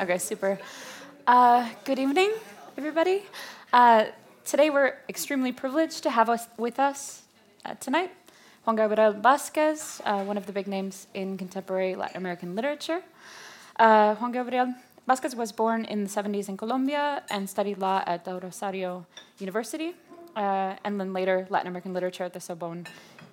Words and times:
Okay, 0.00 0.18
super. 0.18 0.60
Uh, 1.26 1.68
good 1.84 1.98
evening, 1.98 2.30
everybody. 2.76 3.24
Uh, 3.72 4.04
today 4.44 4.70
we're 4.70 4.94
extremely 5.08 5.50
privileged 5.50 6.04
to 6.04 6.10
have 6.10 6.30
us 6.30 6.46
with 6.56 6.78
us 6.78 7.22
uh, 7.64 7.74
tonight 7.80 8.12
Juan 8.62 8.76
Gabriel 8.76 9.12
Vasquez, 9.12 10.00
uh, 10.04 10.22
one 10.22 10.38
of 10.38 10.46
the 10.46 10.52
big 10.52 10.68
names 10.68 11.08
in 11.14 11.36
contemporary 11.36 11.96
Latin 11.96 12.16
American 12.16 12.54
literature. 12.54 13.02
Uh, 13.76 14.14
Juan 14.14 14.30
Gabriel 14.30 14.72
Vasquez 15.08 15.34
was 15.34 15.50
born 15.50 15.84
in 15.86 16.04
the 16.04 16.10
70s 16.10 16.48
in 16.48 16.56
Colombia 16.56 17.24
and 17.28 17.50
studied 17.50 17.78
law 17.78 18.00
at 18.06 18.24
Del 18.24 18.38
Rosario 18.38 19.04
University, 19.40 19.96
uh, 20.36 20.76
and 20.84 21.00
then 21.00 21.12
later 21.12 21.48
Latin 21.50 21.66
American 21.66 21.92
literature 21.92 22.22
at 22.22 22.34
the 22.34 22.40
Sorbonne 22.40 22.86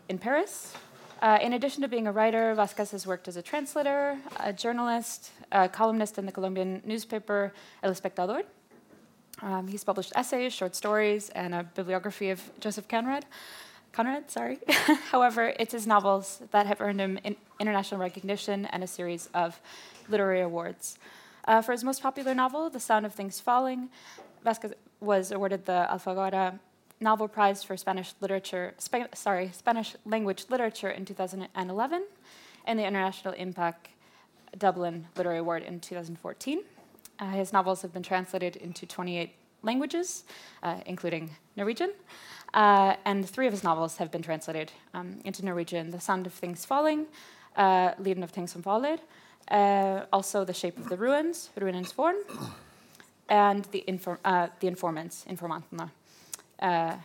in 0.10 0.18
Paris. 0.18 0.74
Uh, 1.22 1.40
in 1.42 1.54
addition 1.54 1.82
to 1.82 1.88
being 1.88 2.08
a 2.08 2.12
writer, 2.12 2.54
Vasquez 2.56 2.92
has 2.92 3.08
worked 3.08 3.28
as 3.28 3.38
a 3.38 3.42
translator, 3.42 4.18
a 4.40 4.52
journalist, 4.52 5.32
a 5.52 5.70
columnist 5.70 6.18
in 6.18 6.26
the 6.26 6.32
Colombian 6.32 6.82
newspaper 6.86 7.54
El 7.84 7.92
Espectador. 7.92 8.44
Um, 9.42 9.68
he's 9.68 9.84
published 9.84 10.12
essays, 10.16 10.54
short 10.54 10.76
stories, 10.76 11.30
and 11.30 11.56
a 11.56 11.64
bibliography 11.64 12.30
of 12.30 12.42
Joseph 12.60 12.88
Conrad. 12.88 13.26
Conrad, 13.94 14.30
sorry. 14.30 14.60
However, 15.12 15.54
it's 15.58 15.72
his 15.72 15.88
novels 15.88 16.42
that 16.52 16.68
have 16.68 16.82
earned 16.82 17.00
him 17.00 17.18
in 17.24 17.38
international 17.60 18.00
recognition 18.00 18.66
and 18.66 18.84
a 18.84 18.88
series 18.88 19.30
of 19.34 19.60
literary 20.10 20.42
awards. 20.42 20.98
Uh, 21.46 21.62
for 21.62 21.72
his 21.72 21.84
most 21.84 22.02
popular 22.02 22.34
novel, 22.34 22.70
The 22.70 22.80
Sound 22.80 23.06
of 23.06 23.14
Things 23.14 23.40
Falling, 23.40 23.90
Vasquez 24.44 24.74
was 25.00 25.32
awarded 25.32 25.66
the 25.66 25.88
Alfaguara 25.90 26.60
Novel 27.00 27.28
Prize 27.28 27.64
for 27.64 27.76
Spanish 27.78 28.14
literature, 28.22 28.74
Sp- 28.80 29.12
sorry, 29.14 29.52
Spanish 29.54 29.96
language 30.06 30.46
literature 30.50 30.90
in 30.90 31.06
2011, 31.06 32.04
and 32.66 32.80
the 32.80 32.86
International 32.86 33.34
IMPAC 33.34 33.74
Dublin 34.58 35.08
Literary 35.16 35.40
Award 35.40 35.64
in 35.64 35.80
2014. 35.80 36.62
Uh, 37.20 37.30
his 37.32 37.54
novels 37.54 37.82
have 37.82 37.94
been 37.94 38.04
translated 38.04 38.56
into 38.58 38.86
28 38.86 39.32
languages, 39.64 40.24
uh, 40.64 40.78
including 40.86 41.32
Norwegian, 41.56 41.92
uh, 42.54 42.96
and 43.06 43.28
three 43.28 43.48
of 43.48 43.54
his 43.54 43.64
novels 43.64 43.98
have 43.98 44.12
been 44.12 44.22
translated 44.22 44.72
um, 44.94 45.20
into 45.26 45.44
Norwegian: 45.44 45.92
*The 45.92 46.00
Sound 46.00 46.26
of 46.28 46.34
Things 46.34 46.66
Falling*, 46.66 47.08
uh, 47.58 47.92
*Lyden 48.00 48.24
av 48.24 48.32
ting 48.32 48.48
som 48.48 48.62
faller*, 48.62 48.98
uh, 49.50 50.06
also 50.14 50.46
*The 50.46 50.54
Shape 50.54 50.78
of 50.78 50.90
the 50.90 50.98
Ruins*, 50.98 51.50
*Ruinens 51.58 51.92
form*, 51.92 52.16
and 53.28 53.66
*The, 53.66 53.84
Infor- 53.88 54.20
uh, 54.24 54.48
the 54.60 54.68
Informants*. 54.68 55.26
Uh, 56.60 56.96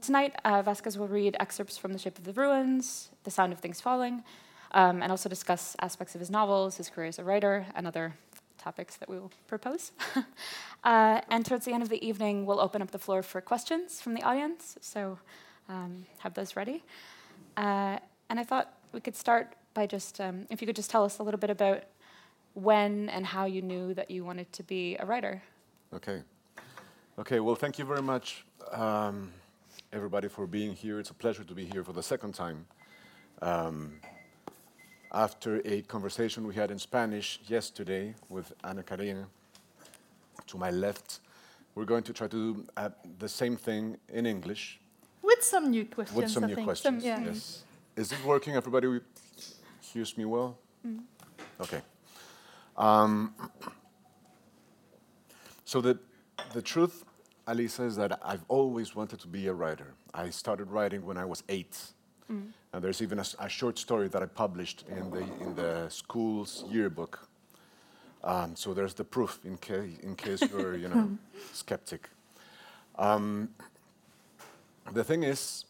tonight, 0.00 0.34
uh, 0.44 0.62
Vasquez 0.62 0.98
will 0.98 1.08
read 1.08 1.36
excerpts 1.40 1.78
from 1.78 1.92
The 1.92 1.98
Shape 1.98 2.18
of 2.18 2.24
the 2.24 2.32
Ruins, 2.32 3.10
The 3.24 3.30
Sound 3.30 3.52
of 3.52 3.60
Things 3.60 3.80
Falling, 3.80 4.24
um, 4.72 5.02
and 5.02 5.10
also 5.10 5.28
discuss 5.28 5.76
aspects 5.80 6.14
of 6.14 6.20
his 6.20 6.30
novels, 6.30 6.76
his 6.76 6.90
career 6.90 7.08
as 7.08 7.18
a 7.18 7.24
writer, 7.24 7.66
and 7.74 7.86
other 7.86 8.14
topics 8.58 8.96
that 8.96 9.08
we 9.08 9.18
will 9.18 9.30
propose. 9.46 9.92
uh, 10.84 11.20
and 11.30 11.46
towards 11.46 11.64
the 11.64 11.72
end 11.72 11.82
of 11.82 11.88
the 11.88 12.04
evening, 12.06 12.44
we'll 12.44 12.60
open 12.60 12.82
up 12.82 12.90
the 12.90 12.98
floor 12.98 13.22
for 13.22 13.40
questions 13.40 14.00
from 14.00 14.14
the 14.14 14.22
audience, 14.22 14.76
so 14.80 15.18
um, 15.68 16.04
have 16.18 16.34
those 16.34 16.56
ready. 16.56 16.82
Uh, 17.56 17.98
and 18.28 18.38
I 18.38 18.44
thought 18.44 18.74
we 18.92 19.00
could 19.00 19.16
start 19.16 19.54
by 19.74 19.86
just, 19.86 20.20
um, 20.20 20.46
if 20.50 20.60
you 20.60 20.66
could 20.66 20.76
just 20.76 20.90
tell 20.90 21.04
us 21.04 21.18
a 21.18 21.22
little 21.22 21.38
bit 21.38 21.50
about 21.50 21.84
when 22.54 23.08
and 23.10 23.24
how 23.24 23.44
you 23.44 23.62
knew 23.62 23.94
that 23.94 24.10
you 24.10 24.24
wanted 24.24 24.52
to 24.52 24.62
be 24.62 24.96
a 24.96 25.06
writer. 25.06 25.42
Okay. 25.94 26.22
Okay, 27.18 27.40
well, 27.40 27.56
thank 27.56 27.80
you 27.80 27.84
very 27.84 28.00
much 28.00 28.44
um, 28.70 29.32
everybody 29.92 30.28
for 30.28 30.46
being 30.46 30.72
here. 30.72 31.00
It's 31.00 31.10
a 31.10 31.14
pleasure 31.14 31.42
to 31.42 31.52
be 31.52 31.64
here 31.64 31.82
for 31.82 31.92
the 31.92 32.02
second 32.02 32.32
time. 32.32 32.64
Um, 33.42 33.94
after 35.10 35.60
a 35.64 35.82
conversation 35.82 36.46
we 36.46 36.54
had 36.54 36.70
in 36.70 36.78
Spanish 36.78 37.40
yesterday 37.48 38.14
with 38.28 38.52
Ana 38.62 38.84
Karina, 38.84 39.26
to 40.46 40.58
my 40.58 40.70
left, 40.70 41.18
we're 41.74 41.86
going 41.86 42.04
to 42.04 42.12
try 42.12 42.28
to 42.28 42.54
do 42.54 42.66
uh, 42.76 42.90
the 43.18 43.28
same 43.28 43.56
thing 43.56 43.96
in 44.10 44.24
English. 44.24 44.78
With 45.20 45.42
some 45.42 45.72
new 45.72 45.86
questions, 45.86 46.16
With 46.16 46.30
some 46.30 46.44
I 46.44 46.46
new 46.46 46.54
think. 46.54 46.66
questions, 46.66 47.04
yeah. 47.04 47.20
yes. 47.24 47.64
Is 47.96 48.12
it 48.12 48.24
working? 48.24 48.54
Everybody 48.54 49.00
hears 49.80 50.16
me 50.16 50.24
well? 50.24 50.56
Okay. 51.60 51.80
Um, 52.76 53.34
so 55.64 55.80
the, 55.80 55.98
the 56.52 56.62
truth, 56.62 57.04
Alisa, 57.48 57.86
is 57.86 57.96
that 57.96 58.18
I've 58.22 58.44
always 58.48 58.94
wanted 58.94 59.20
to 59.20 59.28
be 59.28 59.46
a 59.46 59.52
writer. 59.54 59.94
I 60.14 60.30
started 60.30 60.70
writing 60.70 61.04
when 61.04 61.16
I 61.16 61.24
was 61.24 61.42
eight. 61.48 61.76
And 62.74 62.84
there's 62.84 63.00
even 63.00 63.18
a 63.18 63.48
short 63.48 63.78
story 63.78 64.08
that 64.08 64.22
I 64.22 64.26
published 64.26 64.84
in 64.88 65.10
the, 65.10 65.20
in 65.40 65.54
the 65.54 65.88
school's 65.88 66.64
yearbook. 66.70 67.26
Um, 68.22 68.54
so 68.54 68.74
there's 68.74 68.92
the 68.92 69.04
proof 69.04 69.38
in, 69.44 69.56
ca- 69.56 69.96
in 70.02 70.14
case 70.14 70.42
you're, 70.52 70.76
you 70.76 70.88
know, 70.88 71.16
skeptic. 71.54 72.10
Um, 72.98 73.48
the 74.92 75.02
thing 75.04 75.22
is, 75.22 75.64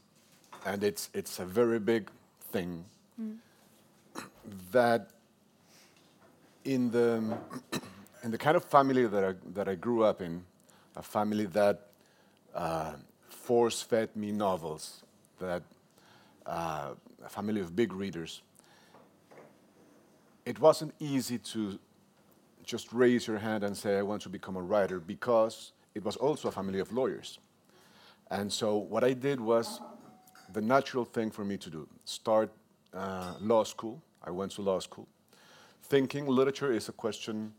and 0.66 0.82
it's, 0.82 1.10
it's 1.14 1.38
a 1.38 1.44
very 1.44 1.78
big 1.78 2.10
thing, 2.50 2.84
that 4.72 5.10
in 6.64 6.90
the, 6.90 7.22
in 8.24 8.32
the 8.32 8.38
kind 8.38 8.56
of 8.56 8.64
family 8.64 9.06
that 9.06 9.24
I, 9.24 9.34
that 9.54 9.68
I 9.68 9.76
grew 9.76 10.02
up 10.02 10.20
in, 10.22 10.42
a 10.98 11.02
family 11.02 11.46
that 11.46 11.86
uh, 12.54 12.92
force 13.28 13.80
fed 13.80 14.14
me 14.16 14.32
novels, 14.32 15.04
that 15.38 15.62
uh, 16.44 16.90
a 17.24 17.28
family 17.28 17.60
of 17.60 17.74
big 17.76 17.92
readers, 17.92 18.42
it 20.44 20.58
wasn't 20.60 20.92
easy 20.98 21.38
to 21.38 21.78
just 22.64 22.92
raise 22.92 23.26
your 23.26 23.38
hand 23.38 23.62
and 23.64 23.76
say, 23.76 23.96
I 23.96 24.02
want 24.02 24.22
to 24.22 24.28
become 24.28 24.56
a 24.56 24.62
writer, 24.62 24.98
because 24.98 25.72
it 25.94 26.04
was 26.04 26.16
also 26.16 26.48
a 26.48 26.52
family 26.52 26.80
of 26.80 26.92
lawyers. 26.92 27.38
And 28.30 28.52
so 28.52 28.76
what 28.76 29.04
I 29.04 29.12
did 29.12 29.40
was 29.40 29.80
the 30.52 30.60
natural 30.60 31.04
thing 31.04 31.30
for 31.30 31.44
me 31.44 31.56
to 31.58 31.70
do 31.70 31.86
start 32.04 32.50
uh, 32.92 33.34
law 33.40 33.64
school. 33.64 34.02
I 34.24 34.30
went 34.30 34.52
to 34.52 34.62
law 34.62 34.80
school, 34.80 35.06
thinking 35.82 36.26
literature 36.26 36.72
is 36.72 36.88
a 36.88 36.92
question 36.92 37.52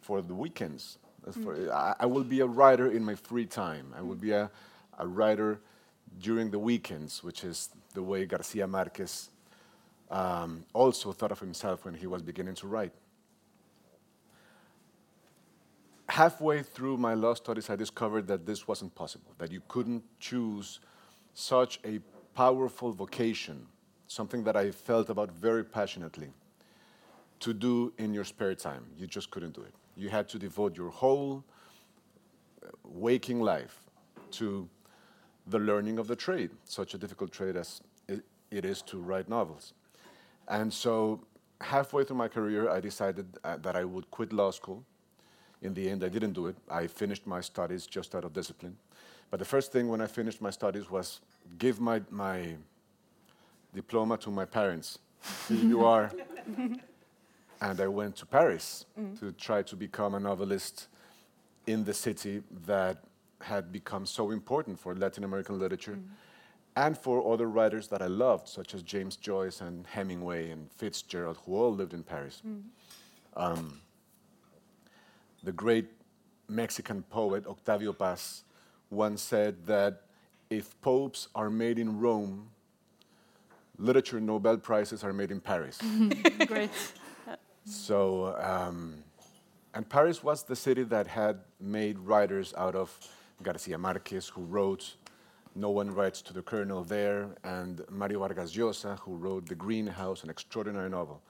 for 0.00 0.22
the 0.22 0.34
weekends. 0.34 0.98
For- 1.32 1.72
I, 1.72 1.94
I 2.00 2.06
will 2.06 2.24
be 2.24 2.40
a 2.40 2.46
writer 2.46 2.90
in 2.90 3.04
my 3.04 3.14
free 3.14 3.46
time. 3.46 3.94
I 3.96 4.02
will 4.02 4.16
be 4.16 4.32
a, 4.32 4.50
a 4.98 5.06
writer 5.06 5.60
during 6.20 6.50
the 6.50 6.58
weekends, 6.58 7.22
which 7.22 7.44
is 7.44 7.70
the 7.94 8.02
way 8.02 8.24
Garcia 8.26 8.66
Marquez 8.66 9.30
um, 10.10 10.64
also 10.72 11.12
thought 11.12 11.32
of 11.32 11.40
himself 11.40 11.84
when 11.84 11.94
he 11.94 12.06
was 12.06 12.22
beginning 12.22 12.54
to 12.56 12.66
write. 12.66 12.92
halfway 16.08 16.62
through 16.62 16.96
my 16.96 17.14
law 17.14 17.34
studies, 17.34 17.70
I 17.70 17.76
discovered 17.76 18.26
that 18.28 18.46
this 18.46 18.66
wasn't 18.66 18.94
possible, 18.94 19.32
that 19.38 19.52
you 19.52 19.62
couldn't 19.68 20.02
choose 20.18 20.80
such 21.34 21.78
a 21.84 22.00
powerful 22.34 22.92
vocation, 22.92 23.66
something 24.06 24.42
that 24.44 24.56
I 24.56 24.70
felt 24.70 25.10
about 25.10 25.30
very 25.30 25.64
passionately, 25.64 26.30
to 27.40 27.52
do 27.52 27.92
in 27.98 28.12
your 28.14 28.24
spare 28.24 28.54
time. 28.54 28.84
You 28.96 29.06
just 29.06 29.30
couldn't 29.30 29.54
do 29.54 29.62
it. 29.62 29.74
You 29.98 30.08
had 30.08 30.28
to 30.28 30.38
devote 30.38 30.76
your 30.76 30.90
whole 30.90 31.44
uh, 32.62 32.68
waking 32.84 33.40
life 33.40 33.80
to 34.32 34.68
the 35.48 35.58
learning 35.58 35.98
of 35.98 36.06
the 36.06 36.14
trade, 36.14 36.50
such 36.64 36.94
a 36.94 36.98
difficult 36.98 37.32
trade 37.32 37.56
as 37.56 37.80
it, 38.06 38.24
is 38.50 38.80
to 38.82 38.98
write 38.98 39.28
novels. 39.28 39.74
And 40.46 40.72
so, 40.72 41.20
halfway 41.60 42.04
through 42.04 42.16
my 42.16 42.28
career, 42.28 42.70
I 42.70 42.80
decided 42.80 43.26
uh, 43.42 43.56
that 43.58 43.74
I 43.74 43.84
would 43.84 44.10
quit 44.10 44.32
law 44.32 44.52
school. 44.52 44.84
In 45.62 45.74
the 45.74 45.90
end, 45.90 46.04
I 46.04 46.08
didn't 46.08 46.32
do 46.32 46.46
it. 46.46 46.56
I 46.70 46.86
finished 46.86 47.26
my 47.26 47.40
studies 47.40 47.86
just 47.86 48.14
out 48.14 48.24
of 48.24 48.32
discipline. 48.32 48.76
But 49.30 49.40
the 49.40 49.44
first 49.44 49.72
thing 49.72 49.88
when 49.88 50.00
I 50.00 50.06
finished 50.06 50.40
my 50.40 50.50
studies 50.50 50.88
was 50.88 51.20
give 51.58 51.80
my, 51.80 52.00
my 52.08 52.54
diploma 53.74 54.16
to 54.18 54.30
my 54.30 54.44
parents. 54.44 54.98
Here 55.48 55.56
you 55.56 55.84
are. 55.84 56.10
And 57.60 57.80
I 57.80 57.88
went 57.88 58.16
to 58.16 58.26
Paris 58.26 58.86
mm. 58.98 59.18
to 59.20 59.32
try 59.32 59.62
to 59.62 59.76
become 59.76 60.14
a 60.14 60.20
novelist 60.20 60.88
in 61.66 61.84
the 61.84 61.94
city 61.94 62.42
that 62.66 63.04
had 63.40 63.72
become 63.72 64.06
so 64.06 64.30
important 64.30 64.78
for 64.78 64.94
Latin 64.94 65.24
American 65.24 65.58
literature 65.58 65.92
mm. 65.92 66.04
and 66.76 66.96
for 66.96 67.32
other 67.32 67.48
writers 67.48 67.88
that 67.88 68.02
I 68.02 68.06
loved, 68.06 68.48
such 68.48 68.74
as 68.74 68.82
James 68.82 69.16
Joyce 69.16 69.60
and 69.60 69.86
Hemingway 69.86 70.50
and 70.50 70.70
Fitzgerald, 70.72 71.38
who 71.44 71.56
all 71.56 71.74
lived 71.74 71.94
in 71.94 72.02
Paris. 72.02 72.42
Mm. 72.46 72.62
Um, 73.36 73.80
the 75.42 75.52
great 75.52 75.86
Mexican 76.48 77.02
poet 77.04 77.46
Octavio 77.46 77.92
Paz 77.92 78.42
once 78.90 79.22
said 79.22 79.66
that 79.66 80.02
if 80.50 80.80
popes 80.80 81.28
are 81.34 81.50
made 81.50 81.78
in 81.78 81.98
Rome, 81.98 82.48
literature 83.78 84.20
Nobel 84.20 84.56
Prizes 84.56 85.04
are 85.04 85.12
made 85.12 85.30
in 85.30 85.40
Paris. 85.40 85.78
Great. 86.46 86.70
So, 87.68 88.34
um, 88.40 89.04
and 89.74 89.86
Paris 89.86 90.22
was 90.22 90.42
the 90.42 90.56
city 90.56 90.84
that 90.84 91.06
had 91.06 91.40
made 91.60 91.98
writers 91.98 92.54
out 92.56 92.74
of 92.74 92.98
Garcia 93.42 93.76
Marquez, 93.76 94.26
who 94.26 94.42
wrote 94.44 94.94
No 95.54 95.68
One 95.68 95.90
Writes 95.90 96.22
to 96.22 96.32
the 96.32 96.40
Colonel 96.40 96.82
there, 96.82 97.28
and 97.44 97.82
Mario 97.90 98.20
Vargas 98.20 98.56
Llosa, 98.56 98.98
who 99.00 99.16
wrote 99.16 99.46
The 99.46 99.54
Greenhouse, 99.54 100.24
an 100.24 100.30
extraordinary 100.30 100.88
novel 100.88 101.20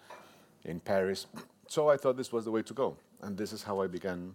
in 0.65 0.79
Paris. 0.79 1.27
so 1.67 1.89
I 1.89 1.97
thought 1.97 2.17
this 2.17 2.33
was 2.33 2.45
the 2.45 2.53
way 2.53 2.63
to 2.63 2.73
go. 2.73 2.97
And 3.21 3.37
this 3.37 3.53
is 3.53 3.65
how 3.65 3.81
I 3.81 3.89
began 3.89 4.33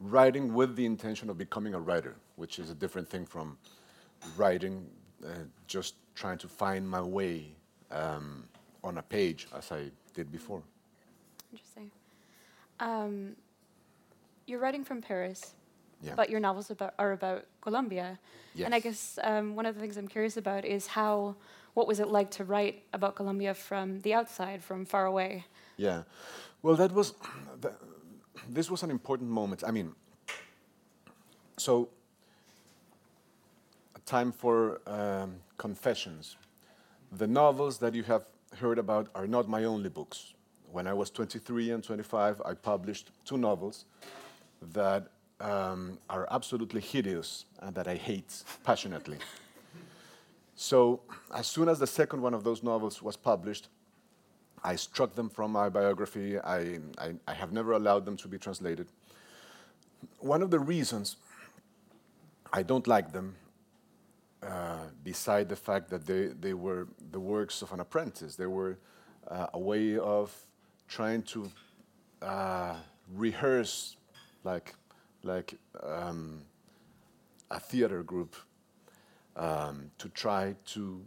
writing 0.00 0.52
with 0.52 0.76
the 0.76 0.84
intention 0.84 1.30
of 1.30 1.38
becoming 1.38 1.72
a 1.72 1.80
writer, 1.80 2.14
which 2.36 2.58
is 2.58 2.68
a 2.68 2.74
different 2.74 3.08
thing 3.08 3.24
from 3.24 3.56
writing, 4.36 4.86
uh, 5.24 5.30
just 5.66 5.94
trying 6.14 6.36
to 6.38 6.48
find 6.48 6.86
my 6.86 7.00
way 7.00 7.46
um, 7.90 8.44
on 8.82 8.98
a 8.98 9.02
page 9.02 9.46
as 9.56 9.72
I 9.72 9.90
did 10.14 10.30
before. 10.30 10.62
Interesting. 11.52 11.90
Um, 12.80 13.36
you're 14.46 14.60
writing 14.60 14.84
from 14.84 15.02
Paris, 15.02 15.54
Yeah. 16.00 16.14
but 16.14 16.30
your 16.30 16.40
novels 16.40 16.70
about, 16.70 16.94
are 16.98 17.12
about 17.12 17.44
Colombia. 17.60 18.18
And 18.64 18.74
I 18.74 18.80
guess 18.80 19.18
um, 19.22 19.54
one 19.54 19.66
of 19.66 19.74
the 19.76 19.80
things 19.80 19.96
I'm 19.96 20.08
curious 20.08 20.36
about 20.36 20.64
is 20.64 20.86
how, 20.88 21.36
what 21.74 21.86
was 21.86 22.00
it 22.00 22.08
like 22.08 22.30
to 22.32 22.44
write 22.44 22.82
about 22.92 23.14
Colombia 23.14 23.54
from 23.54 24.00
the 24.00 24.14
outside, 24.14 24.64
from 24.64 24.84
far 24.84 25.06
away? 25.06 25.44
Yeah. 25.76 26.02
Well, 26.62 26.74
that 26.76 26.92
was, 26.92 27.14
th 27.62 27.72
this 28.48 28.70
was 28.70 28.82
an 28.82 28.90
important 28.90 29.30
moment. 29.30 29.62
I 29.66 29.70
mean, 29.70 29.94
so, 31.56 31.88
a 33.94 34.00
time 34.00 34.32
for 34.32 34.80
um, 34.86 35.40
confessions. 35.56 36.36
The 37.12 37.26
novels 37.26 37.78
that 37.78 37.94
you 37.94 38.04
have 38.04 38.24
heard 38.56 38.78
about 38.78 39.08
are 39.14 39.26
not 39.26 39.48
my 39.48 39.64
only 39.64 39.88
books. 39.88 40.34
When 40.70 40.86
I 40.86 40.92
was 40.92 41.10
23 41.10 41.70
and 41.70 41.82
25, 41.82 42.42
I 42.44 42.54
published 42.54 43.10
two 43.24 43.38
novels 43.38 43.84
that 44.72 45.08
um, 45.40 45.98
are 46.10 46.26
absolutely 46.30 46.80
hideous 46.80 47.44
and 47.60 47.74
that 47.74 47.88
I 47.88 47.94
hate 47.94 48.42
passionately. 48.64 49.18
so, 50.56 51.00
as 51.34 51.46
soon 51.46 51.68
as 51.68 51.78
the 51.78 51.86
second 51.86 52.20
one 52.20 52.34
of 52.34 52.44
those 52.44 52.62
novels 52.62 53.02
was 53.02 53.16
published, 53.16 53.68
I 54.64 54.76
struck 54.76 55.14
them 55.14 55.30
from 55.30 55.52
my 55.52 55.68
biography. 55.68 56.38
I, 56.38 56.80
I, 56.98 57.14
I 57.26 57.34
have 57.34 57.52
never 57.52 57.72
allowed 57.72 58.04
them 58.04 58.16
to 58.18 58.28
be 58.28 58.38
translated. 58.38 58.88
One 60.18 60.42
of 60.42 60.50
the 60.50 60.58
reasons 60.58 61.16
I 62.52 62.62
don't 62.62 62.86
like 62.86 63.12
them, 63.12 63.36
uh, 64.42 64.86
beside 65.02 65.48
the 65.48 65.56
fact 65.56 65.90
that 65.90 66.06
they, 66.06 66.26
they 66.26 66.54
were 66.54 66.88
the 67.10 67.20
works 67.20 67.62
of 67.62 67.72
an 67.72 67.80
apprentice, 67.80 68.36
they 68.36 68.46
were 68.46 68.78
uh, 69.28 69.46
a 69.52 69.58
way 69.58 69.98
of 69.98 70.34
trying 70.86 71.22
to 71.22 71.50
uh, 72.22 72.76
rehearse 73.14 73.96
like, 74.44 74.74
like 75.22 75.54
um, 75.82 76.42
a 77.50 77.58
theater 77.60 78.02
group 78.02 78.36
um, 79.36 79.90
to 79.98 80.08
try 80.10 80.54
to 80.66 81.04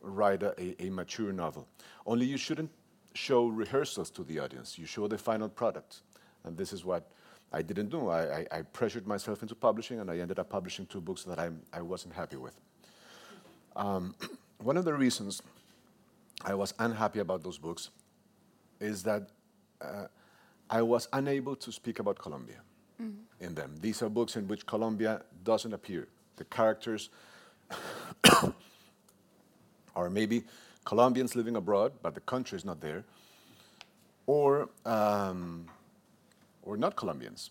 write 0.00 0.42
a, 0.42 0.54
a, 0.60 0.86
a 0.86 0.90
mature 0.90 1.32
novel. 1.32 1.66
Only 2.06 2.26
you 2.26 2.36
shouldn't 2.36 2.70
show 3.14 3.46
rehearsals 3.48 4.10
to 4.10 4.22
the 4.22 4.38
audience. 4.38 4.78
You 4.78 4.86
show 4.86 5.08
the 5.08 5.18
final 5.18 5.48
product. 5.48 6.02
And 6.48 6.56
this 6.56 6.72
is 6.72 6.84
what 6.84 7.10
I 7.52 7.62
didn't 7.62 7.90
do. 7.90 8.08
I, 8.08 8.38
I, 8.38 8.46
I 8.50 8.62
pressured 8.62 9.06
myself 9.06 9.42
into 9.42 9.54
publishing, 9.54 10.00
and 10.00 10.10
I 10.10 10.18
ended 10.18 10.38
up 10.38 10.50
publishing 10.50 10.86
two 10.86 11.00
books 11.00 11.22
that 11.24 11.38
I, 11.38 11.50
I 11.72 11.82
wasn't 11.82 12.14
happy 12.14 12.36
with. 12.36 12.56
Um, 13.76 14.14
one 14.58 14.76
of 14.76 14.84
the 14.84 14.94
reasons 14.94 15.42
I 16.44 16.54
was 16.54 16.74
unhappy 16.78 17.20
about 17.20 17.42
those 17.42 17.58
books 17.58 17.90
is 18.80 19.02
that 19.04 19.28
uh, 19.80 20.06
I 20.68 20.82
was 20.82 21.08
unable 21.12 21.56
to 21.56 21.72
speak 21.72 21.98
about 22.00 22.18
Colombia 22.18 22.60
in 23.40 23.54
them. 23.54 23.76
These 23.80 24.02
are 24.02 24.08
books 24.08 24.36
in 24.36 24.48
which 24.48 24.66
Colombia 24.66 25.22
doesn't 25.44 25.72
appear. 25.72 26.08
The 26.36 26.44
characters 26.44 27.10
or 29.94 30.10
maybe 30.10 30.44
Colombians 30.84 31.36
living 31.36 31.56
abroad, 31.56 31.92
but 32.02 32.14
the 32.14 32.20
country 32.20 32.56
is 32.56 32.64
not 32.64 32.80
there, 32.80 33.04
or 34.26 34.68
um, 34.84 35.66
or 36.68 36.76
not 36.76 36.94
Colombians. 36.96 37.50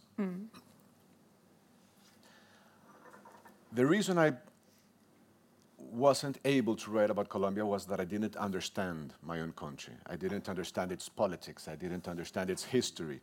The 3.74 3.86
reason 3.86 4.20
I 4.20 4.34
wasn't 5.78 6.38
able 6.46 6.76
to 6.76 6.92
write 6.92 7.10
about 7.10 7.28
Colombia 7.28 7.66
was 7.66 7.86
that 7.88 8.00
I 8.00 8.06
didn't 8.06 8.36
understand 8.36 9.14
my 9.24 9.40
own 9.42 9.54
country. 9.54 9.96
I 10.06 10.16
didn't 10.16 10.48
understand 10.48 10.92
its 10.92 11.10
politics. 11.10 11.68
I 11.68 11.76
didn't 11.76 12.08
understand 12.08 12.52
its 12.52 12.64
history. 12.64 13.22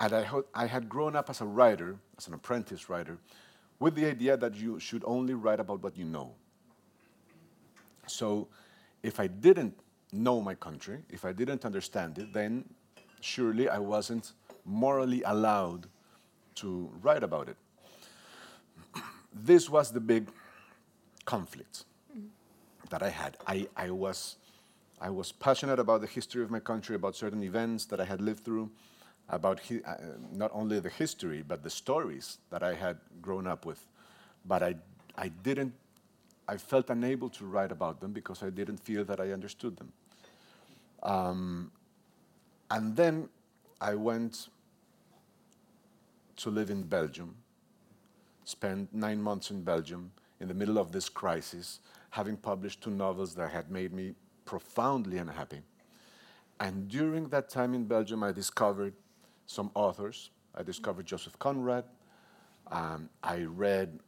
And 0.00 0.14
I, 0.14 0.26
I 0.54 0.66
had 0.66 0.88
grown 0.88 1.14
up 1.14 1.28
as 1.28 1.42
a 1.42 1.44
writer, 1.44 1.96
as 2.16 2.26
an 2.28 2.34
apprentice 2.34 2.88
writer, 2.88 3.18
with 3.78 3.94
the 3.94 4.06
idea 4.06 4.36
that 4.36 4.54
you 4.54 4.80
should 4.80 5.04
only 5.04 5.34
write 5.34 5.60
about 5.60 5.82
what 5.82 5.96
you 5.96 6.04
know. 6.06 6.32
So 8.06 8.48
if 9.02 9.20
I 9.20 9.26
didn't 9.26 9.78
know 10.12 10.40
my 10.40 10.54
country, 10.54 11.02
if 11.10 11.24
I 11.26 11.32
didn't 11.32 11.66
understand 11.66 12.18
it, 12.18 12.32
then 12.32 12.64
surely 13.20 13.68
I 13.68 13.78
wasn't 13.78 14.32
morally 14.68 15.22
allowed 15.22 15.86
to 16.56 16.90
write 17.02 17.22
about 17.22 17.48
it. 17.48 17.56
This 19.32 19.68
was 19.70 19.90
the 19.90 20.00
big 20.00 20.28
conflict 21.24 21.84
that 22.90 23.02
I 23.02 23.10
had. 23.10 23.36
I, 23.46 23.68
I, 23.76 23.90
was, 23.90 24.36
I 25.00 25.10
was 25.10 25.32
passionate 25.32 25.78
about 25.78 26.00
the 26.00 26.06
history 26.06 26.42
of 26.42 26.50
my 26.50 26.60
country, 26.60 26.96
about 26.96 27.16
certain 27.16 27.42
events 27.42 27.84
that 27.86 28.00
I 28.00 28.04
had 28.04 28.20
lived 28.20 28.44
through, 28.44 28.70
about 29.28 29.60
hi- 29.68 29.82
uh, 29.86 29.96
not 30.32 30.50
only 30.54 30.80
the 30.80 30.88
history, 30.88 31.44
but 31.46 31.62
the 31.62 31.70
stories 31.70 32.38
that 32.50 32.62
I 32.62 32.74
had 32.74 32.98
grown 33.20 33.46
up 33.46 33.66
with. 33.66 33.86
But 34.44 34.62
I, 34.62 34.76
I 35.16 35.28
didn't 35.28 35.74
I 36.48 36.56
felt 36.56 36.88
unable 36.88 37.28
to 37.28 37.44
write 37.44 37.70
about 37.70 38.00
them 38.00 38.12
because 38.12 38.42
I 38.42 38.48
didn't 38.48 38.78
feel 38.78 39.04
that 39.04 39.20
I 39.20 39.32
understood 39.32 39.76
them. 39.76 39.92
Um, 41.02 41.70
and 42.70 42.96
then 42.96 43.28
I 43.80 43.94
went 43.94 44.48
to 46.38 46.50
live 46.50 46.70
in 46.70 46.82
Belgium, 46.82 47.34
spent 48.44 48.92
nine 48.94 49.20
months 49.20 49.50
in 49.50 49.62
Belgium 49.62 50.10
in 50.40 50.48
the 50.48 50.54
middle 50.54 50.78
of 50.78 50.92
this 50.92 51.08
crisis, 51.08 51.80
having 52.10 52.36
published 52.36 52.82
two 52.82 52.90
novels 52.90 53.34
that 53.34 53.50
had 53.50 53.70
made 53.70 53.92
me 53.92 54.14
profoundly 54.44 55.18
unhappy. 55.18 55.60
And 56.60 56.88
during 56.88 57.28
that 57.28 57.48
time 57.48 57.74
in 57.74 57.84
Belgium, 57.84 58.22
I 58.22 58.32
discovered 58.32 58.94
some 59.46 59.70
authors. 59.74 60.30
I 60.54 60.62
discovered 60.62 61.06
Joseph 61.06 61.38
Conrad. 61.38 61.84
Um, 62.70 63.08
I 63.22 63.42
read 63.42 64.00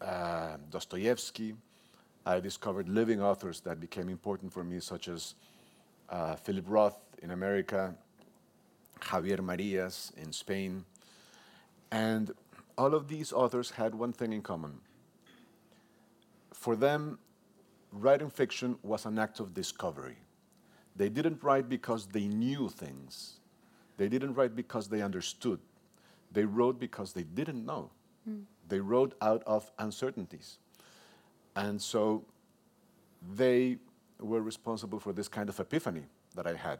uh, 0.00 0.56
Dostoevsky. 0.70 1.54
I 2.24 2.40
discovered 2.40 2.88
living 2.88 3.22
authors 3.22 3.60
that 3.60 3.80
became 3.80 4.08
important 4.08 4.52
for 4.52 4.64
me, 4.64 4.80
such 4.80 5.08
as 5.08 5.34
uh, 6.08 6.34
Philip 6.36 6.64
Roth 6.66 6.98
in 7.22 7.30
America, 7.30 7.94
Javier 9.00 9.40
Marias 9.40 10.12
in 10.16 10.32
Spain. 10.32 10.84
And 11.90 12.32
all 12.76 12.94
of 12.94 13.08
these 13.08 13.32
authors 13.32 13.70
had 13.70 13.94
one 13.94 14.12
thing 14.12 14.32
in 14.32 14.42
common. 14.42 14.80
For 16.52 16.76
them, 16.76 17.18
writing 17.92 18.30
fiction 18.30 18.76
was 18.82 19.06
an 19.06 19.18
act 19.18 19.40
of 19.40 19.54
discovery. 19.54 20.16
They 20.96 21.08
didn't 21.08 21.42
write 21.42 21.68
because 21.68 22.06
they 22.06 22.26
knew 22.26 22.68
things. 22.68 23.40
They 23.96 24.08
didn't 24.08 24.34
write 24.34 24.56
because 24.56 24.88
they 24.88 25.02
understood. 25.02 25.60
They 26.32 26.44
wrote 26.44 26.78
because 26.78 27.12
they 27.12 27.22
didn't 27.22 27.64
know. 27.64 27.90
Hmm. 28.24 28.40
They 28.68 28.80
wrote 28.80 29.14
out 29.20 29.42
of 29.46 29.70
uncertainties. 29.78 30.58
And 31.54 31.80
so 31.80 32.24
they 33.34 33.78
were 34.18 34.42
responsible 34.42 35.00
for 35.00 35.12
this 35.12 35.28
kind 35.28 35.48
of 35.48 35.58
epiphany 35.60 36.02
that 36.34 36.46
I 36.46 36.54
had. 36.54 36.78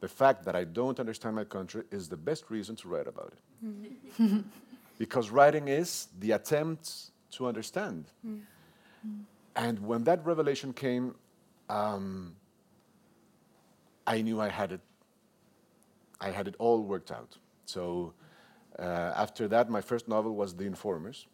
The 0.00 0.08
fact 0.08 0.44
that 0.44 0.54
I 0.54 0.64
don't 0.64 1.00
understand 1.00 1.36
my 1.36 1.44
country 1.44 1.82
is 1.90 2.08
the 2.08 2.16
best 2.16 2.44
reason 2.50 2.76
to 2.76 2.88
write 2.88 3.06
about 3.06 3.32
it. 3.34 4.44
because 4.98 5.30
writing 5.30 5.68
is 5.68 6.08
the 6.20 6.32
attempt 6.32 7.10
to 7.32 7.46
understand. 7.46 8.04
And 9.54 9.78
when 9.80 10.04
that 10.04 10.24
revelation 10.26 10.72
came, 10.72 11.14
um, 11.70 12.34
I 14.06 14.20
knew 14.22 14.40
I 14.40 14.48
had 14.48 14.72
it. 14.72 14.80
I 16.20 16.30
had 16.30 16.46
it 16.48 16.54
all 16.58 16.82
worked 16.82 17.10
out. 17.10 17.36
So 17.64 18.12
uh, 18.78 19.12
after 19.16 19.48
that, 19.48 19.68
my 19.70 19.80
first 19.80 20.08
novel 20.08 20.34
was 20.34 20.54
The 20.54 20.64
Informers, 20.64 21.26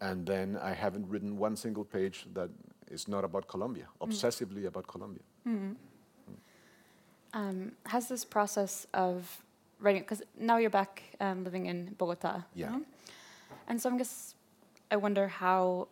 and 0.00 0.26
then 0.26 0.58
I 0.62 0.72
haven't 0.74 1.08
written 1.08 1.36
one 1.38 1.56
single 1.56 1.84
page 1.84 2.26
that 2.34 2.50
is 2.90 3.08
not 3.08 3.24
about 3.24 3.48
Colombia, 3.48 3.86
obsessively 4.00 4.66
about 4.66 4.86
Colombia. 4.86 5.22
Um, 7.34 7.72
has 7.86 8.08
this 8.08 8.24
process 8.24 8.86
of 8.92 9.42
writing, 9.80 10.02
because 10.02 10.22
now 10.38 10.58
you're 10.58 10.70
back 10.70 11.02
um, 11.20 11.44
living 11.44 11.66
in 11.66 11.94
Bogota, 11.98 12.42
you 12.54 12.64
Yeah. 12.64 12.70
know? 12.70 12.82
and 13.68 13.80
so 13.80 13.90
I 13.90 13.96
guess 13.96 14.34
I 14.90 14.96
wonder 14.96 15.28
how, 15.28 15.88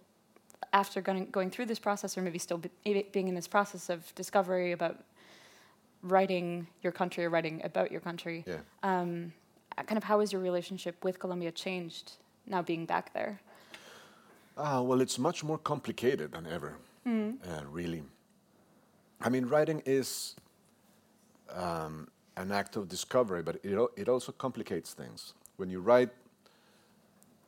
after 0.73 1.01
going, 1.01 1.31
going 1.31 1.51
through 1.51 1.67
this 1.67 1.79
process, 1.79 2.17
or 2.19 2.23
maybe 2.23 2.39
still 2.39 2.59
be, 2.59 2.71
being 3.13 3.29
in 3.29 3.35
this 3.35 3.49
process 3.49 3.89
of 3.89 4.15
discovery 4.15 4.73
about 4.73 5.03
writing 6.03 6.67
your 6.83 6.93
country 6.93 7.25
or 7.25 7.31
writing 7.31 7.63
about 7.65 7.91
your 7.91 8.01
country, 8.01 8.45
Yeah. 8.47 8.61
um, 8.83 9.33
uh, 9.79 9.83
kind 9.85 9.97
of 9.97 10.05
how 10.05 10.21
has 10.21 10.33
your 10.33 10.43
relationship 10.43 11.03
with 11.05 11.19
Colombia 11.19 11.53
changed 11.53 12.13
now 12.47 12.61
being 12.63 12.85
back 12.87 13.15
there? 13.15 13.41
Ah, 14.59 14.83
well, 14.83 15.01
it's 15.01 15.19
much 15.19 15.43
more 15.43 15.59
complicated 15.59 16.33
than 16.33 16.47
ever, 16.47 16.77
uh, 17.07 17.65
really. 17.71 18.03
I 19.23 19.31
mean, 19.31 19.47
writing 19.47 19.83
is 19.87 20.37
um, 21.55 22.09
an 22.37 22.53
act 22.53 22.77
of 22.77 22.89
discovery, 22.89 23.43
but 23.43 23.57
it, 23.63 23.79
it 23.97 24.09
also 24.09 24.33
complicates 24.33 24.93
things. 24.95 25.35
When 25.57 25.71
you 25.71 25.81
write 25.81 26.11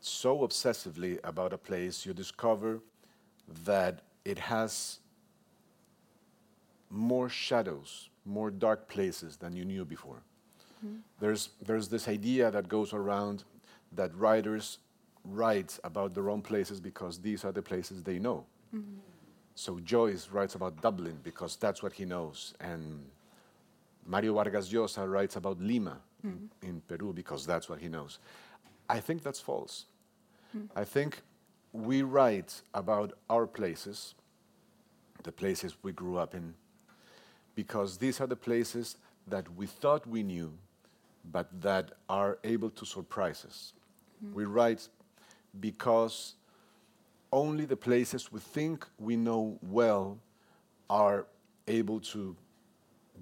so 0.00 0.38
obsessively 0.40 1.18
about 1.24 1.52
a 1.52 1.58
place, 1.58 2.04
you 2.04 2.12
discover 2.12 2.80
that 3.64 4.00
it 4.24 4.38
has 4.38 4.98
more 6.90 7.28
shadows, 7.28 8.10
more 8.24 8.50
dark 8.50 8.88
places 8.88 9.36
than 9.36 9.56
you 9.56 9.64
knew 9.64 9.84
before. 9.84 10.22
There's, 11.20 11.50
there's 11.64 11.88
this 11.88 12.08
idea 12.08 12.50
that 12.50 12.68
goes 12.68 12.92
around 12.92 13.44
that 13.92 14.14
writers 14.16 14.78
write 15.24 15.78
about 15.84 16.14
their 16.14 16.28
own 16.28 16.42
places 16.42 16.80
because 16.80 17.18
these 17.20 17.44
are 17.44 17.52
the 17.52 17.62
places 17.62 18.02
they 18.02 18.18
know. 18.18 18.44
So 19.54 19.78
Joyce 19.80 20.28
writes 20.30 20.54
about 20.56 20.80
Dublin 20.82 21.18
because 21.22 21.56
that's 21.56 21.82
what 21.82 21.92
he 21.92 22.04
knows, 22.04 22.54
and 22.60 23.04
Mario 24.06 24.34
Vargas 24.34 24.68
Llosa 24.68 25.10
writes 25.10 25.36
about 25.36 25.60
Lima 25.60 25.98
mm-hmm. 26.26 26.46
in 26.66 26.80
Peru 26.86 27.12
because 27.12 27.46
that's 27.46 27.68
what 27.68 27.80
he 27.80 27.88
knows. 27.88 28.18
I 28.88 29.00
think 29.00 29.22
that's 29.22 29.40
false. 29.40 29.86
Hmm. 30.52 30.64
I 30.74 30.84
think 30.84 31.22
we 31.72 32.02
write 32.02 32.62
about 32.74 33.12
our 33.30 33.46
places, 33.46 34.14
the 35.22 35.32
places 35.32 35.76
we 35.82 35.92
grew 35.92 36.18
up 36.18 36.34
in, 36.34 36.54
because 37.54 37.96
these 37.98 38.20
are 38.20 38.26
the 38.26 38.36
places 38.36 38.96
that 39.26 39.46
we 39.56 39.66
thought 39.66 40.06
we 40.06 40.22
knew, 40.22 40.52
but 41.30 41.48
that 41.60 41.92
are 42.08 42.38
able 42.44 42.70
to 42.70 42.84
surprise 42.84 43.44
us. 43.46 43.72
Hmm. 44.20 44.34
We 44.34 44.44
write 44.44 44.88
because 45.60 46.34
only 47.32 47.64
the 47.64 47.76
places 47.76 48.30
we 48.30 48.40
think 48.40 48.86
we 48.98 49.16
know 49.16 49.58
well 49.62 50.18
are 50.90 51.26
able 51.66 52.00
to 52.00 52.36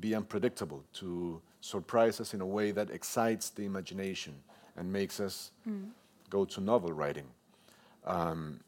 be 0.01 0.15
unpredictable, 0.15 0.85
to 0.95 1.41
surprise 1.61 2.21
us 2.21 2.35
in 2.35 2.41
a 2.41 2.47
way 2.47 2.71
that 2.73 2.91
excites 2.91 3.51
the 3.51 3.65
imagination 3.65 4.35
and 4.77 4.93
makes 4.93 5.21
us 5.21 5.51
go 6.31 6.45
to 6.45 6.61
novel 6.61 6.93
writing. 6.93 7.27
Um, 8.05 8.61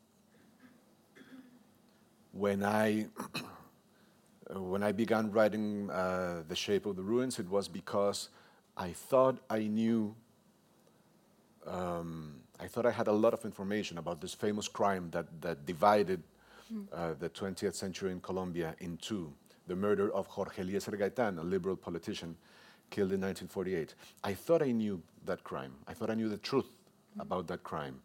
when 2.33 2.62
I 2.65 3.07
when 4.55 4.83
I 4.83 4.93
began 4.93 5.31
writing 5.31 5.91
uh, 5.91 6.43
The 6.49 6.57
Shape 6.57 6.87
of 6.87 6.97
the 6.97 7.03
Ruins, 7.03 7.39
it 7.39 7.49
was 7.49 7.69
because 7.69 8.29
I 8.77 8.93
thought 8.93 9.39
I 9.49 9.61
knew. 9.61 10.15
Um, 11.67 12.37
I 12.59 12.67
thought 12.69 12.87
I 12.87 12.91
had 12.91 13.09
a 13.09 13.12
lot 13.12 13.35
of 13.35 13.45
information 13.45 13.99
about 13.99 14.21
this 14.21 14.35
famous 14.35 14.69
crime 14.69 15.09
that, 15.11 15.27
that 15.41 15.67
divided 15.67 16.23
uh, 16.93 17.15
the 17.19 17.29
20th 17.29 17.75
century 17.75 18.12
in 18.12 18.21
Colombia 18.21 18.75
in 18.79 18.97
two 18.99 19.33
the 19.66 19.76
murder 19.76 20.12
of 20.12 20.26
Jorge 20.26 20.62
Eliecer 20.62 20.92
Gaitan, 20.92 21.38
a 21.38 21.42
liberal 21.42 21.76
politician 21.76 22.37
killed 22.90 23.12
in 23.12 23.21
1948. 23.21 23.95
I 24.25 24.35
thought 24.35 24.62
I 24.62 24.73
knew 24.73 25.02
that 25.25 25.45
crime. 25.45 25.73
I 25.87 25.95
thought 25.95 26.11
I 26.11 26.14
knew 26.14 26.28
the 26.28 26.37
truth 26.37 26.66
about 27.19 27.47
that 27.49 27.62
crime. 27.62 28.00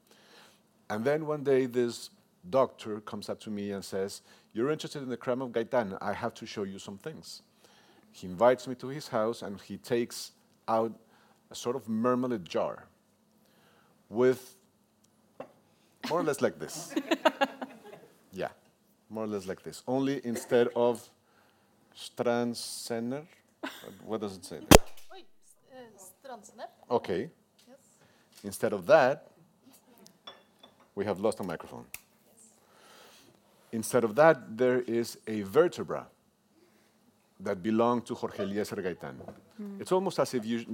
And 0.90 1.04
then 1.04 1.26
one 1.26 1.44
day, 1.44 1.66
this 1.66 2.10
doctor 2.50 3.02
comes 3.02 3.30
up 3.30 3.40
to 3.42 3.50
me 3.50 3.72
and 3.72 3.84
says, 3.84 4.22
You're 4.54 4.72
interested 4.72 5.04
in 5.04 5.10
the 5.10 5.18
crime 5.18 5.42
of 5.42 5.52
Gaitan. 5.52 5.98
I 6.02 6.14
have 6.14 6.34
to 6.36 6.46
show 6.46 6.64
you 6.64 6.80
some 6.80 6.98
things. 6.98 7.42
He 8.12 8.28
invites 8.28 8.68
me 8.68 8.76
to 8.76 8.88
his 8.88 9.10
house 9.10 9.42
and 9.42 9.60
he 9.62 9.78
takes 9.78 10.32
out 10.68 10.94
a 11.52 11.56
sort 11.56 11.76
of 11.76 11.88
marmalade 11.88 12.46
jar 12.46 12.86
with 14.10 14.56
more 16.10 16.22
or 16.22 16.24
less 16.24 16.42
like 16.42 16.58
this. 16.60 16.96
yeah, 18.32 18.50
more 19.10 19.26
or 19.26 19.28
less 19.28 19.46
like 19.46 19.62
this. 19.64 19.84
Only 19.88 20.22
instead 20.26 20.70
of 20.76 21.10
Strandsenner, 21.98 23.26
what 24.06 24.22
does 24.22 24.36
it 24.38 24.46
say 24.46 24.60
there? 24.60 24.68
Uh. 26.90 26.96
Okay. 26.96 27.30
Yes. 27.68 27.78
Instead 28.44 28.74
of 28.74 28.86
that, 28.86 29.28
we 30.96 31.06
have 31.06 31.20
lost 31.20 31.40
a 31.40 31.44
microphone. 31.44 31.86
Instead 33.72 34.04
of 34.04 34.16
that, 34.16 34.58
there 34.58 34.82
is 34.82 35.18
a 35.28 35.42
vertebra 35.42 36.08
that 37.40 37.62
belonged 37.62 38.06
to 38.06 38.16
Jorge 38.16 38.44
Eliecer 38.44 38.76
Gaitan. 38.78 39.16
It's 39.80 39.92
almost 39.92 40.20
as 40.20 40.34
if 40.34 40.46
you, 40.46 40.66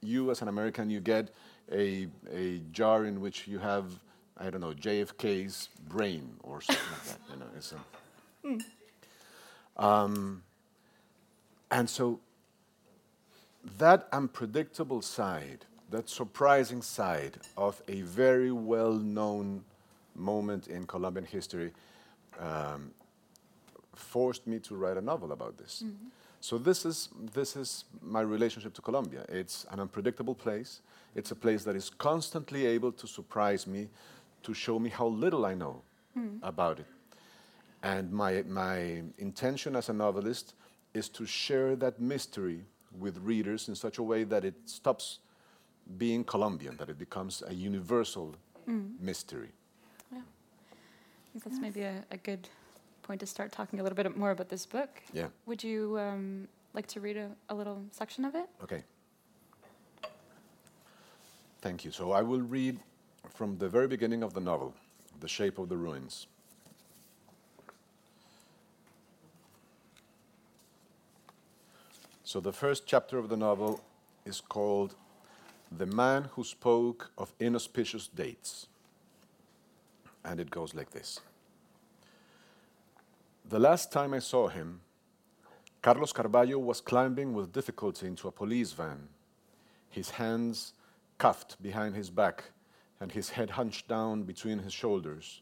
you, 0.00 0.30
as 0.30 0.42
an 0.42 0.48
American, 0.48 0.90
you 0.90 1.00
get 1.00 1.30
a, 1.72 2.06
a 2.32 2.60
jar 2.72 3.04
in 3.04 3.20
which 3.20 3.46
you 3.48 3.58
have, 3.58 3.84
I 4.36 4.48
don't 4.50 4.60
know, 4.60 4.72
JFK's 4.72 5.68
brain 5.88 6.30
or 6.42 6.60
something 6.60 6.84
like 6.92 7.04
that. 7.04 7.18
You 7.32 7.36
know, 7.40 7.46
it's 7.56 7.74
a, 9.78 9.84
um, 9.84 10.42
and 11.70 11.88
so 11.88 12.20
that 13.78 14.08
unpredictable 14.12 15.02
side, 15.02 15.66
that 15.90 16.08
surprising 16.08 16.82
side 16.82 17.38
of 17.56 17.82
a 17.88 18.02
very 18.02 18.52
well 18.52 18.94
known 18.94 19.64
moment 20.14 20.68
in 20.68 20.86
Colombian 20.86 21.26
history 21.26 21.72
um, 22.38 22.90
forced 23.94 24.46
me 24.46 24.58
to 24.60 24.76
write 24.76 24.96
a 24.96 25.00
novel 25.00 25.32
about 25.32 25.58
this. 25.58 25.84
So 26.40 26.56
this 26.56 26.84
is, 26.84 27.08
this 27.34 27.56
is 27.56 27.84
my 28.00 28.20
relationship 28.20 28.72
to 28.74 28.82
Colombia. 28.82 29.24
It's 29.28 29.66
an 29.70 29.80
unpredictable 29.80 30.34
place. 30.34 30.80
It's 31.14 31.32
a 31.32 31.34
place 31.34 31.64
that 31.64 31.74
is 31.74 31.90
constantly 31.90 32.66
able 32.66 32.92
to 32.92 33.06
surprise 33.06 33.66
me, 33.66 33.88
to 34.44 34.54
show 34.54 34.78
me 34.78 34.88
how 34.88 35.08
little 35.08 35.44
I 35.44 35.54
know 35.54 35.82
about 36.42 36.78
it. 36.78 36.86
And 37.82 38.12
my, 38.12 38.42
my 38.48 39.02
intention 39.18 39.76
as 39.76 39.88
a 39.88 39.92
novelist 39.92 40.54
is 40.98 41.08
to 41.08 41.24
share 41.24 41.76
that 41.76 42.00
mystery 42.00 42.64
with 42.98 43.16
readers 43.18 43.68
in 43.68 43.74
such 43.74 43.98
a 43.98 44.02
way 44.02 44.24
that 44.24 44.44
it 44.44 44.54
stops 44.64 45.20
being 45.96 46.24
Colombian, 46.24 46.76
that 46.76 46.88
it 46.90 46.98
becomes 46.98 47.42
a 47.46 47.54
universal 47.54 48.34
mystery. 49.00 49.48
Yeah. 50.12 50.18
I 50.18 51.26
think 51.32 51.44
that's 51.44 51.60
maybe 51.60 51.82
a, 51.82 52.04
a 52.10 52.18
good 52.18 52.48
point 53.02 53.20
to 53.20 53.26
start 53.26 53.52
talking 53.52 53.80
a 53.80 53.82
little 53.82 53.96
bit 53.96 54.16
more 54.16 54.32
about 54.32 54.50
this 54.50 54.66
book. 54.66 54.90
Yeah. 55.14 55.28
Would 55.46 55.64
you 55.64 55.98
um, 55.98 56.48
like 56.74 56.86
to 56.88 57.00
read 57.00 57.16
a, 57.16 57.30
a 57.48 57.54
little 57.54 57.82
section 57.90 58.26
of 58.26 58.34
it? 58.34 58.48
Okay. 58.62 58.82
Thank 61.62 61.84
you. 61.84 61.90
So 61.90 62.12
I 62.12 62.22
will 62.22 62.42
read 62.42 62.78
from 63.34 63.56
the 63.56 63.68
very 63.68 63.88
beginning 63.88 64.22
of 64.22 64.34
the 64.34 64.40
novel, 64.40 64.74
The 65.20 65.28
Shape 65.28 65.58
of 65.58 65.68
the 65.68 65.76
Ruins. 65.76 66.26
So 72.28 72.40
the 72.40 72.52
first 72.52 72.84
chapter 72.84 73.16
of 73.16 73.30
the 73.30 73.38
novel 73.38 73.80
is 74.26 74.42
called 74.42 74.94
The 75.72 75.86
Man 75.86 76.24
Who 76.32 76.44
Spoke 76.44 77.10
of 77.16 77.32
Inauspicious 77.40 78.06
Dates. 78.06 78.66
And 80.26 80.38
it 80.38 80.50
goes 80.50 80.74
like 80.74 80.90
this 80.90 81.20
The 83.48 83.58
last 83.58 83.90
time 83.90 84.12
I 84.12 84.18
saw 84.18 84.48
him, 84.48 84.82
Carlos 85.80 86.12
Carballo 86.12 86.58
was 86.58 86.82
climbing 86.82 87.32
with 87.32 87.50
difficulty 87.50 88.06
into 88.06 88.28
a 88.28 88.30
police 88.30 88.72
van, 88.72 89.08
his 89.88 90.10
hands 90.10 90.74
cuffed 91.16 91.62
behind 91.62 91.94
his 91.94 92.10
back 92.10 92.44
and 93.00 93.10
his 93.10 93.30
head 93.30 93.48
hunched 93.48 93.88
down 93.88 94.24
between 94.24 94.58
his 94.58 94.74
shoulders, 94.74 95.40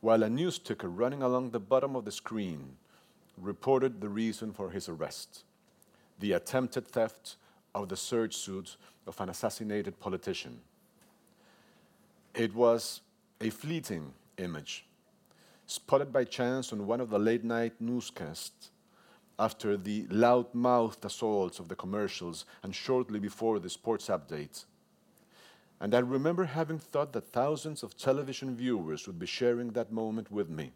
while 0.00 0.22
a 0.22 0.30
news 0.30 0.58
ticker 0.58 0.88
running 0.88 1.22
along 1.22 1.50
the 1.50 1.60
bottom 1.60 1.94
of 1.94 2.06
the 2.06 2.12
screen 2.12 2.78
reported 3.36 4.00
the 4.00 4.08
reason 4.08 4.54
for 4.54 4.70
his 4.70 4.88
arrest 4.88 5.44
the 6.22 6.32
attempted 6.32 6.86
theft 6.86 7.36
of 7.74 7.88
the 7.88 7.96
serge 7.96 8.36
suit 8.36 8.76
of 9.08 9.20
an 9.20 9.28
assassinated 9.28 9.98
politician. 9.98 10.60
It 12.32 12.54
was 12.54 13.00
a 13.40 13.50
fleeting 13.50 14.14
image, 14.38 14.86
spotted 15.66 16.12
by 16.12 16.22
chance 16.22 16.72
on 16.72 16.86
one 16.86 17.00
of 17.00 17.10
the 17.10 17.18
late 17.18 17.42
night 17.42 17.72
newscasts 17.80 18.70
after 19.36 19.76
the 19.76 20.06
loud 20.10 20.46
mouthed 20.54 21.04
assaults 21.04 21.58
of 21.58 21.66
the 21.66 21.74
commercials 21.74 22.44
and 22.62 22.72
shortly 22.72 23.18
before 23.18 23.58
the 23.58 23.68
sports 23.68 24.06
updates. 24.06 24.66
And 25.80 25.92
I 25.92 25.98
remember 25.98 26.44
having 26.44 26.78
thought 26.78 27.12
that 27.14 27.32
thousands 27.32 27.82
of 27.82 27.96
television 27.96 28.54
viewers 28.54 29.08
would 29.08 29.18
be 29.18 29.26
sharing 29.26 29.70
that 29.72 29.90
moment 29.90 30.30
with 30.30 30.48
me. 30.48 30.70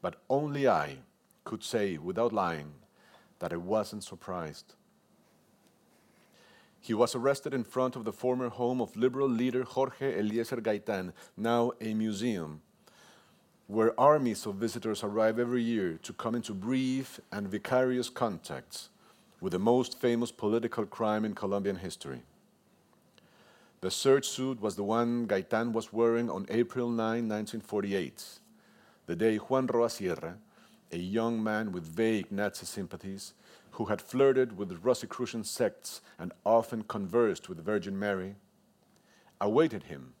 But 0.00 0.22
only 0.30 0.68
I 0.68 0.98
could 1.42 1.64
say, 1.64 1.98
without 1.98 2.32
lying, 2.32 2.72
that 3.42 3.52
I 3.52 3.56
wasn't 3.56 4.04
surprised. 4.04 4.74
He 6.80 6.94
was 6.94 7.16
arrested 7.16 7.52
in 7.52 7.64
front 7.64 7.96
of 7.96 8.04
the 8.04 8.12
former 8.12 8.48
home 8.48 8.80
of 8.80 8.94
liberal 8.96 9.28
leader 9.28 9.64
Jorge 9.64 10.16
Eliecer 10.16 10.60
Gaitan, 10.60 11.12
now 11.36 11.72
a 11.80 11.92
museum, 11.92 12.60
where 13.66 13.98
armies 14.00 14.46
of 14.46 14.54
visitors 14.54 15.02
arrive 15.02 15.40
every 15.40 15.60
year 15.60 15.98
to 16.04 16.12
come 16.12 16.36
into 16.36 16.54
brief 16.54 17.18
and 17.32 17.48
vicarious 17.48 18.08
contact 18.08 18.90
with 19.40 19.52
the 19.52 19.58
most 19.58 19.98
famous 20.00 20.30
political 20.30 20.86
crime 20.86 21.24
in 21.24 21.34
Colombian 21.34 21.78
history. 21.78 22.22
The 23.80 23.90
serge 23.90 24.28
suit 24.28 24.60
was 24.60 24.76
the 24.76 24.84
one 24.84 25.26
Gaitan 25.26 25.72
was 25.72 25.92
wearing 25.92 26.30
on 26.30 26.46
April 26.48 26.88
9, 26.88 26.96
1948, 26.96 28.24
the 29.06 29.16
day 29.16 29.36
Juan 29.38 29.66
Roa 29.66 29.90
Sierra, 29.90 30.36
a 30.92 30.98
young 30.98 31.42
man 31.42 31.72
with 31.72 31.84
vague 31.84 32.30
Nazi 32.30 32.66
sympathies, 32.66 33.32
who 33.72 33.86
had 33.86 34.02
flirted 34.02 34.58
with 34.58 34.68
the 34.68 34.76
Rosicrucian 34.76 35.44
sects 35.44 36.02
and 36.18 36.32
often 36.44 36.82
conversed 36.82 37.48
with 37.48 37.56
the 37.56 37.64
Virgin 37.64 37.98
Mary, 37.98 38.34
awaited 39.40 39.84
him 39.84 40.12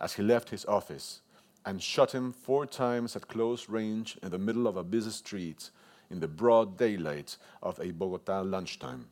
as 0.00 0.14
he 0.14 0.22
left 0.22 0.50
his 0.50 0.64
office 0.66 1.20
and 1.64 1.82
shot 1.82 2.12
him 2.12 2.32
four 2.32 2.66
times 2.66 3.14
at 3.14 3.28
close 3.28 3.68
range 3.68 4.18
in 4.22 4.30
the 4.30 4.38
middle 4.38 4.66
of 4.66 4.76
a 4.76 4.84
busy 4.84 5.10
street 5.10 5.70
in 6.10 6.20
the 6.20 6.28
broad 6.28 6.76
daylight 6.76 7.36
of 7.62 7.78
a 7.78 7.90
Bogota 7.92 8.40
lunchtime. 8.40 9.06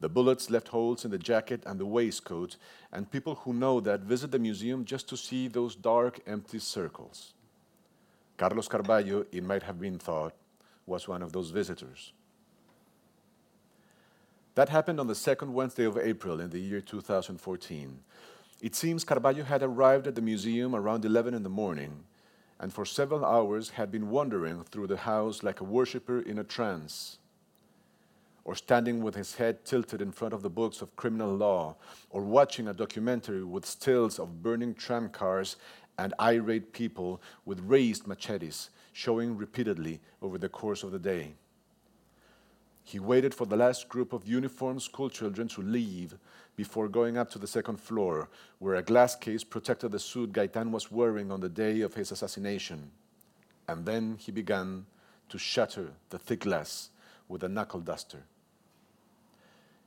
The 0.00 0.08
bullets 0.08 0.50
left 0.50 0.68
holes 0.68 1.04
in 1.04 1.10
the 1.10 1.18
jacket 1.18 1.62
and 1.66 1.78
the 1.78 1.86
waistcoat, 1.86 2.56
and 2.92 3.10
people 3.10 3.34
who 3.34 3.52
know 3.52 3.80
that 3.80 4.00
visit 4.00 4.30
the 4.30 4.38
museum 4.38 4.84
just 4.84 5.08
to 5.10 5.16
see 5.16 5.46
those 5.48 5.74
dark, 5.74 6.20
empty 6.26 6.58
circles. 6.58 7.34
Carlos 8.40 8.68
Carballo, 8.68 9.26
it 9.32 9.44
might 9.44 9.64
have 9.64 9.78
been 9.78 9.98
thought, 9.98 10.32
was 10.86 11.06
one 11.06 11.20
of 11.22 11.30
those 11.30 11.50
visitors. 11.50 12.14
That 14.54 14.70
happened 14.70 14.98
on 14.98 15.08
the 15.08 15.14
second 15.14 15.52
Wednesday 15.52 15.84
of 15.84 15.98
April 15.98 16.40
in 16.40 16.48
the 16.48 16.58
year 16.58 16.80
2014. 16.80 17.98
It 18.62 18.74
seems 18.74 19.04
Carballo 19.04 19.44
had 19.44 19.62
arrived 19.62 20.06
at 20.06 20.14
the 20.14 20.22
museum 20.22 20.74
around 20.74 21.04
11 21.04 21.34
in 21.34 21.42
the 21.42 21.50
morning 21.50 22.04
and 22.58 22.72
for 22.72 22.86
several 22.86 23.26
hours 23.26 23.68
had 23.68 23.92
been 23.92 24.08
wandering 24.08 24.64
through 24.64 24.86
the 24.86 24.96
house 24.96 25.42
like 25.42 25.60
a 25.60 25.64
worshipper 25.64 26.20
in 26.20 26.38
a 26.38 26.44
trance 26.44 27.18
or 28.44 28.54
standing 28.54 29.02
with 29.02 29.14
his 29.14 29.36
head 29.36 29.64
tilted 29.64 30.00
in 30.00 30.10
front 30.10 30.34
of 30.34 30.42
the 30.42 30.50
books 30.50 30.80
of 30.82 30.96
criminal 30.96 31.34
law, 31.34 31.76
or 32.10 32.22
watching 32.22 32.68
a 32.68 32.74
documentary 32.74 33.44
with 33.44 33.66
stills 33.66 34.18
of 34.18 34.42
burning 34.42 34.74
tram 34.74 35.08
cars 35.08 35.56
and 35.98 36.14
irate 36.20 36.72
people 36.72 37.20
with 37.44 37.60
raised 37.60 38.06
machetes 38.06 38.70
showing 38.92 39.36
repeatedly 39.36 40.00
over 40.22 40.38
the 40.38 40.48
course 40.48 40.82
of 40.82 40.92
the 40.92 40.98
day. 40.98 41.34
He 42.82 42.98
waited 42.98 43.34
for 43.34 43.46
the 43.46 43.56
last 43.56 43.88
group 43.88 44.12
of 44.12 44.26
uniformed 44.26 44.82
schoolchildren 44.82 45.48
to 45.48 45.62
leave 45.62 46.16
before 46.56 46.88
going 46.88 47.16
up 47.16 47.30
to 47.30 47.38
the 47.38 47.46
second 47.46 47.78
floor, 47.78 48.28
where 48.58 48.74
a 48.74 48.82
glass 48.82 49.14
case 49.14 49.44
protected 49.44 49.92
the 49.92 49.98
suit 49.98 50.32
Gaitan 50.32 50.70
was 50.70 50.90
wearing 50.90 51.30
on 51.30 51.40
the 51.40 51.48
day 51.48 51.82
of 51.82 51.94
his 51.94 52.10
assassination. 52.10 52.90
And 53.68 53.86
then 53.86 54.16
he 54.18 54.32
began 54.32 54.86
to 55.28 55.38
shatter 55.38 55.92
the 56.08 56.18
thick 56.18 56.40
glass 56.40 56.90
with 57.28 57.44
a 57.44 57.48
knuckle 57.48 57.80
duster. 57.80 58.24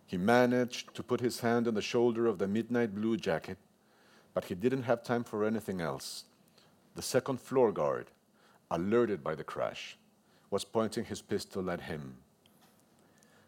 He 0.05 0.17
managed 0.17 0.95
to 0.95 1.03
put 1.03 1.19
his 1.19 1.41
hand 1.41 1.67
on 1.67 1.73
the 1.73 1.81
shoulder 1.81 2.25
of 2.27 2.37
the 2.37 2.47
midnight 2.47 2.95
blue 2.95 3.17
jacket, 3.17 3.57
but 4.33 4.45
he 4.45 4.55
didn't 4.55 4.83
have 4.83 5.03
time 5.03 5.23
for 5.23 5.45
anything 5.45 5.81
else. 5.81 6.25
The 6.95 7.01
second 7.01 7.39
floor 7.39 7.71
guard, 7.71 8.11
alerted 8.69 9.23
by 9.23 9.35
the 9.35 9.43
crash, 9.43 9.97
was 10.49 10.63
pointing 10.63 11.05
his 11.05 11.21
pistol 11.21 11.69
at 11.71 11.81
him. 11.81 12.17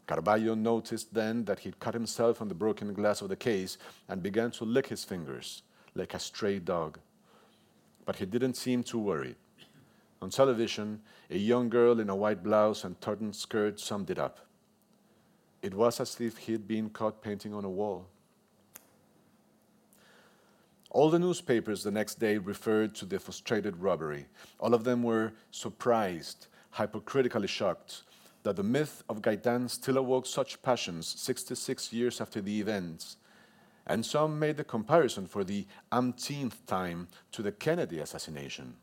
Carballo 0.08 0.56
noticed 0.56 1.14
then 1.14 1.46
that 1.46 1.60
he'd 1.60 1.80
cut 1.80 1.94
himself 1.94 2.42
on 2.42 2.48
the 2.48 2.54
broken 2.54 2.94
glass 2.94 3.22
of 3.22 3.30
the 3.30 3.36
case 3.36 3.78
and 4.08 4.22
began 4.22 4.52
to 4.52 4.64
lick 4.64 4.88
his 4.88 5.04
fingers 5.04 5.64
like 5.96 6.14
a 6.14 6.20
stray 6.20 6.60
dog. 6.60 7.00
But 8.06 8.18
he 8.18 8.26
didn't 8.26 8.56
seem 8.56 8.84
too 8.84 9.00
worried. 9.00 9.38
On 10.22 10.30
television, 10.30 11.02
a 11.30 11.38
young 11.38 11.70
girl 11.70 12.00
in 12.00 12.10
a 12.10 12.16
white 12.16 12.44
blouse 12.44 12.84
and 12.84 13.00
tartan 13.02 13.34
skirt 13.34 13.80
summed 13.80 14.10
it 14.10 14.20
up. 14.20 14.40
It 15.62 15.74
was 15.74 16.00
as 16.00 16.20
if 16.22 16.38
he'd 16.38 16.68
been 16.68 16.90
caught 16.90 17.22
painting 17.22 17.54
on 17.54 17.66
a 17.66 17.70
wall. 17.70 18.06
All 20.96 21.10
the 21.10 21.20
newspapers 21.20 21.84
the 21.84 21.92
next 21.92 22.22
day 22.22 22.38
referred 22.38 22.96
to 22.96 23.06
the 23.06 23.20
frustrated 23.20 23.76
robbery. 23.76 24.28
All 24.62 24.74
of 24.74 24.86
them 24.86 25.04
were 25.04 25.34
surprised, 25.52 26.48
hypocritically 26.72 27.48
shocked, 27.48 28.04
that 28.44 28.56
the 28.56 28.64
myth 28.64 29.04
of 29.10 29.22
Gaitan 29.22 29.70
still 29.70 29.98
awoke 29.98 30.26
such 30.26 30.62
passions 30.62 31.06
66 31.20 31.92
years 31.92 32.22
after 32.22 32.40
the 32.40 32.62
events. 32.62 33.18
And 33.86 34.06
some 34.06 34.40
made 34.40 34.56
the 34.56 34.64
comparison 34.64 35.28
for 35.28 35.44
the 35.44 35.68
umpteenth 35.92 36.66
time 36.66 37.10
to 37.34 37.42
the 37.42 37.52
Kennedy 37.52 38.00
assassination 38.00 38.78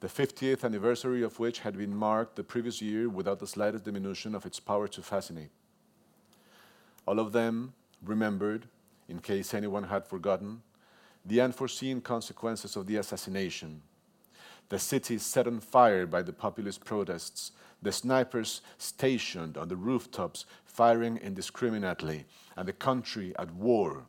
the 0.00 0.08
50th 0.08 0.64
anniversary 0.64 1.22
of 1.22 1.38
which 1.40 1.58
had 1.58 1.76
been 1.76 1.94
marked 1.94 2.36
the 2.36 2.44
previous 2.44 2.80
year 2.80 3.08
without 3.08 3.40
the 3.40 3.46
slightest 3.48 3.84
diminution 3.84 4.34
of 4.34 4.46
its 4.46 4.60
power 4.60 4.88
to 4.88 5.02
fascinate. 5.02 5.50
All 7.04 7.18
of 7.18 7.32
them 7.32 7.74
remembered, 8.02 8.68
in 9.08 9.18
case 9.18 9.52
anyone 9.52 9.82
had 9.82 10.06
forgotten, 10.06 10.62
the 11.28 11.40
unforeseen 11.42 12.00
consequences 12.00 12.74
of 12.74 12.86
the 12.86 12.96
assassination. 12.96 13.82
The 14.70 14.78
city 14.78 15.18
set 15.18 15.46
on 15.46 15.60
fire 15.60 16.06
by 16.06 16.22
the 16.22 16.32
populist 16.32 16.84
protests, 16.84 17.52
the 17.82 17.92
snipers 17.92 18.62
stationed 18.78 19.56
on 19.56 19.68
the 19.68 19.76
rooftops 19.76 20.46
firing 20.64 21.18
indiscriminately, 21.18 22.24
and 22.56 22.66
the 22.66 22.72
country 22.72 23.34
at 23.38 23.52
war 23.54 24.06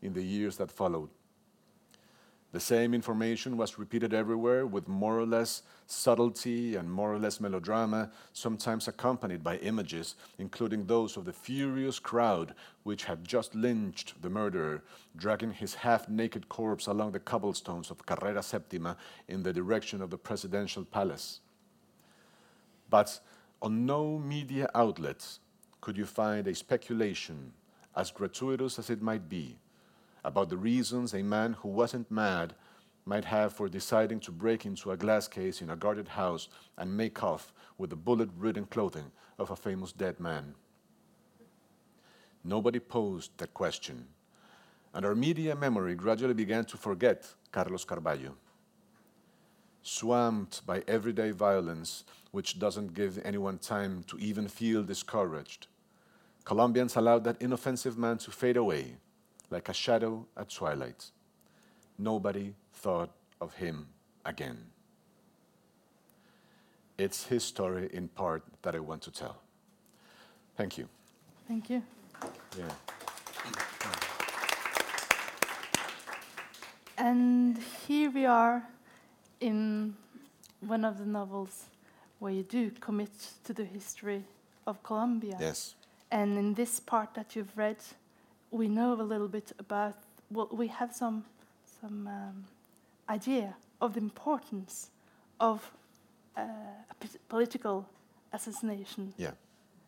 in 0.00 0.14
the 0.14 0.22
years 0.22 0.56
that 0.56 0.72
followed. 0.72 1.10
The 2.52 2.60
same 2.60 2.92
information 2.92 3.56
was 3.56 3.78
repeated 3.78 4.12
everywhere 4.12 4.66
with 4.66 4.86
more 4.86 5.18
or 5.18 5.24
less 5.24 5.62
subtlety 5.86 6.76
and 6.76 6.90
more 6.90 7.10
or 7.10 7.18
less 7.18 7.40
melodrama, 7.40 8.10
sometimes 8.34 8.86
accompanied 8.86 9.42
by 9.42 9.56
images, 9.56 10.16
including 10.38 10.84
those 10.84 11.16
of 11.16 11.24
the 11.24 11.32
furious 11.32 11.98
crowd 11.98 12.54
which 12.82 13.04
had 13.04 13.24
just 13.26 13.54
lynched 13.54 14.20
the 14.20 14.28
murderer, 14.28 14.82
dragging 15.16 15.52
his 15.52 15.76
half 15.76 16.10
naked 16.10 16.50
corpse 16.50 16.86
along 16.86 17.12
the 17.12 17.20
cobblestones 17.20 17.90
of 17.90 18.04
Carrera 18.04 18.42
Septima 18.42 18.98
in 19.28 19.42
the 19.42 19.52
direction 19.52 20.02
of 20.02 20.10
the 20.10 20.18
presidential 20.18 20.84
palace. 20.84 21.40
But 22.90 23.18
on 23.62 23.86
no 23.86 24.18
media 24.18 24.68
outlet 24.74 25.38
could 25.80 25.96
you 25.96 26.04
find 26.04 26.46
a 26.46 26.54
speculation, 26.54 27.54
as 27.96 28.10
gratuitous 28.10 28.78
as 28.78 28.90
it 28.90 29.00
might 29.00 29.30
be, 29.30 29.58
about 30.24 30.48
the 30.48 30.56
reasons 30.56 31.14
a 31.14 31.22
man 31.22 31.54
who 31.54 31.68
wasn't 31.68 32.10
mad 32.10 32.54
might 33.04 33.24
have 33.24 33.52
for 33.52 33.68
deciding 33.68 34.20
to 34.20 34.30
break 34.30 34.64
into 34.64 34.90
a 34.90 34.96
glass 34.96 35.26
case 35.26 35.60
in 35.60 35.70
a 35.70 35.76
guarded 35.76 36.08
house 36.08 36.48
and 36.78 36.96
make 36.96 37.22
off 37.22 37.52
with 37.78 37.90
the 37.90 37.96
bullet 37.96 38.28
ridden 38.36 38.64
clothing 38.66 39.10
of 39.38 39.50
a 39.50 39.56
famous 39.56 39.92
dead 39.92 40.20
man. 40.20 40.54
Nobody 42.44 42.78
posed 42.78 43.36
that 43.38 43.54
question, 43.54 44.06
and 44.94 45.04
our 45.04 45.14
media 45.14 45.54
memory 45.56 45.94
gradually 45.94 46.34
began 46.34 46.64
to 46.66 46.76
forget 46.76 47.28
Carlos 47.50 47.84
Carballo. 47.84 48.32
Swamped 49.82 50.64
by 50.64 50.82
everyday 50.86 51.32
violence, 51.32 52.04
which 52.30 52.58
doesn't 52.58 52.94
give 52.94 53.20
anyone 53.24 53.58
time 53.58 54.04
to 54.06 54.16
even 54.18 54.46
feel 54.46 54.84
discouraged, 54.84 55.66
Colombians 56.44 56.96
allowed 56.96 57.24
that 57.24 57.40
inoffensive 57.40 57.98
man 57.98 58.18
to 58.18 58.30
fade 58.30 58.56
away 58.56 58.96
like 59.52 59.68
a 59.68 59.74
shadow 59.74 60.26
at 60.36 60.48
twilight. 60.48 61.10
Nobody 61.98 62.54
thought 62.72 63.10
of 63.40 63.54
him 63.54 63.86
again. 64.24 64.58
It's 66.96 67.26
his 67.26 67.44
story 67.44 67.90
in 67.92 68.08
part 68.08 68.42
that 68.62 68.74
I 68.74 68.80
want 68.80 69.02
to 69.02 69.10
tell. 69.10 69.36
Thank 70.56 70.78
you. 70.78 70.88
Thank 71.46 71.68
you. 71.70 71.82
Yeah. 72.58 72.64
And 76.96 77.58
here 77.86 78.10
we 78.10 78.26
are 78.26 78.62
in 79.40 79.94
one 80.60 80.84
of 80.84 80.98
the 80.98 81.06
novels 81.06 81.64
where 82.20 82.32
you 82.32 82.44
do 82.44 82.70
commit 82.80 83.10
to 83.44 83.52
the 83.52 83.64
history 83.64 84.24
of 84.66 84.82
Colombia. 84.82 85.36
Yes. 85.40 85.74
And 86.10 86.38
in 86.38 86.54
this 86.54 86.78
part 86.78 87.14
that 87.14 87.34
you've 87.34 87.56
read, 87.56 87.78
we 88.52 88.68
know 88.68 88.92
a 88.92 89.02
little 89.02 89.28
bit 89.28 89.52
about, 89.58 89.94
well, 90.30 90.48
we 90.52 90.68
have 90.68 90.92
some, 90.94 91.24
some 91.80 92.06
um, 92.06 92.44
idea 93.08 93.54
of 93.80 93.94
the 93.94 94.00
importance 94.00 94.90
of 95.40 95.58
uh, 96.36 96.42
a 96.90 96.94
p- 97.00 97.18
political 97.28 97.84
assassination, 98.32 99.12
Yeah. 99.18 99.32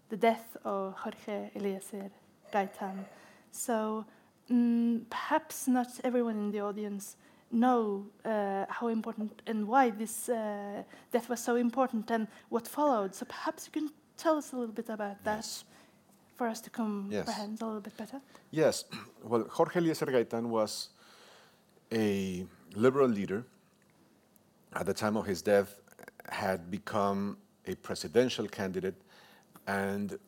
the 0.09 0.17
death 0.17 0.57
of 0.65 0.95
Jorge 0.95 1.51
Eliecer 1.55 2.11
Gaitan. 2.53 3.05
So 3.53 4.05
mm, 4.51 5.03
perhaps 5.11 5.69
not 5.69 5.89
everyone 6.03 6.37
in 6.39 6.51
the 6.51 6.61
audience 6.61 7.17
know 7.51 8.07
uh, 8.25 8.65
how 8.69 8.89
important 8.89 9.31
and 9.47 9.69
why 9.69 9.91
this 9.91 10.29
uh, 10.29 10.83
death 11.13 11.29
was 11.29 11.41
so 11.41 11.57
important 11.57 12.11
and 12.11 12.27
what 12.49 12.67
followed. 12.67 13.15
So 13.15 13.25
perhaps 13.27 13.67
you 13.67 13.73
can 13.81 13.91
tell 14.17 14.37
us 14.39 14.53
a 14.53 14.57
little 14.57 14.75
bit 14.75 14.89
about 14.89 15.23
that 15.25 15.37
Yes. 15.45 15.65
For 16.37 16.47
us 16.49 16.61
to 16.63 16.71
comprehend 16.71 17.63
a 17.63 17.67
little 17.67 17.81
bit 17.81 17.97
better. 17.97 18.21
Yes. 18.51 18.85
Well, 19.23 19.47
Jorge 19.49 19.81
Eliecer 19.81 20.07
Gaitan 20.07 20.49
was 20.49 20.91
a 21.93 22.45
liberal 22.75 23.09
leader. 23.09 23.45
At 24.75 24.87
the 24.87 24.95
time 24.95 25.17
of 25.17 25.25
his 25.25 25.41
death, 25.41 25.81
had 26.29 26.71
become 26.71 27.37
a 27.67 27.75
presidential 27.77 28.47
candidate, 28.49 28.95
and 29.67 30.19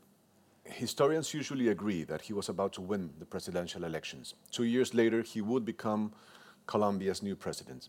historians 0.64 1.34
usually 1.34 1.68
agree 1.68 2.04
that 2.04 2.22
he 2.22 2.32
was 2.32 2.48
about 2.48 2.72
to 2.74 2.80
win 2.80 3.10
the 3.18 3.24
presidential 3.24 3.84
elections. 3.84 4.34
Two 4.50 4.64
years 4.64 4.94
later, 4.94 5.22
he 5.22 5.40
would 5.40 5.64
become 5.64 6.12
Colombia's 6.66 7.22
new 7.22 7.36
president. 7.36 7.88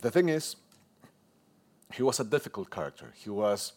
The 0.00 0.10
thing 0.10 0.28
is, 0.28 0.56
he 1.92 2.02
was 2.02 2.20
a 2.20 2.24
difficult 2.24 2.70
character. 2.70 3.12
He 3.14 3.30
was 3.30 3.72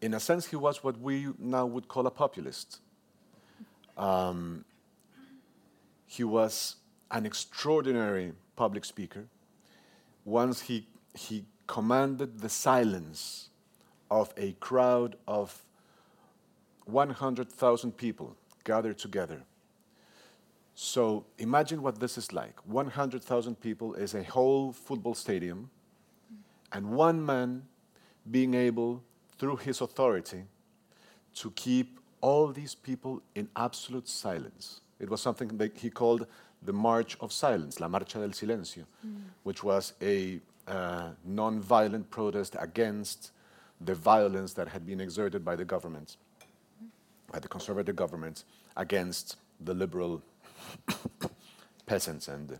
in 0.00 0.14
a 0.14 0.20
sense, 0.20 0.46
he 0.46 0.56
was 0.56 0.82
what 0.84 1.00
we 1.00 1.28
now 1.38 1.66
would 1.66 1.88
call 1.88 2.06
a 2.06 2.10
populist. 2.10 2.80
Um, 3.96 4.64
he 6.06 6.24
was 6.24 6.76
an 7.10 7.26
extraordinary 7.26 8.32
public 8.56 8.84
speaker. 8.84 9.26
Once 10.24 10.62
he, 10.62 10.86
he 11.14 11.44
commanded 11.66 12.40
the 12.40 12.48
silence 12.48 13.50
of 14.10 14.32
a 14.36 14.52
crowd 14.52 15.16
of 15.26 15.64
100,000 16.84 17.96
people 17.96 18.36
gathered 18.64 18.98
together. 18.98 19.42
So 20.74 21.26
imagine 21.38 21.82
what 21.82 21.98
this 21.98 22.16
is 22.16 22.32
like 22.32 22.54
100,000 22.64 23.60
people 23.60 23.94
is 23.94 24.14
a 24.14 24.22
whole 24.22 24.72
football 24.72 25.14
stadium, 25.14 25.70
and 26.72 26.90
one 26.90 27.24
man 27.24 27.64
being 28.30 28.54
able, 28.54 29.02
through 29.38 29.56
his 29.56 29.80
authority, 29.80 30.44
to 31.34 31.50
keep 31.52 32.00
all 32.20 32.48
these 32.48 32.74
people 32.74 33.22
in 33.34 33.48
absolute 33.56 34.08
silence. 34.08 34.80
It 34.98 35.08
was 35.08 35.20
something 35.20 35.56
that 35.58 35.76
he 35.76 35.90
called 35.90 36.26
the 36.62 36.72
March 36.72 37.16
of 37.20 37.32
Silence, 37.32 37.78
La 37.78 37.88
Marcha 37.88 38.14
del 38.14 38.30
Silencio, 38.30 38.84
which 39.44 39.62
was 39.62 39.92
a 40.02 40.40
uh, 40.66 41.10
non-violent 41.24 42.10
protest 42.10 42.56
against 42.58 43.30
the 43.80 43.94
violence 43.94 44.54
that 44.54 44.68
had 44.68 44.84
been 44.84 45.00
exerted 45.00 45.44
by 45.44 45.54
the 45.54 45.64
government, 45.64 46.16
by 47.30 47.38
the 47.38 47.48
conservative 47.48 47.94
government, 47.94 48.44
against 48.76 49.36
the 49.60 49.72
liberal 49.72 50.20
peasants 51.86 52.26
and 52.26 52.58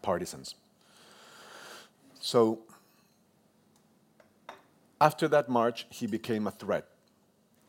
partisans. 0.00 0.54
So 2.20 2.60
after 5.00 5.28
that 5.28 5.48
march, 5.48 5.86
he 5.90 6.06
became 6.06 6.46
a 6.46 6.50
threat. 6.50 6.86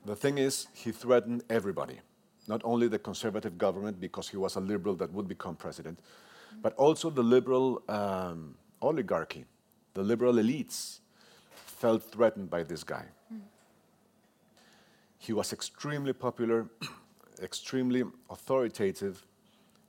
The 0.06 0.15
thing 0.15 0.38
is, 0.38 0.68
he 0.74 0.92
threatened 0.92 1.44
everybody, 1.50 2.00
not 2.48 2.62
only 2.63 2.88
the 2.88 3.00
conservative 3.00 3.58
government 3.58 4.00
because 4.00 4.30
he 4.30 4.38
was 4.38 4.56
a 4.56 4.60
liberal 4.60 4.96
that 4.96 5.12
would 5.12 5.28
become 5.28 5.56
president, 5.56 6.00
but 6.62 6.74
also 6.76 7.10
the 7.10 7.24
liberal 7.24 7.84
um, 7.89 8.56
oligarchy, 8.82 9.46
the 9.94 10.04
liberal 10.04 10.34
elites 10.34 11.00
felt 11.52 12.04
threatened 12.04 12.50
by 12.50 12.63
this 12.63 12.84
guy. 12.84 13.06
He 15.18 15.34
was 15.34 15.52
extremely 15.54 16.13
popular, 16.13 16.68
extremely 17.44 18.04
authoritative. 18.30 19.26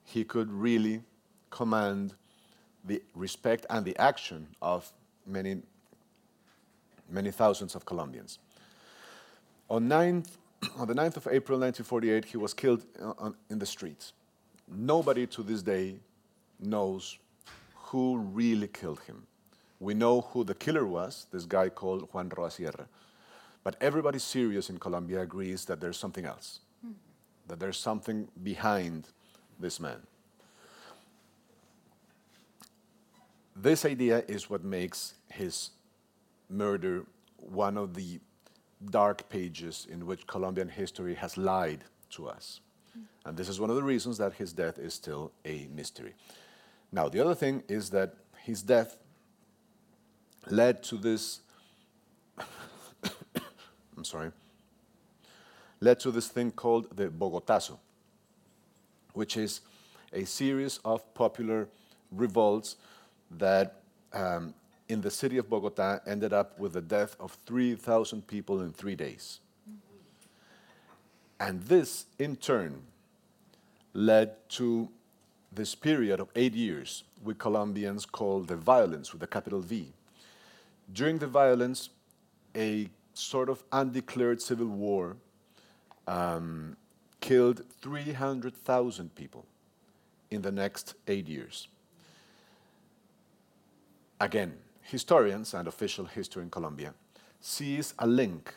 He 0.04 0.24
could 0.24 0.50
really 0.52 1.02
command 1.50 2.14
the 2.84 3.02
respect 3.14 3.66
and 3.70 3.84
the 3.84 3.96
action 3.98 4.48
of 4.60 4.92
many, 5.26 5.62
many 7.10 7.30
thousands 7.30 7.74
of 7.74 7.84
Colombians. 7.84 8.38
On, 9.68 9.88
9th, 9.88 10.36
on 10.76 10.88
the 10.88 10.94
9th 10.94 11.16
of 11.16 11.26
April 11.26 11.58
1948, 11.58 12.24
he 12.24 12.36
was 12.36 12.54
killed 12.54 12.84
in 13.48 13.58
the 13.58 13.66
streets. 13.66 14.12
Nobody 14.68 15.26
to 15.28 15.42
this 15.42 15.62
day 15.62 15.96
knows 16.60 17.18
who 17.74 18.18
really 18.18 18.68
killed 18.68 19.00
him. 19.00 19.26
We 19.80 19.94
know 19.94 20.20
who 20.20 20.44
the 20.44 20.54
killer 20.54 20.86
was, 20.86 21.26
this 21.32 21.44
guy 21.44 21.70
called 21.70 22.08
Juan 22.12 22.30
Roa 22.36 22.50
Sierra. 22.50 22.86
But 23.64 23.76
everybody 23.80 24.18
serious 24.18 24.70
in 24.70 24.78
Colombia 24.78 25.22
agrees 25.22 25.64
that 25.66 25.80
there's 25.80 25.98
something 25.98 26.24
else, 26.24 26.60
that 27.48 27.58
there's 27.58 27.78
something 27.78 28.28
behind 28.42 29.08
this 29.58 29.80
man. 29.80 30.00
This 33.56 33.84
idea 33.84 34.24
is 34.28 34.48
what 34.48 34.64
makes 34.64 35.14
his 35.28 35.70
murder 36.50 37.06
one 37.36 37.76
of 37.76 37.94
the 37.94 38.20
dark 38.90 39.28
pages 39.28 39.86
in 39.90 40.06
which 40.06 40.26
Colombian 40.26 40.68
history 40.68 41.14
has 41.14 41.36
lied 41.36 41.84
to 42.10 42.28
us. 42.28 42.60
And 43.24 43.36
this 43.36 43.48
is 43.48 43.60
one 43.60 43.70
of 43.70 43.76
the 43.76 43.82
reasons 43.82 44.18
that 44.18 44.34
his 44.34 44.52
death 44.52 44.78
is 44.78 44.94
still 44.94 45.32
a 45.44 45.68
mystery. 45.74 46.14
Now, 46.90 47.08
the 47.08 47.20
other 47.20 47.34
thing 47.34 47.62
is 47.68 47.90
that 47.90 48.14
his 48.42 48.62
death 48.62 48.96
led 50.48 50.82
to 50.84 50.96
this, 50.96 51.40
I'm 53.96 54.04
sorry, 54.04 54.32
led 55.80 56.00
to 56.00 56.10
this 56.10 56.28
thing 56.28 56.50
called 56.50 56.96
the 56.96 57.08
Bogotazo, 57.08 57.78
which 59.12 59.36
is 59.36 59.60
a 60.12 60.24
series 60.24 60.80
of 60.84 61.14
popular 61.14 61.68
revolts 62.10 62.76
that 63.30 63.82
um, 64.12 64.54
in 64.90 65.00
the 65.02 65.10
city 65.10 65.38
of 65.38 65.48
Bogota 65.48 66.00
ended 66.04 66.32
up 66.32 66.58
with 66.58 66.72
the 66.72 66.80
death 66.80 67.14
of 67.20 67.38
3,000 67.46 68.26
people 68.26 68.60
in 68.60 68.72
three 68.72 68.96
days. 68.96 69.38
And 71.38 71.62
this, 71.62 72.06
in 72.18 72.34
turn, 72.36 72.82
led 73.94 74.48
to 74.50 74.88
this 75.52 75.74
period 75.74 76.18
of 76.20 76.28
eight 76.34 76.54
years 76.54 77.04
we 77.22 77.34
Colombians 77.34 78.04
call 78.04 78.40
the 78.40 78.56
violence 78.56 79.12
with 79.12 79.22
a 79.22 79.26
capital 79.26 79.60
V. 79.60 79.92
During 80.92 81.18
the 81.18 81.26
violence, 81.26 81.90
a 82.56 82.88
sort 83.14 83.48
of 83.48 83.62
undeclared 83.70 84.42
civil 84.42 84.66
war 84.66 85.16
um, 86.08 86.76
killed 87.20 87.62
300,000 87.80 89.14
people 89.14 89.46
in 90.30 90.42
the 90.42 90.50
next 90.50 90.94
eight 91.06 91.28
years. 91.28 91.68
Again, 94.20 94.54
historians 94.82 95.54
and 95.54 95.68
official 95.68 96.04
history 96.04 96.42
in 96.42 96.50
Colombia 96.50 96.94
sees 97.40 97.94
a 97.98 98.06
link 98.06 98.54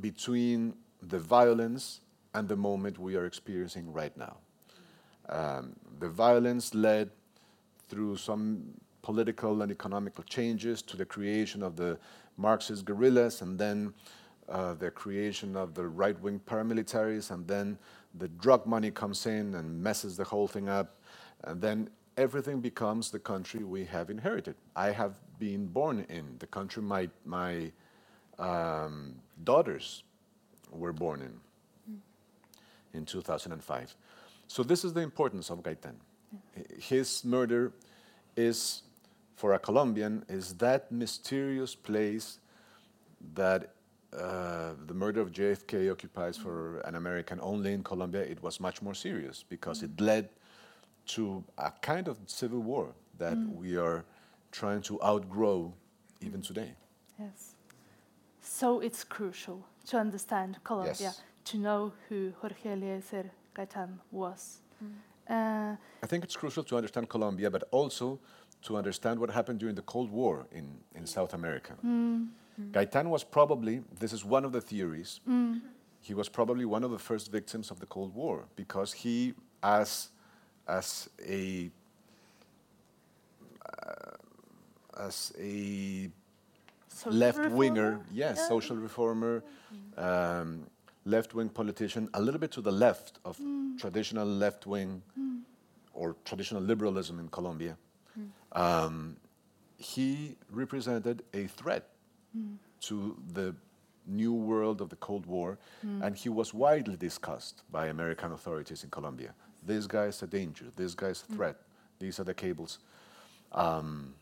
between 0.00 0.74
the 1.02 1.18
violence 1.18 2.00
and 2.34 2.48
the 2.48 2.56
moment 2.56 2.98
we 2.98 3.16
are 3.16 3.26
experiencing 3.26 3.92
right 3.92 4.16
now. 4.16 4.36
Um, 5.28 5.74
the 5.98 6.08
violence 6.08 6.74
led 6.74 7.10
through 7.88 8.16
some 8.16 8.74
political 9.02 9.62
and 9.62 9.72
economical 9.72 10.24
changes 10.24 10.82
to 10.82 10.96
the 10.96 11.04
creation 11.04 11.62
of 11.62 11.76
the 11.76 11.98
Marxist 12.36 12.84
guerrillas 12.84 13.40
and 13.40 13.58
then 13.58 13.94
uh, 14.48 14.74
the 14.74 14.90
creation 14.90 15.56
of 15.56 15.74
the 15.74 15.86
right-wing 15.86 16.40
paramilitaries 16.46 17.30
and 17.30 17.46
then 17.48 17.78
the 18.18 18.28
drug 18.28 18.66
money 18.66 18.90
comes 18.90 19.26
in 19.26 19.54
and 19.54 19.82
messes 19.82 20.16
the 20.16 20.24
whole 20.24 20.46
thing 20.46 20.68
up 20.68 21.00
and 21.44 21.60
then 21.60 21.88
everything 22.16 22.60
becomes 22.60 23.10
the 23.10 23.18
country 23.18 23.62
we 23.64 23.84
have 23.84 24.10
inherited. 24.10 24.54
I 24.74 24.90
have 24.90 25.14
been 25.38 25.66
born 25.66 26.06
in 26.08 26.36
the 26.38 26.46
country 26.46 26.82
my, 26.82 27.08
my 27.24 27.70
um, 28.38 29.14
daughters 29.44 30.02
were 30.70 30.92
born 30.92 31.22
in 31.22 31.40
in 32.96 33.04
2005. 33.04 33.94
So 34.48 34.62
this 34.62 34.84
is 34.84 34.92
the 34.92 35.00
importance 35.00 35.50
of 35.50 35.62
Gaitan. 35.62 35.96
His 36.78 37.24
murder 37.24 37.72
is, 38.36 38.82
for 39.36 39.54
a 39.54 39.58
Colombian, 39.58 40.24
is 40.28 40.54
that 40.54 40.90
mysterious 40.90 41.74
place 41.74 42.38
that 43.34 43.74
uh, 44.16 44.72
the 44.86 44.94
murder 44.94 45.20
of 45.20 45.30
JFK 45.30 45.90
occupies 45.90 46.36
for 46.36 46.80
an 46.80 46.94
American 46.94 47.38
only 47.42 47.72
in 47.72 47.82
Colombia. 47.82 48.22
It 48.22 48.42
was 48.42 48.60
much 48.60 48.80
more 48.80 48.94
serious 48.94 49.44
because 49.48 49.82
it 49.82 50.00
led 50.00 50.28
to 51.06 51.44
a 51.58 51.70
kind 51.82 52.08
of 52.08 52.18
civil 52.26 52.60
war 52.60 52.94
that 53.18 53.36
we 53.54 53.76
are 53.76 54.04
trying 54.60 54.82
to 54.82 54.94
outgrow 55.02 55.72
even 56.20 56.40
today. 56.40 56.70
Yes. 57.18 57.54
So 58.40 58.80
it's 58.80 59.04
crucial 59.04 59.58
to 59.90 59.98
understand 59.98 60.58
Colombia, 60.64 60.94
Yes. 60.98 61.22
to 61.50 61.58
know 61.58 61.92
who 62.08 62.32
Jorge 62.40 62.72
Eliecer 62.72 63.30
Gaitan 63.54 63.98
was. 64.10 64.60
Uh, 65.28 65.76
I 66.04 66.06
think 66.06 66.24
it's 66.24 66.36
crucial 66.36 66.64
to 66.64 66.76
understand 66.76 67.08
Colombia, 67.08 67.50
but 67.50 67.64
also 67.70 68.18
to 68.62 68.76
understand 68.76 69.18
what 69.20 69.30
happened 69.30 69.58
during 69.58 69.74
the 69.74 69.82
Cold 69.82 70.10
War 70.10 70.46
in, 70.52 70.66
in 70.94 71.06
South 71.06 71.34
America. 71.34 71.74
Gaitan 72.72 73.06
was 73.10 73.24
probably, 73.24 73.82
this 74.00 74.12
is 74.12 74.24
one 74.24 74.44
of 74.44 74.52
the 74.52 74.60
theories, 74.60 75.20
he 76.00 76.14
was 76.14 76.28
probably 76.28 76.64
one 76.64 76.84
of 76.84 76.90
the 76.90 76.98
first 76.98 77.32
victims 77.32 77.70
of 77.70 77.80
the 77.80 77.86
Cold 77.86 78.14
War 78.14 78.44
because 78.54 78.92
he, 78.92 79.34
as, 79.62 80.10
as 80.68 81.10
a 81.28 81.70
uh, 83.66 84.15
as 84.98 85.32
a 85.38 86.10
social 86.88 87.12
left 87.18 87.50
winger, 87.50 88.00
yes, 88.12 88.36
Yeah. 88.38 88.48
social 88.48 88.76
reformer, 88.76 89.42
um, 89.96 90.66
left 91.04 91.34
wing 91.34 91.48
politician, 91.48 92.08
a 92.14 92.20
little 92.20 92.40
bit 92.40 92.50
to 92.52 92.60
the 92.60 92.72
left 92.72 93.18
of 93.24 93.38
traditional 93.78 94.26
left 94.26 94.66
wing 94.66 95.02
or 95.92 96.16
traditional 96.24 96.62
liberalism 96.62 97.18
in 97.18 97.28
Colombia. 97.28 97.76
Um, 98.52 99.16
he 99.78 100.36
represented 100.50 101.22
a 101.34 101.46
threat 101.46 101.90
to 102.80 103.16
the 103.32 103.54
new 104.06 104.32
world 104.32 104.80
of 104.80 104.88
the 104.88 104.96
Cold 104.96 105.26
War, 105.26 105.58
and 105.82 106.16
he 106.16 106.28
was 106.28 106.54
widely 106.54 106.96
discussed 106.96 107.62
by 107.70 107.86
American 107.88 108.32
authorities 108.32 108.84
in 108.84 108.90
Colombia. 108.90 109.34
This 109.62 109.86
guy 109.86 110.06
is 110.06 110.22
a 110.22 110.26
danger, 110.26 110.66
this 110.76 110.94
guy 110.94 111.08
is 111.08 111.24
a 111.28 111.32
threat, 111.34 111.56
these 111.98 112.20
are 112.20 112.24
the 112.24 112.34
cables. 112.34 112.78
Um, 113.52 114.14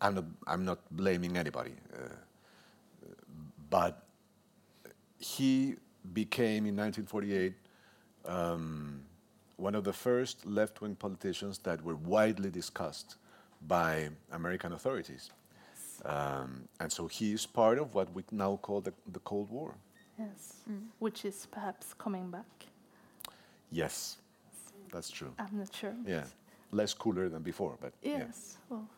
I'm 0.00 0.14
not, 0.14 0.24
I'm 0.46 0.64
not 0.64 0.78
blaming 0.90 1.36
anybody. 1.36 1.74
Uh, 1.92 2.08
but 3.70 4.02
he 5.18 5.76
became 6.12 6.66
in 6.66 6.76
1948 6.76 7.52
um, 8.26 9.02
one 9.56 9.74
of 9.74 9.84
the 9.84 9.92
first 9.92 10.46
left 10.46 10.80
wing 10.80 10.94
politicians 10.94 11.58
that 11.58 11.82
were 11.82 11.96
widely 11.96 12.50
discussed 12.50 13.16
by 13.66 14.08
American 14.32 14.72
authorities. 14.72 15.30
Um, 16.04 16.68
and 16.78 16.92
so 16.92 17.08
he 17.08 17.32
is 17.32 17.44
part 17.44 17.78
of 17.78 17.94
what 17.94 18.12
we 18.14 18.22
now 18.30 18.56
call 18.62 18.80
the, 18.80 18.92
the 19.12 19.18
Cold 19.20 19.50
War. 19.50 19.74
Yes, 20.18 20.54
which 20.98 21.24
is 21.24 21.46
perhaps 21.50 21.94
coming 21.94 22.30
back. 22.30 22.66
Yes, 23.70 24.16
that's 24.92 25.10
true. 25.10 25.32
I'm 25.38 25.58
not 25.58 25.74
sure. 25.74 25.94
Yeah, 26.06 26.24
less 26.70 26.94
cooler 26.94 27.28
than 27.28 27.42
before, 27.42 27.76
but 27.80 27.92
yeah. 28.02 28.18
Yes, 28.18 28.58
well, 28.68 28.88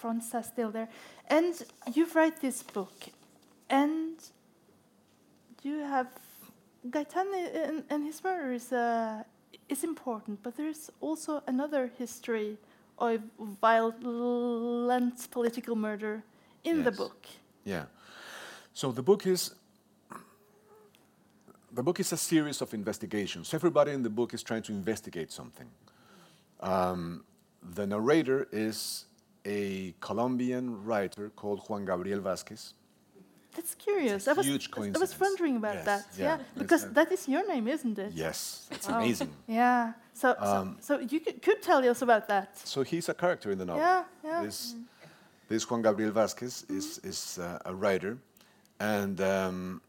fronts 0.00 0.34
are 0.34 0.42
still 0.42 0.70
there. 0.70 0.88
And 1.28 1.54
you've 1.94 2.14
write 2.14 2.40
this 2.40 2.62
book, 2.62 2.98
and 3.68 4.16
you 5.62 5.78
have 5.78 6.08
Gaitan 6.88 7.26
and, 7.68 7.84
and 7.90 8.04
his 8.04 8.24
murder 8.24 8.52
is, 8.52 8.72
uh, 8.72 9.22
is 9.68 9.84
important, 9.84 10.42
but 10.42 10.56
there's 10.56 10.90
also 11.00 11.42
another 11.46 11.90
history 11.98 12.56
of 12.98 13.20
violent 13.60 15.30
political 15.30 15.76
murder 15.76 16.22
in 16.64 16.84
the 16.84 16.92
book. 16.92 17.26
Yeah. 17.64 17.84
So 18.74 18.92
the 18.92 19.02
book 19.02 19.26
is 19.26 19.54
the 21.72 21.82
book 21.82 22.00
is 22.00 22.12
a 22.12 22.16
series 22.16 22.60
of 22.62 22.74
investigations. 22.74 23.54
Everybody 23.54 23.92
in 23.92 24.02
the 24.02 24.10
book 24.10 24.34
is 24.34 24.42
trying 24.42 24.62
to 24.62 24.72
investigate 24.72 25.30
something. 25.30 25.68
Um, 26.60 27.24
the 27.62 27.86
narrator 27.86 28.48
is 28.50 29.06
a 29.44 29.94
Colombian 30.00 30.84
writer 30.84 31.30
called 31.30 31.60
Juan 31.68 31.84
Gabriel 31.84 32.20
Vasquez. 32.20 32.74
That's 33.54 33.74
curious. 33.74 34.12
It's 34.12 34.26
a 34.28 34.30
I 34.30 34.34
was, 34.34 34.68
I 34.94 34.98
was 34.98 35.18
wondering 35.18 35.56
about 35.56 35.74
Yes, 35.74 35.84
that. 35.84 36.06
yeah. 36.16 36.24
Yeah, 36.24 36.38
because 36.56 36.88
that 36.92 37.10
is 37.10 37.26
your 37.28 37.46
name, 37.48 37.66
isn't 37.66 37.98
it? 37.98 38.12
Yes, 38.14 38.68
it's 38.70 38.88
Wow. 38.88 38.98
amazing. 39.00 39.30
Yeah. 39.48 39.92
So, 40.12 40.36
Um, 40.38 40.76
so, 40.80 40.98
so 40.98 41.00
you 41.00 41.18
could, 41.20 41.42
could 41.42 41.60
tell 41.62 41.82
us 41.88 42.00
about 42.02 42.28
that. 42.28 42.56
So 42.58 42.82
he's 42.82 43.08
a 43.08 43.14
character 43.14 43.50
in 43.50 43.58
the 43.58 43.64
novel. 43.64 43.82
Yeah, 43.82 44.04
yeah. 44.24 44.42
This, 44.44 44.76
this 45.48 45.68
Juan 45.68 45.82
Gabriel 45.82 46.12
Vasquez 46.12 46.64
is, 46.68 46.98
is 47.02 47.38
uh, 47.38 47.58
a 47.64 47.74
writer, 47.74 48.18
and 48.78 49.20
um, 49.20 49.80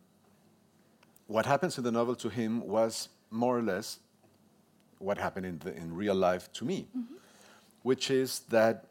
what 1.28 1.46
happens 1.46 1.78
in 1.78 1.84
the 1.84 1.92
novel 1.92 2.16
to 2.16 2.30
him 2.30 2.62
was 2.66 3.10
more 3.30 3.58
or 3.60 3.62
less 3.62 4.00
what 4.98 5.18
happened 5.20 5.46
in, 5.46 5.60
the, 5.60 5.76
in 5.76 5.96
real 5.96 6.16
life 6.16 6.52
to 6.54 6.66
me, 6.66 6.88
which 7.84 8.10
is 8.10 8.40
that 8.50 8.86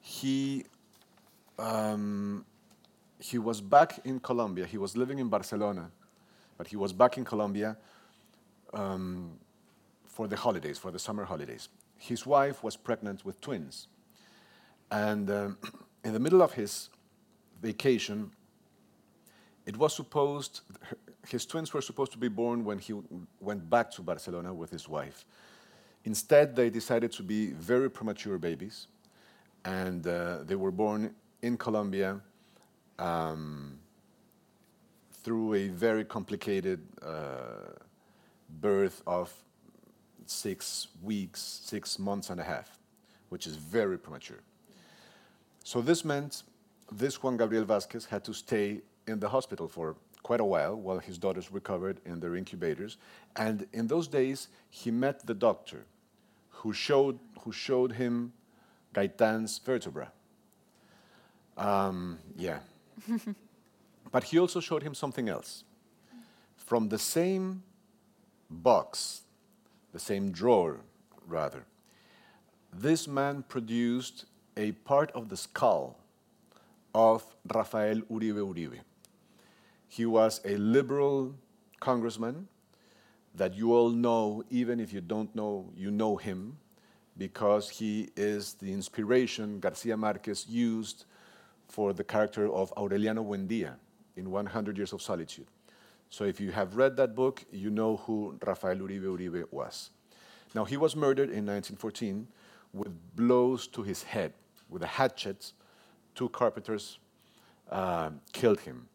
he 0.00 0.64
um, 1.58 2.44
he 3.18 3.38
was 3.38 3.60
back 3.60 4.00
in 4.04 4.20
Colombia. 4.20 4.66
He 4.66 4.78
was 4.78 4.96
living 4.96 5.18
in 5.18 5.28
Barcelona, 5.28 5.90
but 6.56 6.68
he 6.68 6.76
was 6.76 6.92
back 6.92 7.18
in 7.18 7.24
Colombia 7.24 7.76
um, 8.72 9.32
for 10.06 10.28
the 10.28 10.36
holidays, 10.36 10.78
for 10.78 10.90
the 10.90 10.98
summer 10.98 11.24
holidays. 11.24 11.68
His 11.96 12.24
wife 12.24 12.62
was 12.62 12.76
pregnant 12.76 13.24
with 13.24 13.40
twins. 13.40 13.88
And 14.90 15.30
um, 15.30 15.58
in 16.04 16.12
the 16.12 16.20
middle 16.20 16.42
of 16.42 16.52
his 16.52 16.90
vacation, 17.60 18.30
it 19.66 19.76
was 19.76 19.94
supposed, 19.94 20.60
his 21.28 21.44
twins 21.44 21.74
were 21.74 21.82
supposed 21.82 22.12
to 22.12 22.18
be 22.18 22.28
born 22.28 22.64
when 22.64 22.78
he 22.78 22.94
went 23.40 23.68
back 23.68 23.90
to 23.92 24.02
Barcelona 24.02 24.54
with 24.54 24.70
his 24.70 24.88
wife. 24.88 25.24
Instead, 26.04 26.54
they 26.54 26.70
decided 26.70 27.12
to 27.12 27.22
be 27.22 27.48
very 27.48 27.90
premature 27.90 28.38
babies, 28.38 28.86
and 29.64 30.06
uh, 30.06 30.38
they 30.44 30.56
were 30.56 30.70
born 30.70 31.14
in 31.42 31.56
Colombia 31.56 32.20
um, 32.98 33.78
through 35.22 35.54
a 35.54 35.68
very 35.68 36.04
complicated 36.04 36.80
uh, 37.02 37.72
birth 38.60 39.02
of 39.06 39.32
six 40.26 40.88
weeks, 41.02 41.60
six 41.64 41.98
months 41.98 42.30
and 42.30 42.40
a 42.40 42.44
half, 42.44 42.78
which 43.28 43.46
is 43.46 43.56
very 43.56 43.98
premature. 43.98 44.40
So 45.64 45.80
this 45.80 46.04
meant 46.04 46.42
this 46.90 47.22
Juan 47.22 47.36
Gabriel 47.36 47.64
Vasquez 47.64 48.06
had 48.06 48.24
to 48.24 48.32
stay 48.32 48.80
in 49.06 49.20
the 49.20 49.28
hospital 49.28 49.68
for 49.68 49.96
quite 50.22 50.40
a 50.40 50.44
while 50.44 50.74
while 50.74 50.98
his 50.98 51.18
daughters 51.18 51.52
recovered 51.52 52.00
in 52.04 52.20
their 52.20 52.36
incubators. 52.36 52.96
And 53.36 53.66
in 53.72 53.86
those 53.86 54.08
days, 54.08 54.48
he 54.70 54.90
met 54.90 55.26
the 55.26 55.34
doctor 55.34 55.84
who 56.50 56.72
showed, 56.72 57.18
who 57.40 57.52
showed 57.52 57.92
him 57.92 58.32
Gaitan's 58.92 59.58
vertebra. 59.58 60.12
Um, 61.56 62.18
yeah. 62.36 62.60
but 64.12 64.24
he 64.24 64.38
also 64.38 64.60
showed 64.60 64.82
him 64.82 64.94
something 64.94 65.28
else. 65.28 65.64
From 66.56 66.88
the 66.88 66.98
same 66.98 67.62
box, 68.50 69.22
the 69.92 69.98
same 69.98 70.30
drawer, 70.30 70.80
rather, 71.26 71.64
this 72.72 73.08
man 73.08 73.44
produced 73.48 74.26
a 74.56 74.72
part 74.72 75.10
of 75.12 75.28
the 75.28 75.36
skull 75.36 75.98
of 76.94 77.24
Rafael 77.52 78.00
Uribe 78.10 78.42
Uribe. 78.52 78.80
He 79.88 80.04
was 80.04 80.40
a 80.44 80.56
liberal 80.56 81.34
congressman 81.80 82.48
that 83.34 83.54
you 83.54 83.72
all 83.72 83.90
know, 83.90 84.42
even 84.50 84.80
if 84.80 84.92
you 84.92 85.00
don't 85.00 85.34
know, 85.34 85.70
you 85.76 85.90
know 85.90 86.16
him, 86.16 86.58
because 87.18 87.68
he 87.68 88.08
is 88.16 88.54
the 88.54 88.72
inspiration 88.72 89.58
Garcia 89.60 89.96
Marquez 89.96 90.46
used 90.48 91.04
for 91.66 91.92
the 91.92 92.04
character 92.04 92.50
of 92.50 92.72
Aureliano 92.76 93.26
Buendia 93.26 93.74
in 94.16 94.30
100 94.30 94.76
Years 94.76 94.92
of 94.92 95.02
Solitude. 95.02 95.46
So 96.10 96.24
if 96.24 96.40
you 96.40 96.52
have 96.52 96.76
read 96.76 96.96
that 96.96 97.14
book, 97.14 97.44
you 97.52 97.70
know 97.70 97.96
who 97.96 98.38
Rafael 98.46 98.76
Uribe 98.76 99.02
Uribe 99.02 99.44
was. 99.50 99.90
Now, 100.54 100.64
he 100.64 100.76
was 100.76 100.96
murdered 100.96 101.28
in 101.28 101.44
1914 101.44 102.26
with 102.72 102.92
blows 103.14 103.66
to 103.68 103.82
his 103.82 104.02
head 104.02 104.32
with 104.68 104.82
a 104.82 104.86
hatchet. 104.86 105.52
Two 106.14 106.28
carpenters 106.30 106.98
uh, 107.70 108.10
killed 108.32 108.60
him. 108.60 108.88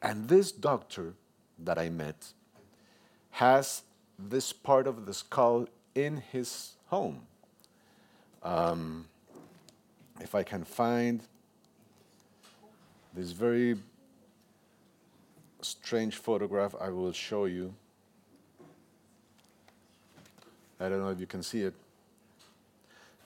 And 0.00 0.28
this 0.28 0.52
doctor 0.52 1.14
that 1.58 1.78
I 1.78 1.88
met 1.88 2.32
has 3.30 3.82
this 4.18 4.52
part 4.52 4.86
of 4.86 5.06
the 5.06 5.14
skull 5.14 5.66
in 5.94 6.18
his 6.18 6.76
home. 6.86 7.26
Um, 8.42 9.06
if 10.20 10.34
I 10.34 10.42
can 10.42 10.64
find 10.64 11.22
this 13.14 13.32
very 13.32 13.76
strange 15.60 16.16
photograph, 16.16 16.74
I 16.80 16.90
will 16.90 17.12
show 17.12 17.46
you. 17.46 17.74
I 20.80 20.88
don't 20.88 21.00
know 21.00 21.10
if 21.10 21.18
you 21.18 21.26
can 21.26 21.42
see 21.42 21.62
it. 21.62 21.74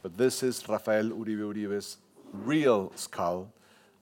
But 0.03 0.17
this 0.17 0.43
is 0.43 0.67
Rafael 0.69 1.11
Uribe 1.11 1.55
Uribe's 1.55 1.99
real 2.33 2.93
skull 2.97 3.53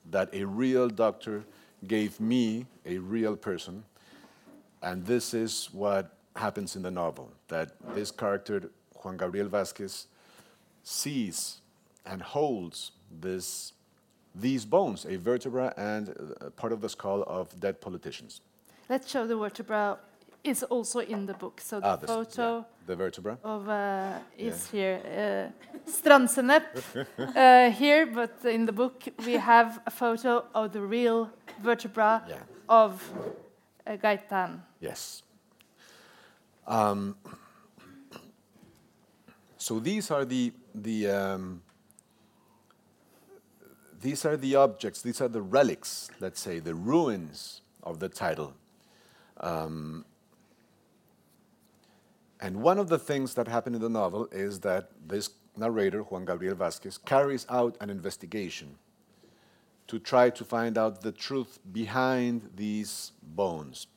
that 0.09 0.33
a 0.33 0.45
real 0.45 0.87
doctor 0.89 1.43
gave 1.87 2.19
me, 2.19 2.65
a 2.85 2.97
real 2.97 3.35
person. 3.35 3.83
And 4.81 5.05
this 5.05 5.33
is 5.33 5.69
what 5.71 6.15
happens 6.35 6.75
in 6.75 6.81
the 6.81 6.91
novel 6.91 7.31
that 7.49 7.73
this 7.93 8.09
character, 8.09 8.71
Juan 9.03 9.17
Gabriel 9.17 9.47
Vasquez, 9.47 10.07
sees 10.83 11.61
and 12.05 12.21
holds 12.21 12.91
this, 13.21 13.73
these 14.35 14.65
bones, 14.65 15.05
a 15.05 15.17
vertebra 15.17 15.73
and 15.77 16.09
uh, 16.09 16.49
part 16.51 16.73
of 16.73 16.81
the 16.81 16.89
skull 16.89 17.23
of 17.27 17.59
dead 17.59 17.79
politicians. 17.81 18.41
Let's 18.89 19.09
show 19.09 19.27
the 19.27 19.35
vertebra 19.37 19.97
is 20.43 20.63
also 20.63 20.99
in 20.99 21.25
the 21.27 21.33
book. 21.35 21.61
So 21.61 21.79
the 21.79 21.85
Ah, 21.87 21.95
this- 21.97 22.09
yeah, 22.09 22.15
photo 22.15 22.65
the 22.87 22.95
vertebra. 22.95 23.37
of 23.43 23.69
uh, 23.69 24.17
is 24.37 24.69
here. 24.71 24.99
Uh, 25.05 25.89
Strandsenep 25.89 26.63
uh, 27.35 27.71
here, 27.71 28.07
but 28.07 28.43
in 28.45 28.65
the 28.65 28.71
book 28.73 29.03
we 29.25 29.33
have 29.33 29.79
a 29.85 29.91
photo 29.91 30.43
of 30.53 30.71
the 30.73 30.81
real 30.81 31.29
vertebra 31.61 32.23
Yeah. 32.27 32.37
of 32.67 33.01
uh, 33.85 33.97
Gaitan. 33.97 34.61
Yes. 34.79 35.21
Um, 36.67 37.15
so 39.57 39.79
these 39.79 40.09
are 40.11 40.25
the 40.25 40.51
the 40.73 41.09
um, 41.09 41.61
these 44.01 44.25
are 44.25 44.35
the 44.35 44.55
objects. 44.55 45.01
These 45.01 45.21
are 45.21 45.27
the 45.27 45.41
relics. 45.41 46.09
Let's 46.19 46.39
say 46.39 46.59
the 46.59 46.75
ruins 46.75 47.61
of 47.83 47.99
the 47.99 48.09
title. 48.09 48.53
Um, 49.39 50.05
and 52.39 52.63
one 52.63 52.79
of 52.79 52.89
the 52.89 52.97
things 52.97 53.35
that 53.35 53.47
happen 53.47 53.75
in 53.75 53.81
the 53.81 53.89
novel 53.89 54.27
is 54.31 54.61
that 54.61 54.89
this 55.07 55.29
narrator, 55.55 56.01
Juan 56.01 56.25
Gabriel 56.25 56.55
Vasquez, 56.55 56.97
carries 56.97 57.45
out 57.49 57.77
an 57.79 57.89
investigation 57.89 58.77
to 59.87 59.99
try 59.99 60.29
to 60.31 60.43
find 60.43 60.77
out 60.77 61.01
the 61.01 61.11
truth 61.11 61.59
behind 61.71 62.49
these 62.55 63.11
bones. 63.21 63.87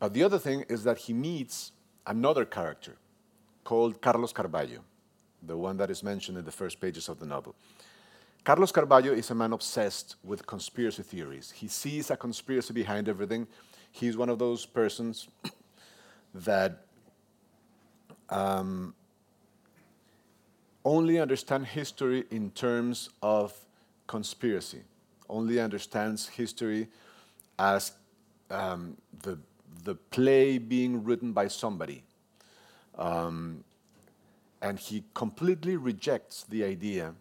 But 0.00 0.14
the 0.14 0.24
other 0.24 0.38
thing 0.38 0.64
is 0.68 0.82
that 0.84 0.98
he 0.98 1.12
meets 1.12 1.72
another 2.06 2.44
character 2.44 2.96
called 3.66 4.00
Carlos 4.00 4.32
Carballo, 4.32 4.78
the 5.42 5.56
one 5.56 5.76
that 5.76 5.90
is 5.90 6.04
mentioned 6.04 6.38
in 6.38 6.44
the 6.44 6.52
first 6.52 6.80
pages 6.80 7.08
of 7.08 7.18
the 7.18 7.26
novel. 7.26 7.52
Carlos 8.44 8.70
Carballo 8.70 9.12
is 9.12 9.28
a 9.32 9.34
man 9.34 9.52
obsessed 9.52 10.14
with 10.22 10.46
conspiracy 10.46 11.02
theories. 11.02 11.50
He 11.50 11.66
sees 11.66 12.12
a 12.12 12.16
conspiracy 12.16 12.72
behind 12.72 13.08
everything. 13.08 13.48
He's 13.90 14.16
one 14.16 14.28
of 14.28 14.38
those 14.38 14.64
persons 14.64 15.26
that 16.32 16.84
um, 18.30 18.94
only 20.84 21.18
understand 21.18 21.66
history 21.66 22.24
in 22.30 22.52
terms 22.52 23.10
of 23.20 23.52
conspiracy, 24.06 24.82
only 25.28 25.58
understands 25.58 26.28
history 26.28 26.86
as 27.58 27.90
um, 28.48 28.96
the, 29.24 29.36
the 29.82 29.96
play 29.96 30.58
being 30.58 31.02
written 31.02 31.32
by 31.32 31.48
somebody. 31.48 32.04
Um, 32.98 33.64
and 34.62 34.78
he 34.78 35.04
completely 35.14 35.76
rejects 35.76 36.44
the 36.48 36.64
idea 36.64 37.14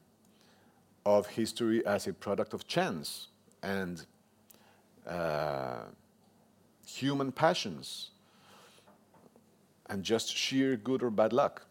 of 1.06 1.28
history 1.28 1.86
as 1.86 2.08
a 2.08 2.14
product 2.14 2.54
of 2.54 2.68
chance 2.68 3.28
and 3.62 4.06
uh, 5.08 5.84
human 6.86 7.32
passions 7.32 8.12
and 9.88 10.04
just 10.04 10.36
sheer 10.36 10.76
good 10.76 11.04
or 11.04 11.12
bad 11.12 11.34
luck. 11.34 11.66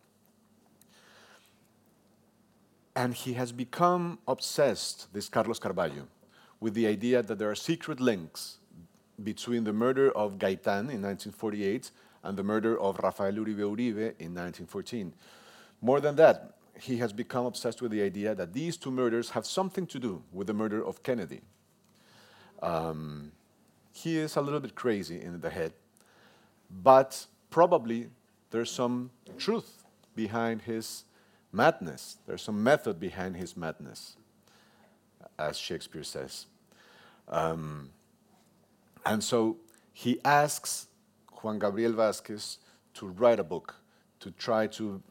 And 2.95 3.13
he 3.13 3.33
has 3.33 3.51
become 3.51 4.19
obsessed, 4.29 5.13
this 5.13 5.29
Carlos 5.29 5.59
Carballo, 5.59 6.07
with 6.61 6.75
the 6.75 6.87
idea 6.87 7.23
that 7.23 7.39
there 7.39 7.51
are 7.51 7.57
secret 7.57 7.99
links 7.99 8.59
between 9.23 9.65
the 9.65 9.73
murder 9.73 10.11
of 10.13 10.39
Gaitan 10.39 10.91
in 10.91 11.03
1948 11.03 11.91
and 12.25 12.37
the 12.37 12.43
murder 12.43 12.79
of 12.81 12.99
Rafael 12.99 13.33
Uribe 13.33 13.59
Uribe 13.59 14.15
in 14.19 14.35
1914. 14.35 15.15
More 15.81 16.01
than 16.01 16.17
that, 16.17 16.55
he 16.81 16.97
has 16.97 17.13
become 17.13 17.47
obsessed 17.47 17.81
with 17.81 17.93
the 17.93 18.03
idea 18.03 18.35
that 18.35 18.53
these 18.53 18.77
two 18.77 18.91
murders 18.91 19.31
have 19.31 19.47
something 19.47 19.87
to 19.87 20.01
do 20.01 20.23
with 20.33 20.49
the 20.49 20.55
murder 20.55 20.85
of 20.85 21.03
Kennedy. 21.03 21.43
Um, 22.63 23.33
he 23.93 24.19
is 24.19 24.37
a 24.37 24.41
little 24.41 24.59
bit 24.59 24.75
crazy 24.75 25.21
in 25.21 25.41
the 25.41 25.51
head, 25.51 25.73
but 26.71 27.27
probably 27.51 28.09
there's 28.51 28.71
some 28.71 29.11
truth 29.39 29.85
behind 30.17 30.63
his 30.63 31.05
madness. 31.53 32.19
There's 32.27 32.43
some 32.43 32.63
method 32.65 32.99
behind 32.99 33.37
his 33.37 33.57
madness, 33.57 34.17
as 35.39 35.57
Shakespeare 35.57 36.03
says. 36.03 36.47
Um, 37.29 37.91
and 39.07 39.23
so 39.23 39.59
he 39.93 40.19
asks 40.25 40.89
Juan 41.45 41.59
Gabriel 41.59 41.93
Vasquez 41.93 42.59
to 42.95 43.07
write 43.07 43.39
a 43.39 43.45
book, 43.45 43.75
to 44.21 44.31
try 44.31 44.67
to 44.69 45.03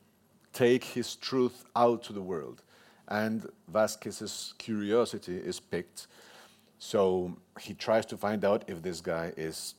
take 0.52 0.84
his 0.84 1.16
truth 1.16 1.64
out 1.76 2.02
to 2.04 2.14
the 2.14 2.22
world. 2.22 2.64
And 3.08 3.48
Vasquez's 3.68 4.54
curiosity 4.58 5.38
is 5.38 5.60
piqued. 5.60 6.08
So 6.80 7.38
he 7.60 7.74
tries 7.76 8.06
to 8.08 8.18
find 8.18 8.44
out 8.44 8.64
if 8.68 8.82
this 8.82 9.00
guy 9.00 9.32
is 9.38 9.76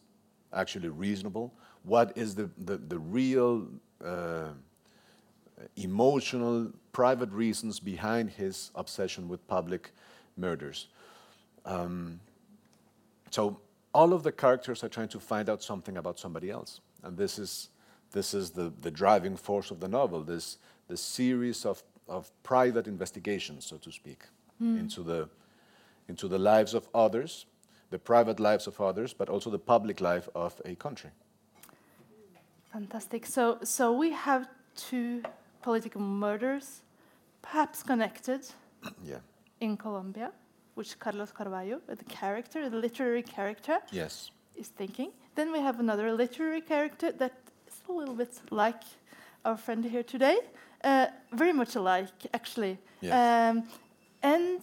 actually 0.53 0.89
reasonable. 0.89 1.53
What 1.83 2.17
is 2.17 2.35
the, 2.35 2.49
the, 2.57 2.77
the 2.77 2.99
real 2.99 3.67
uh, 4.05 4.51
emotional, 5.77 6.71
private 6.93 7.31
reasons 7.31 7.81
behind 7.81 8.31
his 8.31 8.71
obsession 8.77 9.29
with 9.29 9.47
public 9.49 9.91
murders? 10.37 10.87
Um, 11.65 12.21
so 13.31 13.59
all 13.95 14.13
of 14.13 14.23
the 14.23 14.33
characters 14.33 14.85
are 14.85 14.89
trying 14.89 15.09
to 15.09 15.21
find 15.21 15.49
out 15.49 15.63
something 15.63 15.97
about 15.97 16.19
somebody 16.19 16.51
else. 16.51 16.81
And 17.03 17.17
this 17.17 17.39
is 17.39 17.71
this 18.15 18.33
is 18.33 18.51
the, 18.51 18.73
the 18.81 18.91
driving 18.91 19.37
force 19.37 19.71
of 19.71 19.81
the 19.81 19.89
novel, 19.89 20.23
this, 20.23 20.59
this 20.89 21.01
series 21.01 21.67
of, 21.67 21.83
of 22.09 22.31
private 22.45 22.87
investigations, 22.87 23.67
so 23.67 23.77
to 23.77 23.91
speak, 23.91 24.23
mm. 24.63 24.79
into, 24.79 25.03
the, 25.03 25.29
into 26.09 26.29
the 26.29 26.39
lives 26.39 26.75
of 26.75 26.89
others, 26.95 27.47
the 27.91 27.99
private 27.99 28.39
lives 28.39 28.67
of 28.69 28.81
others, 28.81 29.13
but 29.13 29.29
also 29.29 29.51
the 29.51 29.59
public 29.59 30.01
life 30.01 30.29
of 30.35 30.63
a 30.65 30.77
country. 30.77 31.11
Fantastic. 32.73 33.27
So, 33.27 33.59
so 33.65 33.93
we 33.93 34.13
have 34.13 34.49
two 34.77 35.23
political 35.61 36.01
murders, 36.01 36.83
perhaps 37.43 37.83
connected, 37.83 38.47
yeah. 39.05 39.19
in 39.61 39.77
Colombia, 39.77 40.31
which 40.75 40.99
Carlos 40.99 41.33
Carballo, 41.33 41.81
the 41.87 42.05
character, 42.05 42.69
the 42.69 42.77
literary 42.77 43.23
character, 43.23 43.79
yes. 43.91 44.31
is 44.57 44.69
thinking. 44.69 45.11
Then 45.35 45.53
we 45.53 45.61
have 45.61 45.81
another 45.81 46.13
literary 46.13 46.61
character 46.61 47.13
that 47.13 47.35
is 47.67 47.83
a 47.89 47.93
little 47.93 48.15
bit 48.15 48.33
like 48.51 48.83
our 49.45 49.57
friend 49.57 49.85
here 49.85 50.03
today, 50.03 50.39
uh, 50.83 51.07
very 51.33 51.53
much 51.53 51.77
alike, 51.77 52.27
actually. 52.33 52.79
Yes. 53.01 53.13
Um, 53.13 53.65
and 54.23 54.63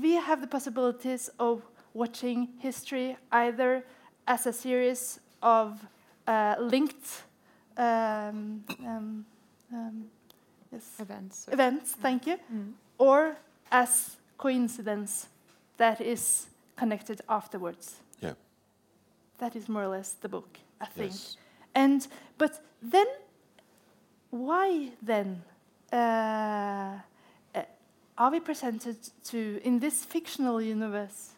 we 0.00 0.12
have 0.12 0.40
the 0.40 0.46
possibilities 0.46 1.30
of 1.38 1.62
watching 1.94 2.48
history 2.58 3.16
either 3.32 3.84
as 4.26 4.46
a 4.46 4.52
series 4.52 5.20
of 5.42 5.84
uh, 6.26 6.54
linked 6.60 7.22
um, 7.76 8.64
um, 8.80 9.24
um 9.72 10.04
yes, 10.72 10.84
events. 10.98 11.48
Events, 11.50 11.92
thank 11.92 12.26
you. 12.26 12.36
Mm. 12.52 12.72
Or 12.98 13.36
as 13.70 14.16
coincidence 14.38 15.28
that 15.76 16.00
is 16.00 16.46
connected 16.76 17.20
afterwards. 17.28 17.96
Yeah. 18.20 18.34
That 19.38 19.56
is 19.56 19.68
more 19.68 19.82
or 19.82 19.88
less 19.88 20.12
the 20.12 20.28
book, 20.28 20.58
I 20.80 20.86
think. 20.86 21.12
Yes. 21.12 21.36
And 21.74 22.08
but 22.38 22.60
then, 22.82 23.06
why 24.30 24.90
then 25.02 25.42
uh, 25.92 25.96
uh, 27.54 27.62
are 28.16 28.30
we 28.30 28.40
presented 28.40 28.96
to 29.24 29.60
in 29.64 29.80
this 29.80 30.04
fictional 30.04 30.62
universe? 30.62 31.34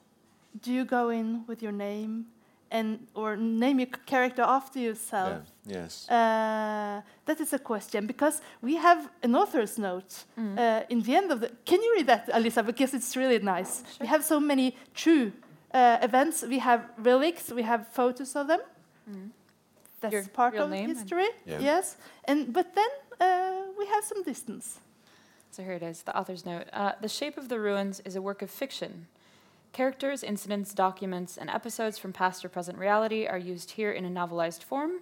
Do 0.62 0.72
you 0.72 0.84
go 0.84 1.10
in 1.10 1.44
with 1.46 1.62
your 1.62 1.72
name 1.72 2.26
and 2.70 2.98
or 3.14 3.36
name 3.36 3.80
your 3.80 3.88
character 4.06 4.42
after 4.42 4.78
yourself? 4.78 5.42
Yeah. 5.66 5.76
Yes. 5.82 6.08
Uh, 6.08 7.00
that 7.24 7.40
is 7.40 7.52
a 7.52 7.58
question 7.58 8.06
because 8.06 8.40
we 8.62 8.76
have 8.76 9.08
an 9.22 9.34
author's 9.34 9.76
note 9.78 10.24
Mm. 10.36 10.58
uh, 10.58 10.82
in 10.88 11.02
the 11.02 11.14
end 11.16 11.30
of 11.32 11.40
the. 11.40 11.48
Can 11.64 11.82
you 11.82 11.94
read 11.96 12.06
that, 12.06 12.28
Alisa? 12.28 12.62
Because 12.64 12.94
it's 12.96 13.16
really 13.16 13.38
nice. 13.38 13.82
Sure. 13.82 13.96
We 14.00 14.06
have 14.06 14.22
so 14.24 14.40
many 14.40 14.74
true 14.94 15.32
uh, 15.74 15.98
events. 16.02 16.42
We 16.42 16.58
have 16.60 16.80
relics. 16.98 17.50
We 17.52 17.62
have 17.62 17.86
photos 17.92 18.36
of 18.36 18.46
them. 18.46 18.60
Mm. 19.08 19.30
That's 20.00 20.12
Your 20.12 20.24
part 20.28 20.54
real 20.54 20.64
of 20.64 20.70
name 20.70 20.90
and- 20.90 20.98
history. 20.98 21.28
Yeah. 21.46 21.60
Yes, 21.60 21.96
and 22.24 22.52
but 22.52 22.74
then 22.74 22.90
uh, 23.20 23.66
we 23.78 23.86
have 23.86 24.04
some 24.04 24.22
distance. 24.24 24.78
So 25.50 25.62
here 25.62 25.74
it 25.74 25.82
is, 25.82 26.02
the 26.04 26.16
author's 26.16 26.44
note. 26.46 26.68
Uh, 26.72 26.92
the 27.00 27.08
Shape 27.08 27.36
of 27.36 27.48
the 27.48 27.58
Ruins 27.58 28.00
is 28.04 28.16
a 28.16 28.20
work 28.22 28.40
of 28.42 28.50
fiction. 28.50 29.06
Characters, 29.72 30.22
incidents, 30.24 30.74
documents, 30.74 31.36
and 31.36 31.48
episodes 31.48 31.96
from 31.96 32.12
past 32.12 32.44
or 32.44 32.48
present 32.48 32.76
reality 32.78 33.26
are 33.26 33.38
used 33.38 33.72
here 33.72 33.92
in 33.92 34.04
a 34.04 34.08
novelized 34.10 34.64
form 34.64 35.00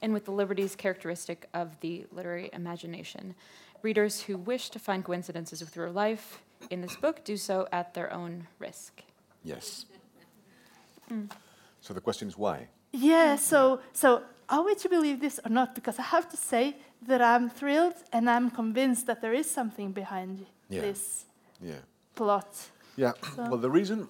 and 0.00 0.12
with 0.12 0.24
the 0.24 0.30
liberties 0.30 0.74
characteristic 0.74 1.48
of 1.52 1.78
the 1.80 2.06
literary 2.10 2.48
imagination. 2.52 3.34
Readers 3.82 4.22
who 4.22 4.36
wish 4.38 4.70
to 4.70 4.78
find 4.78 5.04
coincidences 5.04 5.60
with 5.60 5.76
real 5.76 5.92
life 5.92 6.42
in 6.70 6.80
this 6.80 6.96
book 6.96 7.24
do 7.24 7.36
so 7.36 7.68
at 7.72 7.92
their 7.94 8.12
own 8.12 8.46
risk. 8.58 9.02
Yes. 9.44 9.84
Mm. 11.10 11.30
So 11.80 11.94
the 11.94 12.00
question 12.00 12.26
is 12.28 12.38
why? 12.38 12.68
Yeah. 12.92 13.36
So 13.36 13.80
so 13.92 14.22
are 14.48 14.64
we 14.64 14.74
to 14.76 14.88
believe 14.88 15.20
this 15.20 15.38
or 15.44 15.50
not? 15.50 15.74
Because 15.74 15.98
I 15.98 16.02
have 16.02 16.28
to 16.30 16.36
say 16.36 16.76
that 17.06 17.20
I'm 17.20 17.50
thrilled 17.50 17.94
and 18.12 18.28
I'm 18.30 18.50
convinced 18.50 19.06
that 19.06 19.20
there 19.20 19.34
is 19.34 19.48
something 19.48 19.92
behind 19.92 20.46
Yeah. 20.68 20.80
this 20.80 21.26
Yeah. 21.60 21.80
plot. 22.14 22.70
Yeah. 22.96 23.12
So- 23.34 23.48
Well, 23.50 23.58
the 23.60 23.70
reason 23.70 24.08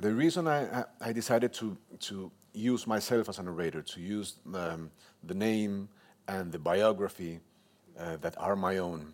the 0.00 0.12
reason 0.12 0.46
I, 0.46 0.80
I 0.80 0.84
I 1.08 1.12
decided 1.12 1.52
to 1.54 1.76
to 2.08 2.30
use 2.52 2.86
myself 2.86 3.28
as 3.28 3.38
a 3.38 3.42
narrator, 3.42 3.82
to 3.82 4.00
use 4.00 4.34
um, 4.54 4.90
the 5.24 5.34
name 5.34 5.88
and 6.28 6.52
the 6.52 6.58
biography 6.58 7.40
uh, 7.98 8.16
that 8.16 8.34
are 8.38 8.56
my 8.56 8.78
own, 8.78 9.12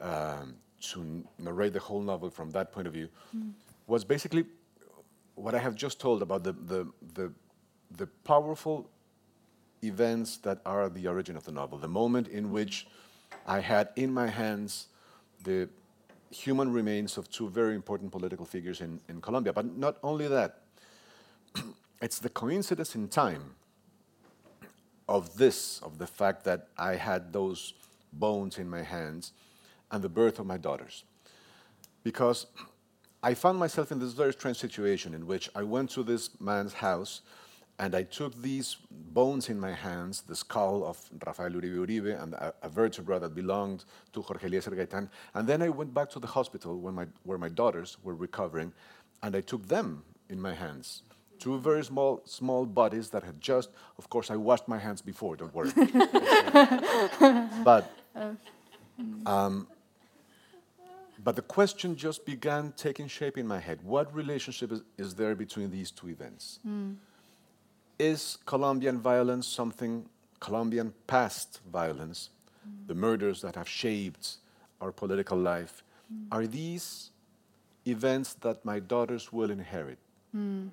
um, 0.00 0.54
to 0.92 1.24
narrate 1.38 1.72
the 1.72 1.80
whole 1.80 2.00
novel 2.02 2.30
from 2.30 2.50
that 2.50 2.70
point 2.72 2.86
of 2.86 2.92
view, 2.92 3.08
was 3.86 4.04
basically 4.04 4.44
what 5.34 5.54
I 5.54 5.58
have 5.58 5.74
just 5.74 6.00
told 6.00 6.22
about 6.22 6.42
the 6.44 6.52
the 6.52 6.86
the, 7.14 7.32
the 7.96 8.06
powerful 8.24 8.88
events 9.82 10.38
that 10.38 10.58
are 10.64 10.88
the 10.90 11.06
origin 11.08 11.36
of 11.36 11.44
the 11.44 11.52
novel, 11.52 11.78
the 11.78 11.88
moment 11.88 12.28
in 12.28 12.50
which 12.52 12.86
I 13.46 13.60
had 13.60 13.88
in 13.96 14.12
my 14.12 14.26
hands 14.28 14.88
the 15.44 15.68
human 16.30 16.72
remains 16.72 17.18
of 17.18 17.28
two 17.28 17.48
very 17.48 17.74
important 17.74 18.12
political 18.12 18.44
figures 18.44 18.80
in, 18.80 19.00
in 19.08 19.20
Colombia. 19.20 19.52
But 19.52 19.76
not 19.76 19.96
only 20.02 20.28
that, 20.28 20.60
it's 22.02 22.18
the 22.18 22.28
coincidence 22.28 22.94
in 22.94 23.08
time 23.08 23.54
of 25.08 25.36
this, 25.36 25.80
of 25.82 25.98
the 25.98 26.06
fact 26.06 26.44
that 26.44 26.68
I 26.78 26.94
had 26.94 27.32
those 27.32 27.74
bones 28.12 28.58
in 28.58 28.70
my 28.70 28.82
hands 28.82 29.32
and 29.90 30.02
the 30.02 30.08
birth 30.08 30.38
of 30.38 30.46
my 30.46 30.56
daughters. 30.56 31.04
Because 32.04 32.46
I 33.22 33.34
found 33.34 33.58
myself 33.58 33.92
in 33.92 33.98
this 33.98 34.12
very 34.12 34.32
strange 34.32 34.56
situation 34.56 35.12
in 35.12 35.26
which 35.26 35.50
I 35.54 35.62
went 35.62 35.90
to 35.90 36.02
this 36.02 36.30
man's 36.40 36.72
house 36.74 37.20
And 37.80 37.94
I 37.94 38.02
took 38.02 38.34
these 38.42 38.76
bones 38.90 39.48
in 39.48 39.58
my 39.58 39.72
hands, 39.72 40.20
the 40.20 40.36
skull 40.36 40.84
of 40.84 40.98
Rafael 41.26 41.52
Uribe 41.52 41.76
Uribe 41.78 42.22
and 42.22 42.34
a, 42.34 42.52
a 42.62 42.68
vertebra 42.68 43.18
that 43.18 43.34
belonged 43.34 43.86
to 44.12 44.20
Jorge 44.20 44.48
Eliecer 44.48 44.72
Gaitan. 44.72 45.08
And 45.32 45.48
then 45.48 45.62
I 45.62 45.70
went 45.70 45.94
back 45.94 46.10
to 46.10 46.18
the 46.18 46.26
hospital 46.26 46.78
where 46.78 46.92
my, 46.92 47.06
where 47.22 47.38
my 47.38 47.48
daughters 47.48 47.96
were 48.02 48.14
recovering, 48.14 48.74
and 49.22 49.34
I 49.34 49.40
took 49.40 49.66
them 49.66 50.04
in 50.28 50.38
my 50.38 50.52
hands. 50.52 51.04
Two 51.38 51.58
very 51.58 51.82
small, 51.82 52.20
small 52.26 52.66
bodies 52.66 53.08
that 53.10 53.22
had 53.22 53.40
just, 53.40 53.70
of 53.96 54.10
course, 54.10 54.30
I 54.30 54.36
washed 54.36 54.68
my 54.68 54.78
hands 54.78 55.00
before, 55.00 55.36
don't 55.36 55.54
worry. 55.54 55.72
but, 57.64 57.90
um, 59.24 59.66
but 61.24 61.34
the 61.34 61.46
question 61.56 61.96
just 61.96 62.26
began 62.26 62.74
taking 62.76 63.08
shape 63.08 63.38
in 63.38 63.46
my 63.46 63.58
head. 63.58 63.78
What 63.82 64.14
relationship 64.14 64.70
is, 64.70 64.82
is 64.98 65.14
there 65.14 65.34
between 65.34 65.70
these 65.70 65.90
two 65.90 66.10
events? 66.10 66.58
Is 68.00 68.38
Colombian 68.46 68.98
violence 68.98 69.46
something, 69.46 70.06
Colombian 70.40 70.94
past 71.06 71.60
violence, 71.70 72.30
mm. 72.66 72.86
the 72.86 72.94
murders 72.94 73.42
that 73.42 73.56
have 73.56 73.68
shaped 73.68 74.36
our 74.80 74.90
political 74.90 75.36
life, 75.36 75.84
mm. 76.10 76.24
are 76.32 76.46
these 76.46 77.10
events 77.86 78.32
that 78.40 78.64
my 78.64 78.80
daughters 78.80 79.34
will 79.34 79.50
inherit? 79.50 79.98
Mm. 80.34 80.70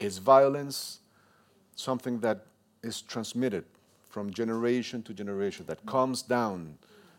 Is 0.00 0.16
violence 0.16 1.00
something 1.76 2.20
that 2.20 2.46
is 2.82 3.02
transmitted 3.02 3.66
from 4.08 4.32
generation 4.32 5.02
to 5.02 5.12
generation, 5.12 5.66
that 5.66 5.84
comes 5.84 6.22
down 6.22 6.78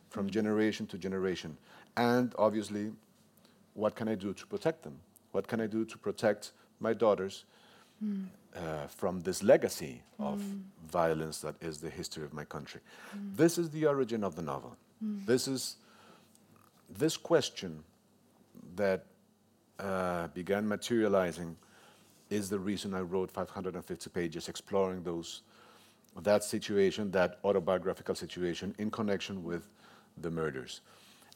from 0.10 0.32
generation 0.32 0.88
to 0.88 0.97
generation? 0.97 1.56
And 1.95 2.34
obviously, 2.39 2.91
what 3.76 3.93
can 3.93 4.08
I 4.08 4.16
do 4.16 4.34
to 4.34 4.47
protect 4.47 4.82
them? 4.82 4.97
What 5.32 5.47
can 5.47 5.62
I 5.62 5.68
do 5.68 5.86
to 5.86 5.97
protect 5.99 6.54
my 6.80 6.93
daughters 6.93 7.45
uh, 8.02 8.88
from 8.88 9.22
this 9.22 9.44
legacy 9.44 10.02
of 10.20 10.39
violence 10.89 11.39
that 11.41 11.56
is 11.62 11.80
the 11.80 11.89
history 11.89 12.24
of 12.24 12.34
my 12.34 12.46
country? 12.46 12.82
This 13.36 13.58
is 13.58 13.70
the 13.70 13.86
origin 13.86 14.24
of 14.24 14.36
the 14.36 14.41
novel. 14.41 14.76
This 15.26 15.48
is 15.48 15.78
this 16.89 17.18
question 17.18 17.84
that 18.76 19.06
uh, 19.80 20.28
began 20.28 20.68
materializing 20.68 21.58
is 22.30 22.50
the 22.50 22.60
reason 22.60 22.94
I 22.94 23.02
wrote 23.02 23.32
550 23.32 24.10
pages 24.10 24.48
exploring 24.50 25.04
those 25.04 25.41
that 26.22 26.44
situation, 26.44 27.12
that 27.12 27.39
autobiographical 27.44 28.16
situation 28.16 28.76
in 28.78 28.91
connection 28.91 29.44
with 29.44 29.68
the 30.18 30.30
murders. 30.30 30.82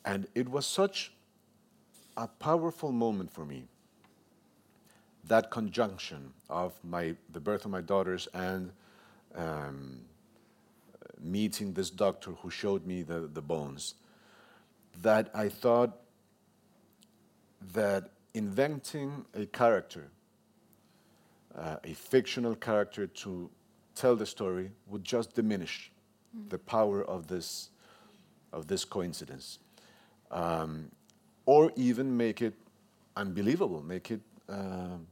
And 0.06 0.28
it 0.36 0.48
was 0.48 0.66
such 0.66 1.12
a 2.16 2.28
powerful 2.28 2.92
moment 2.92 3.32
for 3.32 3.46
me. 3.46 3.66
That 5.28 5.52
conjunction 5.52 6.34
of 6.50 6.74
my, 6.84 7.16
the 7.34 7.40
birth 7.40 7.66
of 7.66 7.72
my 7.72 7.82
daughters 7.82 8.28
and 8.34 8.72
um, 9.36 10.00
meeting 11.20 11.74
this 11.74 11.90
doctor 11.90 12.32
who 12.32 12.50
showed 12.50 12.86
me 12.86 13.04
the, 13.04 13.30
the 13.34 13.42
bones, 13.42 13.96
that 15.02 15.30
I 15.34 15.50
thought 15.50 15.98
that 17.74 18.12
inventing 18.34 19.26
a 19.34 19.46
character, 19.48 20.10
uh, 21.56 21.78
a 21.84 21.94
fictional 21.94 22.56
character 22.56 23.08
to 23.08 23.50
tell 23.96 24.16
the 24.16 24.26
story, 24.26 24.72
would 24.88 25.04
just 25.04 25.36
diminish 25.36 25.92
the 26.50 26.58
power 26.58 27.04
of 27.04 27.28
this, 27.28 27.70
of 28.54 28.68
this 28.68 28.86
coincidence. 28.86 29.60
Um, 30.32 30.92
or 31.46 31.72
even 31.76 32.16
make 32.16 32.42
it 32.42 32.54
unbelievable, 33.16 33.82
make 33.82 34.12
it 34.12 34.22
um 34.50 35.08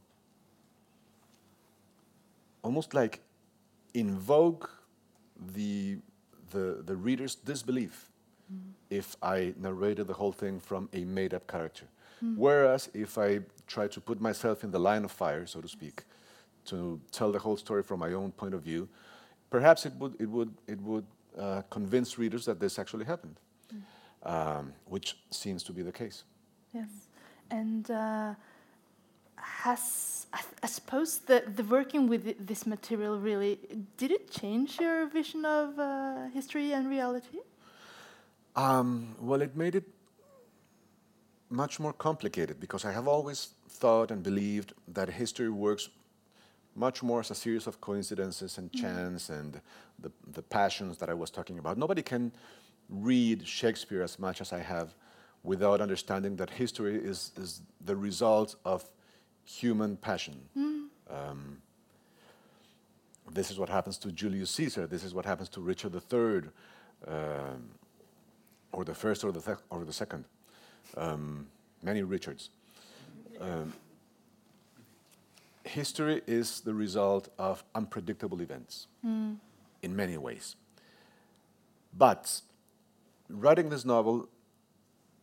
almost 2.66 2.94
like 2.94 3.20
invoke 3.94 4.64
the, 5.54 5.98
the, 6.50 6.82
the 6.84 6.96
reader's 6.96 7.34
disbelief 7.36 8.10
if 8.90 9.16
I 9.22 9.54
narrated 9.66 10.06
the 10.06 10.14
whole 10.14 10.32
thing 10.32 10.60
from 10.60 10.88
a 10.92 11.04
made 11.04 11.32
up 11.32 11.46
character. 11.46 11.86
Whereas 12.36 12.88
if 12.94 13.18
I 13.18 13.40
try 13.66 13.86
to 13.88 14.00
put 14.00 14.20
myself 14.20 14.64
in 14.64 14.70
the 14.70 14.78
line 14.78 15.04
of 15.04 15.12
fire, 15.12 15.46
so 15.46 15.60
to 15.60 15.68
speak, 15.68 16.04
to 16.64 17.00
tell 17.12 17.30
the 17.30 17.38
whole 17.38 17.56
story 17.56 17.82
from 17.82 18.00
my 18.00 18.12
own 18.14 18.32
point 18.32 18.54
of 18.54 18.62
view, 18.62 18.88
perhaps 19.50 19.86
it 19.86 19.92
would, 20.00 20.14
it 20.18 20.28
would, 20.28 20.52
it 20.66 20.80
would 20.80 21.06
uh, 21.38 21.62
convince 21.70 22.18
readers 22.18 22.44
that 22.46 22.58
this 22.58 22.78
actually 22.78 23.04
happened, 23.04 23.36
um, 24.22 24.72
which 24.86 25.18
seems 25.30 25.62
to 25.62 25.72
be 25.72 25.82
the 25.82 25.92
case. 25.92 26.24
Yes, 26.72 26.88
and 27.50 27.90
uh, 27.90 28.34
has 29.36 30.26
I, 30.32 30.40
I 30.62 30.66
suppose 30.66 31.18
the 31.18 31.44
the 31.54 31.64
working 31.64 32.08
with 32.08 32.24
thi- 32.24 32.36
this 32.38 32.66
material 32.66 33.18
really 33.18 33.58
did 33.96 34.10
it 34.10 34.30
change 34.30 34.78
your 34.80 35.06
vision 35.06 35.44
of 35.44 35.78
uh, 35.78 36.28
history 36.32 36.72
and 36.72 36.88
reality? 36.88 37.38
Um, 38.54 39.14
well, 39.20 39.42
it 39.42 39.54
made 39.54 39.74
it 39.74 39.84
much 41.50 41.78
more 41.78 41.92
complicated 41.92 42.58
because 42.58 42.84
I 42.84 42.92
have 42.92 43.06
always 43.06 43.50
thought 43.68 44.10
and 44.10 44.22
believed 44.22 44.72
that 44.88 45.08
history 45.08 45.50
works 45.50 45.90
much 46.74 47.02
more 47.02 47.20
as 47.20 47.30
a 47.30 47.34
series 47.34 47.66
of 47.66 47.80
coincidences 47.80 48.58
and 48.58 48.72
chance 48.72 49.30
and 49.30 49.60
the, 49.98 50.10
the 50.32 50.42
passions 50.42 50.98
that 50.98 51.08
I 51.08 51.14
was 51.14 51.30
talking 51.30 51.58
about. 51.58 51.78
Nobody 51.78 52.02
can 52.02 52.32
read 52.88 53.46
Shakespeare 53.46 54.02
as 54.02 54.18
much 54.18 54.40
as 54.40 54.52
I 54.52 54.58
have 54.58 54.94
without 55.42 55.80
understanding 55.80 56.36
that 56.36 56.50
history 56.50 56.96
is, 56.96 57.32
is 57.36 57.62
the 57.84 57.96
result 57.96 58.56
of 58.64 58.84
human 59.46 59.96
passion. 59.96 60.36
Um, 61.08 61.62
this 63.32 63.50
is 63.50 63.58
what 63.58 63.68
happens 63.68 63.96
to 63.98 64.12
Julius 64.12 64.50
Caesar. 64.50 64.86
This 64.86 65.02
is 65.04 65.14
what 65.14 65.24
happens 65.24 65.48
to 65.50 65.60
Richard 65.60 65.94
III, 65.94 66.42
um, 67.08 67.70
or 68.72 68.84
the 68.84 68.94
first, 68.94 69.24
or 69.24 69.32
the 69.32 69.40
thec- 69.40 69.62
or 69.70 69.84
the 69.84 69.92
second. 69.92 70.24
Um, 70.96 71.46
many 71.82 72.02
Richards. 72.02 72.50
Um, 73.40 73.72
history 75.64 76.22
is 76.26 76.60
the 76.60 76.74
result 76.74 77.28
of 77.38 77.64
unpredictable 77.74 78.40
events 78.40 78.86
in 79.82 79.96
many 79.96 80.16
ways. 80.16 80.56
But 81.96 82.40
writing 83.28 83.68
this 83.70 83.84
novel, 83.84 84.28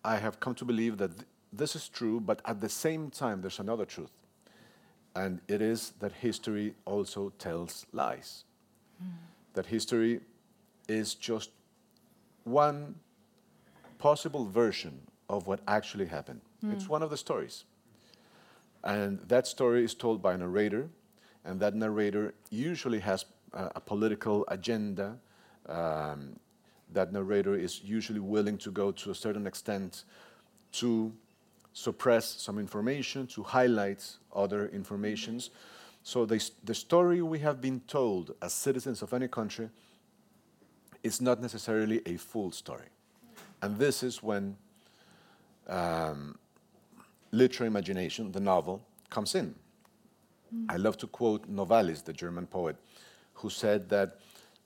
I 0.04 0.18
have 0.18 0.40
come 0.40 0.56
to 0.56 0.66
believe 0.66 0.98
that 0.98 1.16
th- 1.16 1.28
this 1.56 1.76
is 1.76 1.88
true, 1.88 2.20
but 2.20 2.42
at 2.46 2.60
the 2.60 2.70
same 2.70 3.10
time, 3.10 3.42
there's 3.42 3.60
another 3.60 3.86
truth. 3.86 4.12
And 5.16 5.40
it 5.48 5.62
is 5.62 5.94
that 6.00 6.12
history 6.12 6.74
also 6.86 7.32
tells 7.38 7.86
lies. 7.94 8.46
That 9.54 9.68
history 9.68 10.22
is 10.88 11.14
just 11.14 11.52
one 12.44 12.96
possible 14.00 14.46
version 14.46 15.00
of 15.30 15.48
what 15.48 15.60
actually 15.68 16.08
happened. 16.08 16.42
It's 16.72 16.90
one 16.90 17.04
of 17.04 17.10
the 17.10 17.18
stories. 17.18 17.66
And 18.84 19.20
that 19.28 19.48
story 19.48 19.84
is 19.84 19.94
told 19.94 20.22
by 20.22 20.34
a 20.34 20.38
narrator, 20.38 20.90
and 21.46 21.60
that 21.60 21.76
narrator 21.76 22.34
usually 22.50 23.00
has 23.00 23.26
a, 23.54 23.72
a 23.76 23.80
political 23.80 24.46
agenda. 24.48 25.18
Um, 25.68 26.40
that 26.94 27.12
narrator 27.12 27.56
is 27.56 27.82
usually 27.84 28.20
willing 28.20 28.58
to 28.60 28.72
go 28.72 28.92
to 28.92 29.12
a 29.12 29.16
certain 29.16 29.48
extent 29.48 30.04
to 30.74 31.14
suppress 31.74 32.26
some 32.26 32.60
information, 32.60 33.28
to 33.28 33.44
highlight 33.44 34.06
other 34.34 34.68
informations. 34.68 35.50
So 36.04 36.26
the, 36.26 36.44
the 36.64 36.76
story 36.76 37.22
we 37.22 37.40
have 37.40 37.62
been 37.62 37.82
told 37.88 38.36
as 38.42 38.54
citizens 38.54 39.02
of 39.02 39.14
any 39.14 39.28
country 39.28 39.70
is 41.02 41.20
not 41.20 41.42
necessarily 41.42 42.02
a 42.06 42.18
full 42.18 42.52
story. 42.52 42.88
And 43.62 43.78
this 43.78 44.04
is 44.04 44.22
when 44.22 44.56
um, 45.68 46.38
literary 47.32 47.68
imagination, 47.68 48.32
the 48.32 48.40
novel, 48.40 48.86
comes 49.10 49.36
in. 49.36 49.56
I 50.70 50.78
love 50.78 50.98
to 51.00 51.08
quote 51.08 51.52
Novalis, 51.52 52.04
the 52.04 52.14
German 52.14 52.46
poet, 52.46 52.76
who 53.36 53.50
said 53.50 53.90
that 53.90 54.20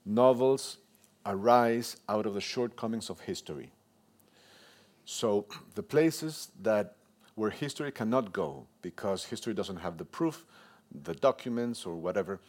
novels 0.04 0.78
arise 1.24 1.96
out 2.08 2.26
of 2.26 2.34
the 2.34 2.40
shortcomings 2.40 3.10
of 3.10 3.20
history. 3.20 3.70
So 5.04 5.46
the 5.74 5.82
places 5.82 6.48
that 6.62 6.96
where 7.38 7.50
history 7.50 7.92
cannot 7.92 8.32
go 8.32 8.66
because 8.82 9.24
history 9.24 9.54
doesn't 9.54 9.76
have 9.76 9.96
the 9.96 10.04
proof, 10.04 10.44
the 11.04 11.14
documents 11.14 11.86
or 11.86 11.94
whatever, 11.94 12.40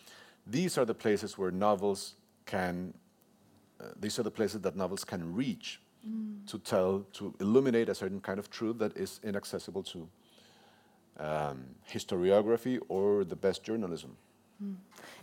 these 0.47 0.77
are 0.77 0.85
the 0.85 0.93
places 0.93 1.37
where 1.37 1.51
novels 1.51 2.15
can 2.45 2.93
uh, 3.79 3.85
these 3.99 4.19
are 4.19 4.23
the 4.23 4.31
places 4.31 4.59
that 4.61 4.75
novels 4.75 5.05
can 5.05 5.33
reach 5.33 5.79
to 6.47 6.57
tell, 6.59 7.05
to 7.13 7.33
illuminate 7.39 7.89
a 7.89 7.95
certain 7.95 8.19
kind 8.19 8.39
of 8.39 8.49
truth 8.49 8.77
that 8.79 8.95
is 8.97 9.19
inaccessible 9.23 9.83
to 9.83 10.09
um, 11.19 11.65
historiography 11.89 12.79
or 12.87 13.23
the 13.23 13.35
best 13.35 13.63
journalism. 13.63 14.15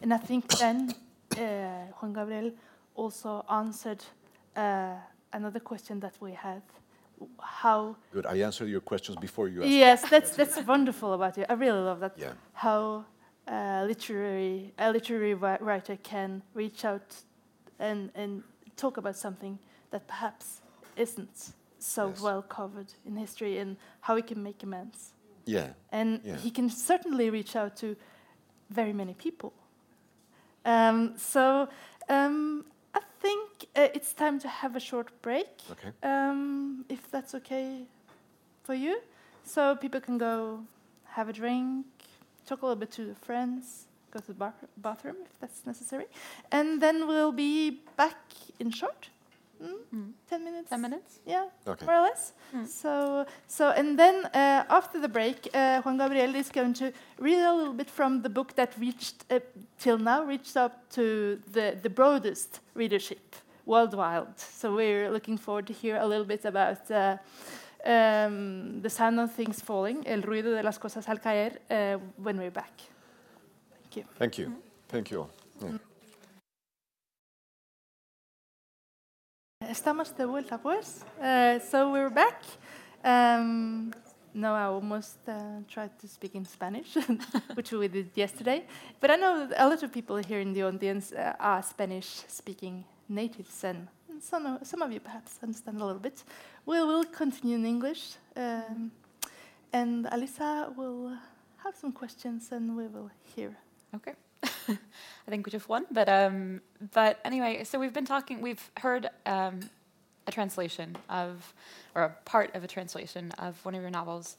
And 0.03 0.15
I 0.15 0.19
think 0.19 0.49
then 0.59 0.95
uh, 1.37 1.93
Juan 1.99 2.13
Gabriel 2.13 2.53
also 2.95 3.45
answered 3.51 4.05
uh, 4.55 4.95
another 5.33 5.61
question 5.61 6.01
that 6.01 6.15
we 6.21 6.33
had: 6.33 6.63
how 7.41 7.97
Good. 8.13 8.27
I 8.27 8.37
answered 8.45 8.69
your 8.69 8.81
questions 8.83 9.17
before 9.19 9.49
you 9.49 9.63
asked. 9.63 9.71
Yes, 9.71 10.11
that's 10.11 10.37
that's 10.37 10.59
wonderful 10.67 11.13
about 11.13 11.37
you. 11.37 11.45
I 11.49 11.55
really 11.55 11.81
love 11.81 12.01
that. 12.01 12.15
Yeah. 12.19 12.33
How 12.53 13.05
uh, 13.49 13.85
literary 13.87 14.73
a 14.79 14.91
literary 14.93 15.35
writer 15.35 15.97
can 16.03 16.43
reach 16.55 16.85
out 16.85 17.25
and 17.79 18.11
and 18.15 18.43
talk 18.77 18.97
about 18.99 19.17
something 19.17 19.59
that 19.91 20.07
perhaps 20.07 20.61
isn't 20.97 21.53
so 21.79 22.09
Yes. 22.09 22.21
well 22.21 22.43
covered 22.43 22.93
in 23.05 23.17
history 23.17 23.59
and 23.59 23.77
how 24.01 24.17
he 24.17 24.23
can 24.23 24.43
make 24.43 24.63
amends. 24.63 25.13
Yeah. 25.47 25.69
And 25.93 26.21
Yeah. 26.25 26.37
he 26.37 26.51
can 26.51 26.69
certainly 26.71 27.31
reach 27.31 27.57
out 27.57 27.77
to 27.77 27.97
very 28.71 28.93
many 28.93 29.15
people. 29.15 29.53
Um, 30.65 31.15
so 31.17 31.69
um, 32.09 32.65
uh, 33.77 33.89
it's 33.95 34.13
time 34.13 34.39
to 34.41 34.49
have 34.49 34.77
a 34.77 34.81
short 34.81 35.09
break, 35.23 35.49
Okay. 35.71 35.91
um, 36.03 36.85
if 36.89 37.11
that's 37.11 37.35
okay 37.35 37.83
for 38.65 38.75
you. 38.75 39.01
So 39.45 39.77
people 39.77 40.01
can 40.01 40.19
go 40.19 40.61
have 41.17 41.29
a 41.29 41.33
drink, 41.33 41.87
talk 42.47 42.63
a 42.63 42.67
little 42.67 42.81
bit 42.81 42.91
to 42.93 43.05
their 43.07 43.15
friends, 43.15 43.87
go 44.11 44.19
to 44.21 44.27
the 44.27 44.35
bar- 44.35 44.55
bathroom 44.77 45.17
if 45.25 45.41
that's 45.41 45.65
necessary. 45.67 46.07
And 46.51 46.81
then 46.81 47.07
we'll 47.07 47.33
be 47.33 47.81
back 47.97 48.17
in 48.59 48.71
short. 48.71 49.11
Mm? 49.63 49.73
Mm. 49.95 50.13
10 50.29 50.45
minutes? 50.45 50.69
10 50.71 50.81
minutes? 50.83 51.19
Yeah, 51.25 51.47
Okay. 51.67 51.87
more 51.87 51.95
or 51.95 52.03
less. 52.03 52.33
Mm. 52.55 52.67
So, 52.67 53.25
so 53.49 53.71
and 53.71 53.99
then 53.99 54.27
uh, 54.27 54.65
after 54.69 55.01
the 55.01 55.09
break, 55.09 55.49
uh, 55.55 55.81
Juan 55.81 55.97
Gabriel 55.97 56.35
is 56.35 56.51
going 56.51 56.75
to 56.75 56.93
read 57.19 57.39
a 57.39 57.55
little 57.55 57.73
bit 57.73 57.89
from 57.89 58.21
the 58.23 58.29
book 58.29 58.55
that 58.57 58.75
reached 58.79 59.25
uh, 59.31 59.41
till 59.79 59.97
now 59.97 60.25
reached 60.25 60.57
up 60.59 60.73
to 60.91 61.41
the 61.53 61.75
the 61.83 61.89
broadest 61.89 62.61
readership 62.75 63.35
worldwide. 63.67 64.39
So 64.39 64.75
we're 64.75 65.11
looking 65.11 65.37
forward 65.37 65.67
to 65.67 65.73
hear 65.73 65.97
a 65.97 66.07
little 66.07 66.25
bit 66.25 66.45
about. 66.45 66.91
Uh, 66.91 67.19
um, 67.85 68.81
the 68.83 68.91
sound 68.91 69.21
of 69.21 69.33
things 69.33 69.61
falling, 69.61 70.05
el 70.07 70.23
ruido 70.23 70.51
de 70.51 70.63
las 70.63 70.79
cosas 70.79 71.09
al 71.09 71.19
caer, 71.19 71.61
uh, 71.71 71.99
when 72.17 72.37
we're 72.37 72.51
back. 72.51 72.73
Thank 73.83 73.97
you. 73.97 74.05
Thank 74.19 74.39
you. 74.39 74.53
Thank 74.89 75.11
you 75.11 75.21
all. 75.21 75.31
Yeah. 75.63 75.79
Estamos 79.71 80.15
de 80.17 80.27
vuelta, 80.27 80.59
pues. 80.59 81.05
Uh, 81.21 81.59
so 81.59 81.91
we're 81.91 82.11
back. 82.11 82.43
Um, 83.05 83.93
no, 84.35 84.55
I 84.55 84.65
almost 84.65 85.19
uh, 85.29 85.63
tried 85.69 85.99
to 85.99 86.09
speak 86.09 86.35
in 86.35 86.45
Spanish, 86.45 86.95
which 87.55 87.73
we 87.73 87.89
did 87.89 88.11
yesterday. 88.15 88.65
But 89.01 89.11
I 89.11 89.17
know 89.17 89.49
a 89.57 89.69
lot 89.69 89.83
of 89.83 89.93
people 89.93 90.17
here 90.17 90.41
in 90.41 90.53
the 90.53 90.63
audience 90.63 91.13
uh, 91.13 91.35
are 91.41 91.63
Spanish-speaking 91.63 92.85
natives, 93.09 93.65
and 93.65 93.89
some 94.21 94.47
of, 94.47 94.67
some 94.67 94.83
of 94.83 94.93
you 94.93 95.01
perhaps 95.01 95.39
understand 95.43 95.81
a 95.81 95.85
little 95.85 96.01
bit. 96.01 96.25
We 96.65 96.83
will 96.83 97.05
continue 97.05 97.57
in 97.57 97.67
English, 97.67 98.15
um, 98.37 98.91
and 99.73 100.07
Alisa 100.07 100.75
will 100.77 101.17
have 101.65 101.77
some 101.77 101.93
questions, 101.93 102.53
and 102.53 102.77
we 102.77 102.87
will 102.87 103.11
hear. 103.35 103.57
Okay. 103.95 104.15
I 104.69 105.31
think 105.31 105.47
we 105.47 105.53
just 105.53 105.69
won, 105.69 105.87
but 105.91 106.09
um, 106.09 106.61
but 106.93 107.21
anyway, 107.25 107.65
so 107.65 107.79
we've 107.79 107.93
been 107.93 108.05
talking. 108.05 108.41
We've 108.41 108.71
heard 108.79 109.09
um, 109.25 109.61
a 110.27 110.33
translation 110.33 110.97
of, 111.09 111.55
or 111.95 112.03
a 112.03 112.09
part 112.25 112.55
of 112.55 112.65
a 112.65 112.67
translation 112.67 113.33
of 113.39 113.65
one 113.65 113.75
of 113.75 113.81
your 113.81 113.91
novels, 113.91 114.37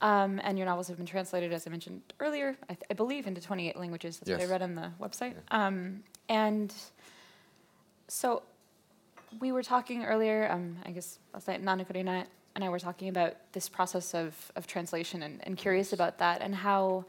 um, 0.00 0.40
and 0.42 0.58
your 0.58 0.66
novels 0.66 0.88
have 0.88 0.96
been 0.96 1.06
translated, 1.06 1.52
as 1.52 1.66
I 1.66 1.70
mentioned 1.70 2.02
earlier, 2.20 2.56
I, 2.68 2.74
th- 2.74 2.84
I 2.90 2.94
believe, 2.94 3.26
into 3.26 3.40
28 3.40 3.76
languages. 3.76 4.18
That's 4.18 4.30
what 4.30 4.40
I 4.40 4.50
read 4.50 4.62
on 4.62 4.74
the 4.74 4.90
website. 5.00 5.34
Um, 5.50 6.02
and 6.28 6.74
so 8.12 8.42
we 9.40 9.52
were 9.52 9.62
talking 9.62 10.04
earlier. 10.04 10.50
Um, 10.50 10.76
I 10.84 10.90
guess 10.90 11.18
last 11.32 11.48
night, 11.48 11.62
Nana 11.62 11.84
Karina 11.84 12.26
and 12.54 12.62
I 12.62 12.68
were 12.68 12.78
talking 12.78 13.08
about 13.08 13.34
this 13.52 13.68
process 13.68 14.14
of 14.14 14.52
of 14.54 14.66
translation, 14.66 15.22
and, 15.22 15.40
and 15.46 15.56
curious 15.56 15.92
about 15.92 16.18
that, 16.18 16.42
and 16.42 16.54
how 16.54 17.04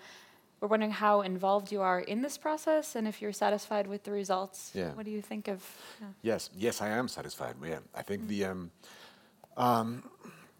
we're 0.60 0.70
wondering 0.70 0.92
how 0.92 1.22
involved 1.22 1.74
you 1.74 1.82
are 1.82 2.00
in 2.00 2.22
this 2.22 2.38
process 2.38 2.96
and 2.96 3.06
if 3.06 3.22
you're 3.22 3.34
satisfied 3.34 3.86
with 3.86 4.04
the 4.04 4.12
results. 4.12 4.72
Yeah. 4.74 4.94
What 4.94 5.04
do 5.04 5.12
you 5.12 5.22
think 5.22 5.50
of? 5.50 5.62
yeah. 6.00 6.08
Yes, 6.22 6.50
yes, 6.56 6.82
I 6.82 6.88
am 6.88 7.10
satisfied. 7.10 7.56
Yeah, 7.62 7.80
I 7.94 8.02
think 8.02 8.28
the 8.30 8.46
um, 8.46 8.72
um, 9.58 10.04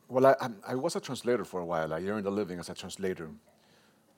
well, 0.10 0.26
I, 0.26 0.36
I 0.68 0.76
was 0.76 0.98
a 0.98 1.00
translator 1.00 1.46
for 1.46 1.62
a 1.62 1.66
while. 1.66 1.94
I 1.94 2.02
earned 2.02 2.26
a 2.26 2.32
living 2.32 2.60
as 2.60 2.70
a 2.70 2.74
translator 2.74 3.30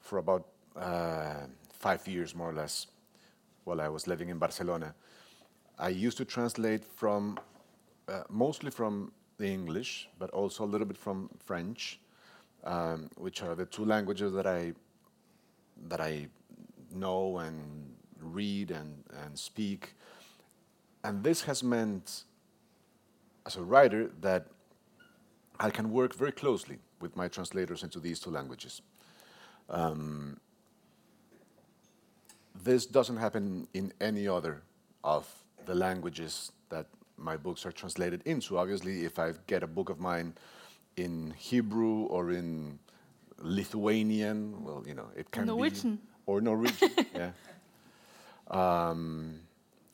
for 0.01 0.17
about 0.17 0.47
uh, 0.75 1.45
five 1.71 2.07
years, 2.07 2.33
more 2.33 2.49
or 2.49 2.53
less, 2.53 2.87
while 3.63 3.79
I 3.79 3.89
was 3.89 4.07
living 4.07 4.29
in 4.29 4.39
Barcelona. 4.39 4.95
I 5.77 5.89
used 5.89 6.17
to 6.17 6.25
translate 6.25 6.85
from 6.85 7.37
uh, 8.07 8.23
mostly 8.29 8.71
from 8.71 9.11
the 9.37 9.47
English, 9.47 10.07
but 10.19 10.29
also 10.29 10.63
a 10.63 10.69
little 10.69 10.87
bit 10.87 10.97
from 10.97 11.29
French, 11.43 11.99
um, 12.63 13.09
which 13.17 13.41
are 13.41 13.55
the 13.55 13.65
two 13.65 13.83
languages 13.83 14.33
that 14.33 14.47
I 14.47 14.73
that 15.87 15.99
I 15.99 16.27
know 16.93 17.39
and 17.39 17.93
read 18.19 18.71
and, 18.71 19.03
and 19.23 19.37
speak. 19.37 19.95
And 21.03 21.23
this 21.23 21.43
has 21.43 21.61
meant, 21.61 22.23
as 23.45 23.57
a 23.57 23.61
writer, 23.61 24.09
that 24.21 24.47
I 25.59 25.69
can 25.69 25.91
work 25.91 26.15
very 26.15 26.31
closely 26.31 26.79
with 27.01 27.15
my 27.15 27.27
translators 27.27 27.83
into 27.83 27.99
these 27.99 28.19
two 28.19 28.31
languages. 28.31 28.81
Um, 29.69 30.39
this 32.63 32.85
doesn't 32.85 33.17
happen 33.17 33.67
in 33.73 33.93
any 33.99 34.27
other 34.27 34.63
of 35.03 35.44
the 35.65 35.75
languages 35.75 36.51
that 36.69 36.87
my 37.17 37.37
books 37.37 37.65
are 37.65 37.71
translated 37.71 38.21
into. 38.25 38.57
Obviously, 38.57 39.05
if 39.05 39.19
I 39.19 39.33
get 39.47 39.63
a 39.63 39.67
book 39.67 39.89
of 39.89 39.99
mine 39.99 40.33
in 40.97 41.33
Hebrew 41.37 42.05
or 42.05 42.31
in 42.31 42.79
Lithuanian, 43.39 44.63
well, 44.63 44.83
you 44.87 44.93
know, 44.93 45.07
it 45.15 45.31
can 45.31 45.47
Norwegian. 45.47 45.95
be 45.95 46.01
or 46.25 46.41
Norwegian, 46.41 46.91
yeah. 47.15 47.31
Um, 48.49 49.39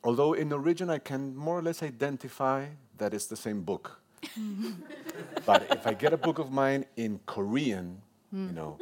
although 0.04 0.34
in 0.34 0.50
Norwegian 0.50 0.90
I 0.90 1.00
can 1.00 1.36
more 1.36 1.58
or 1.58 1.62
less 1.62 1.82
identify 1.84 2.66
that 2.98 3.14
it's 3.14 3.28
the 3.28 3.38
same 3.38 3.62
book. 3.62 4.00
but 5.46 5.68
if 5.72 5.88
I 5.88 5.94
get 5.94 6.14
a 6.14 6.18
book 6.18 6.38
of 6.38 6.52
mine 6.52 6.86
in 6.96 7.20
Korean, 7.26 8.02
you 8.32 8.52
know, 8.54 8.78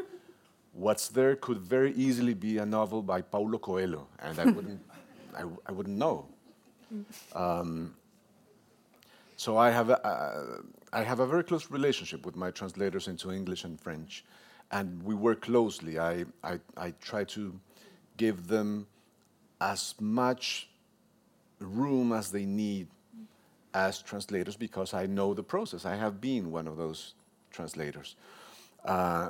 what's 0.73 1.07
there 1.09 1.35
could 1.35 1.59
very 1.59 1.93
easily 1.93 2.33
be 2.33 2.57
a 2.57 2.65
novel 2.65 3.01
by 3.01 3.21
Paulo 3.21 3.57
Coelho, 3.57 4.07
and 4.19 4.39
I 4.39 4.45
wouldn't, 4.45 4.81
I, 5.37 5.43
I 5.65 5.71
wouldn't 5.71 5.97
know. 5.97 6.27
Um, 7.33 7.95
so 9.37 9.57
I 9.57 9.69
have, 9.69 9.89
a, 9.89 10.05
uh, 10.05 10.61
I 10.91 11.03
have 11.03 11.19
a 11.19 11.27
very 11.27 11.43
close 11.43 11.71
relationship 11.71 12.25
with 12.25 12.35
my 12.35 12.51
translators 12.51 13.07
into 13.07 13.31
English 13.31 13.63
and 13.63 13.79
French, 13.79 14.25
and 14.71 15.01
we 15.03 15.15
work 15.15 15.41
closely. 15.41 15.97
I, 15.97 16.25
I, 16.43 16.59
I 16.75 16.91
try 17.01 17.23
to 17.25 17.57
give 18.17 18.47
them 18.47 18.87
as 19.61 19.95
much 19.99 20.69
room 21.59 22.11
as 22.11 22.31
they 22.31 22.45
need 22.45 22.87
as 23.73 24.01
translators 24.01 24.55
because 24.55 24.93
I 24.93 25.05
know 25.05 25.33
the 25.33 25.43
process. 25.43 25.85
I 25.85 25.95
have 25.95 26.19
been 26.19 26.51
one 26.51 26.67
of 26.67 26.77
those 26.77 27.13
translators. 27.51 28.15
Uh, 28.83 29.29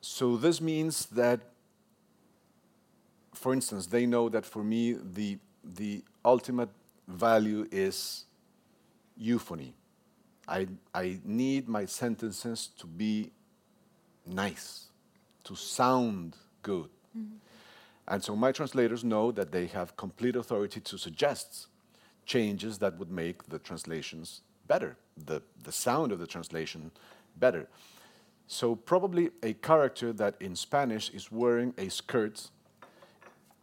so 0.00 0.36
this 0.36 0.60
means 0.60 1.06
that, 1.06 1.40
for 3.32 3.52
instance, 3.52 3.86
they 3.86 4.06
know 4.06 4.28
that 4.28 4.44
for 4.44 4.62
me 4.64 4.92
the 4.92 5.38
the 5.74 6.04
ultimate 6.24 6.70
value 7.08 7.66
is 7.70 8.24
euphony. 9.16 9.74
I 10.48 10.68
I 10.94 11.18
need 11.24 11.68
my 11.68 11.86
sentences 11.86 12.68
to 12.78 12.86
be 12.86 13.32
nice, 14.24 14.86
to 15.44 15.54
sound 15.54 16.36
good. 16.62 16.90
Mm-hmm. 17.16 17.36
And 18.08 18.22
so 18.22 18.36
my 18.36 18.52
translators 18.52 19.02
know 19.02 19.32
that 19.32 19.50
they 19.50 19.66
have 19.66 19.96
complete 19.96 20.36
authority 20.36 20.80
to 20.80 20.98
suggest 20.98 21.66
changes 22.24 22.78
that 22.78 22.96
would 22.98 23.10
make 23.10 23.44
the 23.48 23.58
translations 23.58 24.42
better, 24.66 24.96
the, 25.16 25.42
the 25.64 25.72
sound 25.72 26.12
of 26.12 26.18
the 26.18 26.26
translation 26.26 26.90
better. 27.36 27.68
So 28.46 28.76
probably 28.76 29.30
a 29.42 29.54
character 29.54 30.12
that 30.12 30.36
in 30.40 30.54
Spanish 30.54 31.10
is 31.10 31.32
wearing 31.32 31.74
a 31.78 31.88
skirt, 31.88 32.48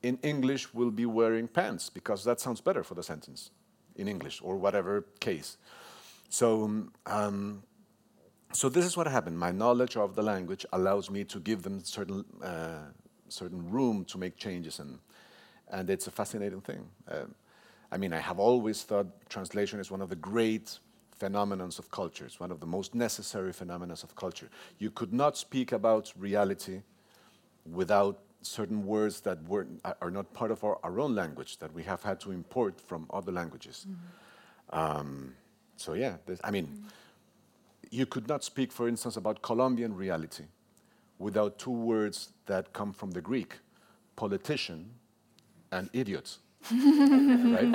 in 0.04 0.20
English 0.22 0.74
will 0.74 0.92
be 0.92 1.06
wearing 1.06 1.48
pants 1.48 1.90
because 1.90 2.24
that 2.26 2.40
sounds 2.40 2.62
better 2.62 2.84
for 2.84 2.94
the 2.94 3.04
sentence 3.04 3.50
in 3.96 4.08
English 4.08 4.42
or 4.44 4.58
whatever 4.58 5.06
case. 5.20 5.58
So, 6.30 6.90
um, 7.06 7.64
so 8.52 8.70
this 8.70 8.86
is 8.86 8.98
what 8.98 9.08
happened. 9.08 9.40
My 9.40 9.52
knowledge 9.52 9.96
of 9.98 10.16
the 10.16 10.22
language 10.22 10.66
allows 10.74 11.10
me 11.10 11.24
to 11.26 11.40
give 11.40 11.64
them 11.64 11.84
certain 11.84 12.26
uh, 12.44 12.90
certain 13.30 13.72
room 13.72 14.06
to 14.06 14.18
make 14.18 14.36
changes, 14.38 14.80
and 14.80 15.00
and 15.70 15.90
it's 15.90 16.08
a 16.08 16.12
fascinating 16.12 16.62
thing. 16.62 16.90
Um, 17.08 17.34
I 17.92 17.98
mean, 17.98 18.14
I 18.14 18.20
have 18.20 18.40
always 18.40 18.84
thought 18.84 19.08
translation 19.30 19.80
is 19.80 19.90
one 19.90 20.02
of 20.02 20.10
the 20.10 20.16
great 20.16 20.80
phenomenons 21.20 21.80
of 21.80 21.90
culture. 21.92 22.26
It's 22.26 22.40
one 22.40 22.52
of 22.52 22.60
the 22.60 22.66
most 22.66 22.96
necessary 22.96 23.54
phenomena 23.54 23.94
of 23.94 24.16
culture. 24.16 24.50
You 24.80 24.92
could 24.92 25.14
not 25.14 25.38
speak 25.38 25.72
about 25.72 26.12
reality 26.18 26.82
without 27.66 28.20
certain 28.44 28.86
words 28.86 29.22
that 29.22 29.44
were, 29.48 29.68
are 30.02 30.12
not 30.12 30.34
part 30.34 30.52
of 30.52 30.64
our, 30.64 30.78
our 30.84 31.00
own 31.00 31.16
language 31.16 31.58
that 31.60 31.74
we 31.74 31.84
have 31.84 32.04
had 32.04 32.20
to 32.22 32.32
import 32.32 32.80
from 32.80 33.08
other 33.12 33.32
languages. 33.32 33.88
Mm-hmm. 33.90 34.80
Um, 34.80 35.36
so 35.78 35.94
yeah, 35.94 36.18
this, 36.26 36.40
I 36.44 36.52
mean, 36.52 36.68
mm-hmm. 36.68 36.88
you 37.90 38.06
could 38.06 38.28
not 38.28 38.44
speak, 38.44 38.72
for 38.72 38.88
instance, 38.88 39.18
about 39.18 39.42
Colombian 39.42 39.96
reality 39.96 40.46
without 41.20 41.58
two 41.58 41.72
words 41.72 42.30
that 42.46 42.74
come 42.74 42.92
from 42.94 43.12
the 43.12 43.22
Greek 43.22 43.56
politician 44.16 44.92
and 45.72 45.90
idiot. 45.94 46.38
right? 46.72 47.72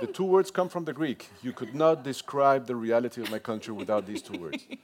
The 0.00 0.08
two 0.12 0.24
words 0.24 0.50
come 0.50 0.68
from 0.68 0.84
the 0.84 0.92
Greek. 0.92 1.28
You 1.42 1.52
could 1.52 1.74
not 1.74 2.02
describe 2.02 2.66
the 2.66 2.74
reality 2.74 3.22
of 3.22 3.30
my 3.30 3.38
country 3.38 3.72
without 3.72 4.06
these 4.06 4.22
two 4.22 4.38
words. 4.38 4.66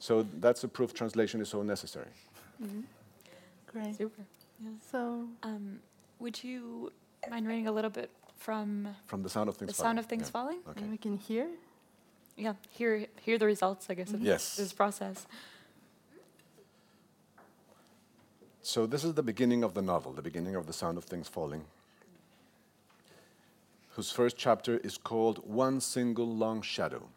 So 0.00 0.26
that's 0.38 0.62
a 0.64 0.68
proof 0.68 0.92
translation 0.92 1.40
is 1.40 1.48
so 1.48 1.62
necessary. 1.62 2.10
Mm-hmm. 2.62 2.80
Great. 3.66 3.96
Super. 3.96 4.22
Yeah. 4.60 4.70
So, 4.90 5.28
Um, 5.42 5.80
would 6.18 6.42
you 6.42 6.92
mind 7.30 7.46
reading 7.46 7.66
a 7.66 7.72
little 7.72 7.90
bit 7.90 8.10
from 8.36 8.94
From 9.06 9.22
the 9.22 9.28
sound 9.28 9.48
of 9.48 9.56
things 9.56 9.68
the 9.68 9.74
things 9.74 9.76
sound 9.78 9.96
falling. 9.96 9.98
of 9.98 10.06
things 10.06 10.26
Yeah. 10.26 10.30
falling? 10.30 10.58
Okay. 10.68 10.80
and 10.82 10.90
we 10.90 10.98
can 10.98 11.16
hear. 11.16 11.50
Yeah, 12.36 12.54
hear 12.70 13.06
hear 13.20 13.38
the 13.38 13.46
results, 13.46 13.88
I 13.90 13.94
guess, 13.94 14.12
of 14.12 14.20
Yes. 14.20 14.56
this 14.56 14.72
process. 14.72 15.26
So 18.62 18.86
this 18.86 19.04
is 19.04 19.14
the 19.14 19.22
beginning 19.22 19.62
of 19.62 19.74
the 19.74 19.82
novel, 19.82 20.12
the 20.12 20.22
beginning 20.22 20.56
of 20.56 20.66
the 20.66 20.72
sound 20.72 20.96
of 20.98 21.04
things 21.04 21.28
falling, 21.28 21.66
whose 23.90 24.10
first 24.10 24.36
chapter 24.38 24.78
is 24.78 24.96
called 24.96 25.38
One 25.46 25.80
Single 25.80 26.26
Long 26.34 26.62
Shadow. 26.62 27.08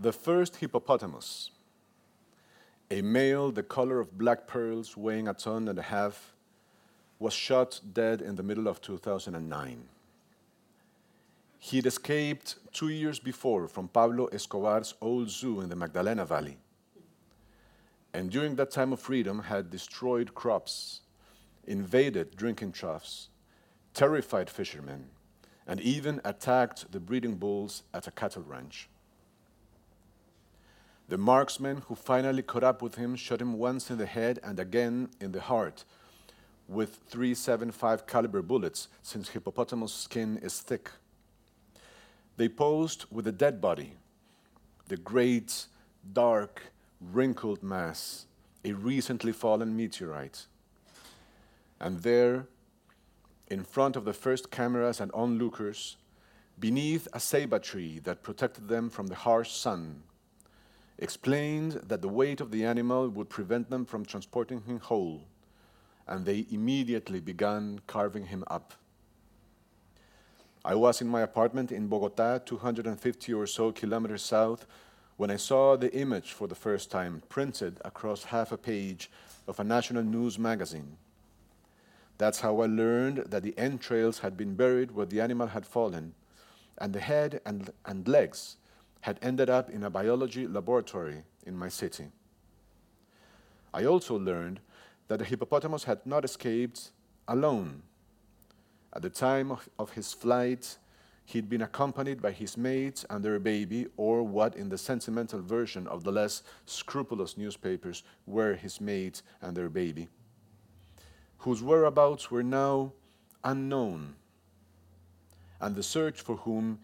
The 0.00 0.12
first 0.12 0.56
hippopotamus, 0.56 1.50
a 2.90 3.02
male 3.02 3.50
the 3.50 3.62
color 3.62 4.00
of 4.00 4.16
black 4.16 4.46
pearls 4.46 4.96
weighing 4.96 5.28
a 5.28 5.34
ton 5.34 5.68
and 5.68 5.78
a 5.78 5.82
half, 5.82 6.32
was 7.18 7.34
shot 7.34 7.80
dead 7.92 8.22
in 8.22 8.36
the 8.36 8.42
middle 8.42 8.68
of 8.68 8.80
2009. 8.80 9.88
He'd 11.58 11.86
escaped 11.86 12.56
two 12.72 12.88
years 12.88 13.18
before 13.18 13.66
from 13.66 13.88
Pablo 13.88 14.26
Escobar's 14.26 14.94
old 15.00 15.28
zoo 15.28 15.60
in 15.60 15.68
the 15.68 15.76
Magdalena 15.76 16.24
Valley. 16.24 16.56
And 18.14 18.30
during 18.30 18.54
that 18.56 18.70
time 18.70 18.92
of 18.92 19.00
freedom 19.00 19.42
had 19.42 19.70
destroyed 19.70 20.34
crops, 20.34 21.00
invaded 21.66 22.36
drinking 22.36 22.72
troughs, 22.72 23.28
terrified 23.92 24.48
fishermen, 24.48 25.10
and 25.66 25.80
even 25.80 26.20
attacked 26.24 26.90
the 26.90 27.00
breeding 27.00 27.34
bulls 27.34 27.82
at 27.92 28.06
a 28.06 28.12
cattle 28.12 28.42
ranch. 28.42 28.88
The 31.08 31.18
marksman 31.18 31.78
who 31.88 31.94
finally 31.94 32.42
caught 32.42 32.64
up 32.64 32.82
with 32.82 32.96
him 32.96 33.16
shot 33.16 33.40
him 33.40 33.54
once 33.54 33.90
in 33.90 33.96
the 33.96 34.06
head 34.06 34.38
and 34.42 34.60
again 34.60 35.08
in 35.20 35.32
the 35.32 35.40
heart 35.40 35.84
with 36.68 37.00
375 37.08 38.06
caliber 38.06 38.42
bullets 38.42 38.88
since 39.02 39.30
hippopotamus 39.30 39.92
skin 39.92 40.38
is 40.42 40.60
thick. 40.60 40.90
They 42.36 42.48
posed 42.48 43.06
with 43.10 43.24
the 43.24 43.32
dead 43.32 43.60
body, 43.60 43.94
the 44.88 44.98
great, 44.98 45.66
dark, 46.12 46.62
wrinkled 47.00 47.62
mass, 47.62 48.26
a 48.64 48.72
recently 48.72 49.32
fallen 49.32 49.74
meteorite. 49.74 50.46
And 51.80 52.02
there, 52.02 52.46
in 53.46 53.64
front 53.64 53.96
of 53.96 54.04
the 54.04 54.12
first 54.12 54.50
cameras 54.50 55.00
and 55.00 55.10
onlookers, 55.12 55.96
beneath 56.60 57.06
a 57.14 57.18
ceiba 57.18 57.62
tree 57.62 57.98
that 58.00 58.22
protected 58.22 58.68
them 58.68 58.90
from 58.90 59.06
the 59.06 59.14
harsh 59.14 59.52
sun, 59.52 60.02
explained 60.98 61.80
that 61.86 62.02
the 62.02 62.08
weight 62.08 62.40
of 62.40 62.50
the 62.50 62.64
animal 62.64 63.08
would 63.08 63.28
prevent 63.28 63.70
them 63.70 63.84
from 63.84 64.04
transporting 64.04 64.62
him 64.62 64.80
whole, 64.80 65.22
and 66.06 66.24
they 66.24 66.46
immediately 66.50 67.20
began 67.20 67.80
carving 67.86 68.26
him 68.26 68.44
up. 68.48 68.74
I 70.64 70.74
was 70.74 71.00
in 71.00 71.08
my 71.08 71.20
apartment 71.22 71.70
in 71.70 71.86
Bogota, 71.86 72.38
250 72.38 73.32
or 73.32 73.46
so 73.46 73.72
kilometers 73.72 74.22
south, 74.22 74.66
when 75.16 75.30
I 75.30 75.36
saw 75.36 75.76
the 75.76 75.92
image 75.94 76.32
for 76.32 76.46
the 76.46 76.54
first 76.54 76.90
time 76.90 77.22
printed 77.28 77.80
across 77.84 78.24
half 78.24 78.52
a 78.52 78.58
page 78.58 79.10
of 79.46 79.58
a 79.58 79.64
national 79.64 80.02
news 80.02 80.38
magazine. 80.38 80.96
That's 82.18 82.40
how 82.40 82.60
I 82.60 82.66
learned 82.66 83.18
that 83.28 83.42
the 83.42 83.56
entrails 83.56 84.18
had 84.18 84.36
been 84.36 84.54
buried 84.54 84.90
where 84.90 85.06
the 85.06 85.20
animal 85.20 85.48
had 85.48 85.64
fallen, 85.64 86.14
and 86.76 86.92
the 86.92 87.00
head 87.00 87.40
and, 87.46 87.70
and 87.86 88.06
legs 88.06 88.57
had 89.00 89.18
ended 89.22 89.48
up 89.48 89.70
in 89.70 89.84
a 89.84 89.90
biology 89.90 90.46
laboratory 90.46 91.22
in 91.46 91.56
my 91.56 91.68
city. 91.68 92.06
I 93.72 93.84
also 93.84 94.18
learned 94.18 94.60
that 95.08 95.18
the 95.18 95.24
hippopotamus 95.24 95.84
had 95.84 96.04
not 96.04 96.24
escaped 96.24 96.90
alone. 97.26 97.82
At 98.92 99.02
the 99.02 99.10
time 99.10 99.52
of, 99.52 99.68
of 99.78 99.92
his 99.92 100.12
flight, 100.12 100.78
he'd 101.24 101.48
been 101.48 101.62
accompanied 101.62 102.22
by 102.22 102.32
his 102.32 102.56
mates 102.56 103.04
and 103.10 103.22
their 103.22 103.38
baby, 103.38 103.86
or 103.96 104.22
what 104.22 104.56
in 104.56 104.70
the 104.70 104.78
sentimental 104.78 105.40
version 105.40 105.86
of 105.86 106.02
the 106.02 106.12
less 106.12 106.42
scrupulous 106.64 107.36
newspapers 107.36 108.02
were 108.26 108.54
his 108.54 108.80
mates 108.80 109.22
and 109.42 109.56
their 109.56 109.68
baby, 109.68 110.08
whose 111.38 111.62
whereabouts 111.62 112.30
were 112.30 112.42
now 112.42 112.92
unknown, 113.44 114.14
and 115.60 115.76
the 115.76 115.82
search 115.82 116.20
for 116.20 116.36
whom 116.36 116.78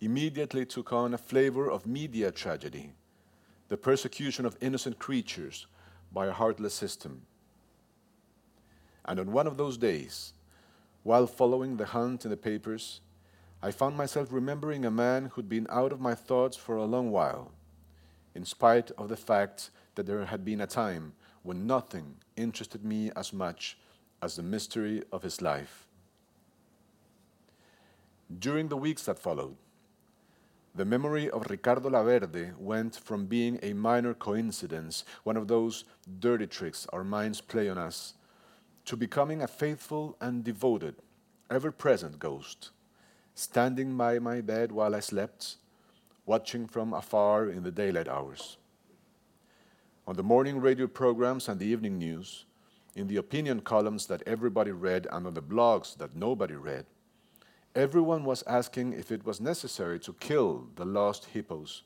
immediately 0.00 0.64
took 0.64 0.92
on 0.92 1.14
a 1.14 1.18
flavor 1.18 1.70
of 1.70 1.86
media 1.86 2.30
tragedy, 2.30 2.92
the 3.68 3.76
persecution 3.76 4.46
of 4.46 4.56
innocent 4.60 4.98
creatures 4.98 5.66
by 6.12 6.26
a 6.26 6.32
heartless 6.32 6.74
system. 6.74 7.22
And 9.04 9.18
on 9.18 9.32
one 9.32 9.46
of 9.46 9.56
those 9.56 9.76
days, 9.76 10.32
while 11.02 11.26
following 11.26 11.76
the 11.76 11.86
hunt 11.86 12.24
in 12.24 12.30
the 12.30 12.36
papers, 12.36 13.00
I 13.62 13.70
found 13.70 13.96
myself 13.96 14.28
remembering 14.30 14.84
a 14.84 14.90
man 14.90 15.30
who'd 15.32 15.48
been 15.48 15.66
out 15.70 15.92
of 15.92 16.00
my 16.00 16.14
thoughts 16.14 16.56
for 16.56 16.76
a 16.76 16.84
long 16.84 17.10
while, 17.10 17.50
in 18.34 18.44
spite 18.44 18.90
of 18.92 19.08
the 19.08 19.16
fact 19.16 19.70
that 19.96 20.06
there 20.06 20.24
had 20.26 20.44
been 20.44 20.60
a 20.60 20.66
time 20.66 21.14
when 21.42 21.66
nothing 21.66 22.16
interested 22.36 22.84
me 22.84 23.10
as 23.16 23.32
much 23.32 23.78
as 24.22 24.36
the 24.36 24.42
mystery 24.42 25.02
of 25.10 25.22
his 25.22 25.42
life. 25.42 25.86
During 28.38 28.68
the 28.68 28.76
weeks 28.76 29.04
that 29.04 29.18
followed, 29.18 29.56
the 30.78 30.84
memory 30.84 31.28
of 31.28 31.50
Ricardo 31.50 31.90
Laverde 31.90 32.56
went 32.56 32.94
from 32.94 33.26
being 33.26 33.58
a 33.64 33.72
minor 33.72 34.14
coincidence, 34.14 35.04
one 35.24 35.36
of 35.36 35.48
those 35.48 35.84
dirty 36.20 36.46
tricks 36.46 36.86
our 36.92 37.02
minds 37.02 37.40
play 37.40 37.68
on 37.68 37.76
us, 37.76 38.14
to 38.84 38.96
becoming 38.96 39.42
a 39.42 39.48
faithful 39.48 40.16
and 40.20 40.44
devoted, 40.44 40.94
ever 41.50 41.72
present 41.72 42.20
ghost, 42.20 42.70
standing 43.34 43.96
by 43.96 44.20
my 44.20 44.40
bed 44.40 44.70
while 44.70 44.94
I 44.94 45.00
slept, 45.00 45.56
watching 46.26 46.68
from 46.68 46.92
afar 46.92 47.48
in 47.48 47.64
the 47.64 47.72
daylight 47.72 48.06
hours. 48.06 48.56
On 50.06 50.14
the 50.14 50.22
morning 50.22 50.60
radio 50.60 50.86
programs 50.86 51.48
and 51.48 51.58
the 51.58 51.66
evening 51.66 51.98
news, 51.98 52.44
in 52.94 53.08
the 53.08 53.16
opinion 53.16 53.62
columns 53.62 54.06
that 54.06 54.22
everybody 54.28 54.70
read, 54.70 55.08
and 55.10 55.26
on 55.26 55.34
the 55.34 55.42
blogs 55.42 55.96
that 55.96 56.14
nobody 56.14 56.54
read, 56.54 56.86
everyone 57.74 58.24
was 58.24 58.42
asking 58.46 58.92
if 58.92 59.12
it 59.12 59.24
was 59.24 59.40
necessary 59.40 59.98
to 60.00 60.12
kill 60.14 60.68
the 60.76 60.84
lost 60.84 61.26
hippos, 61.26 61.82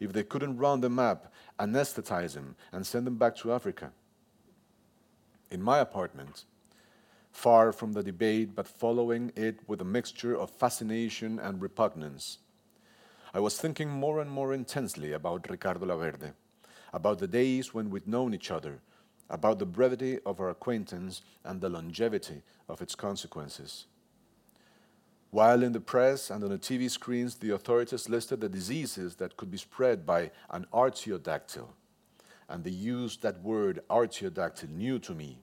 if 0.00 0.12
they 0.12 0.22
couldn't 0.22 0.58
run 0.58 0.80
them 0.80 0.98
up, 0.98 1.32
anesthetize 1.58 2.34
them, 2.34 2.56
and 2.72 2.86
send 2.86 3.06
them 3.06 3.16
back 3.16 3.36
to 3.36 3.52
Africa. 3.52 3.92
In 5.50 5.62
my 5.62 5.78
apartment, 5.78 6.44
far 7.30 7.72
from 7.72 7.92
the 7.92 8.02
debate 8.02 8.54
but 8.54 8.66
following 8.66 9.32
it 9.36 9.60
with 9.66 9.80
a 9.80 9.84
mixture 9.84 10.36
of 10.36 10.50
fascination 10.50 11.38
and 11.38 11.60
repugnance, 11.60 12.38
I 13.34 13.40
was 13.40 13.58
thinking 13.58 13.88
more 13.88 14.20
and 14.20 14.30
more 14.30 14.52
intensely 14.52 15.12
about 15.12 15.48
Ricardo 15.48 15.86
Laverde, 15.86 16.32
about 16.92 17.18
the 17.18 17.26
days 17.26 17.72
when 17.72 17.88
we'd 17.88 18.06
known 18.06 18.34
each 18.34 18.50
other, 18.50 18.80
about 19.30 19.58
the 19.58 19.66
brevity 19.66 20.18
of 20.26 20.40
our 20.40 20.50
acquaintance 20.50 21.22
and 21.44 21.60
the 21.60 21.70
longevity 21.70 22.42
of 22.68 22.82
its 22.82 22.94
consequences. 22.94 23.86
While 25.32 25.62
in 25.62 25.72
the 25.72 25.80
press 25.80 26.28
and 26.28 26.44
on 26.44 26.50
the 26.50 26.58
TV 26.58 26.90
screens, 26.90 27.36
the 27.36 27.54
authorities 27.54 28.06
listed 28.06 28.42
the 28.42 28.50
diseases 28.50 29.14
that 29.16 29.34
could 29.38 29.50
be 29.50 29.56
spread 29.56 30.04
by 30.04 30.30
an 30.50 30.66
artiodactyl, 30.74 31.68
and 32.50 32.62
they 32.62 32.70
used 32.70 33.22
that 33.22 33.40
word 33.40 33.80
artiodactyl 33.88 34.68
new 34.68 34.98
to 34.98 35.14
me. 35.14 35.38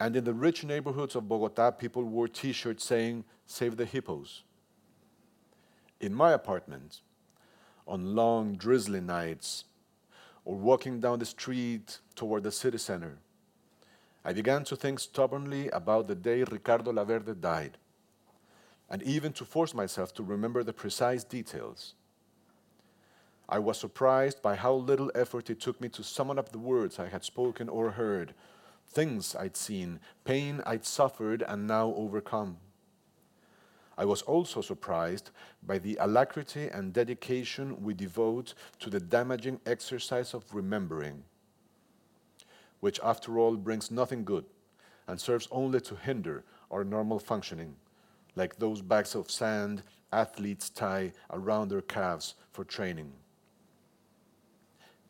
And 0.00 0.16
in 0.16 0.24
the 0.24 0.34
rich 0.34 0.64
neighborhoods 0.64 1.14
of 1.14 1.28
Bogota, 1.28 1.70
people 1.70 2.02
wore 2.02 2.26
t 2.26 2.50
shirts 2.50 2.84
saying, 2.84 3.24
Save 3.46 3.76
the 3.76 3.84
hippos. 3.84 4.42
In 6.00 6.12
my 6.12 6.32
apartment, 6.32 7.02
on 7.86 8.16
long, 8.16 8.56
drizzly 8.56 9.00
nights, 9.00 9.64
or 10.44 10.56
walking 10.56 10.98
down 10.98 11.20
the 11.20 11.24
street 11.24 12.00
toward 12.16 12.42
the 12.42 12.50
city 12.50 12.78
center, 12.78 13.16
I 14.24 14.32
began 14.32 14.64
to 14.64 14.74
think 14.74 14.98
stubbornly 14.98 15.68
about 15.68 16.08
the 16.08 16.16
day 16.16 16.42
Ricardo 16.42 16.90
Laverde 16.90 17.40
died 17.40 17.78
and 18.90 19.02
even 19.02 19.32
to 19.32 19.44
force 19.44 19.74
myself 19.74 20.12
to 20.14 20.22
remember 20.22 20.62
the 20.62 20.72
precise 20.72 21.24
details. 21.24 21.94
I 23.48 23.58
was 23.58 23.78
surprised 23.78 24.40
by 24.40 24.56
how 24.56 24.72
little 24.72 25.10
effort 25.14 25.50
it 25.50 25.60
took 25.60 25.80
me 25.80 25.88
to 25.90 26.02
summon 26.02 26.38
up 26.38 26.50
the 26.50 26.58
words 26.58 26.98
I 26.98 27.08
had 27.08 27.24
spoken 27.24 27.68
or 27.68 27.90
heard, 27.90 28.34
things 28.86 29.34
I'd 29.34 29.56
seen, 29.56 30.00
pain 30.24 30.62
I'd 30.64 30.84
suffered 30.84 31.42
and 31.42 31.66
now 31.66 31.92
overcome. 31.96 32.58
I 33.96 34.04
was 34.04 34.22
also 34.22 34.60
surprised 34.60 35.30
by 35.62 35.78
the 35.78 35.96
alacrity 36.00 36.68
and 36.68 36.92
dedication 36.92 37.82
we 37.82 37.94
devote 37.94 38.54
to 38.80 38.90
the 38.90 38.98
damaging 38.98 39.60
exercise 39.66 40.34
of 40.34 40.52
remembering, 40.52 41.22
which, 42.80 42.98
after 43.04 43.38
all, 43.38 43.56
brings 43.56 43.90
nothing 43.90 44.24
good 44.24 44.44
and 45.06 45.20
serves 45.20 45.48
only 45.50 45.80
to 45.82 45.94
hinder 45.94 46.44
our 46.70 46.82
normal 46.82 47.18
functioning, 47.18 47.76
like 48.36 48.58
those 48.58 48.82
bags 48.82 49.14
of 49.14 49.30
sand 49.30 49.82
athletes 50.12 50.70
tie 50.70 51.12
around 51.30 51.68
their 51.68 51.82
calves 51.82 52.34
for 52.52 52.64
training. 52.64 53.12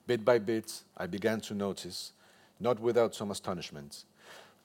Bit 0.07 0.25
by 0.25 0.39
bit, 0.39 0.83
I 0.97 1.07
began 1.07 1.41
to 1.43 1.55
notice, 1.55 2.13
not 2.61 2.81
without 2.81 3.15
some 3.15 3.31
astonishment, 3.31 4.05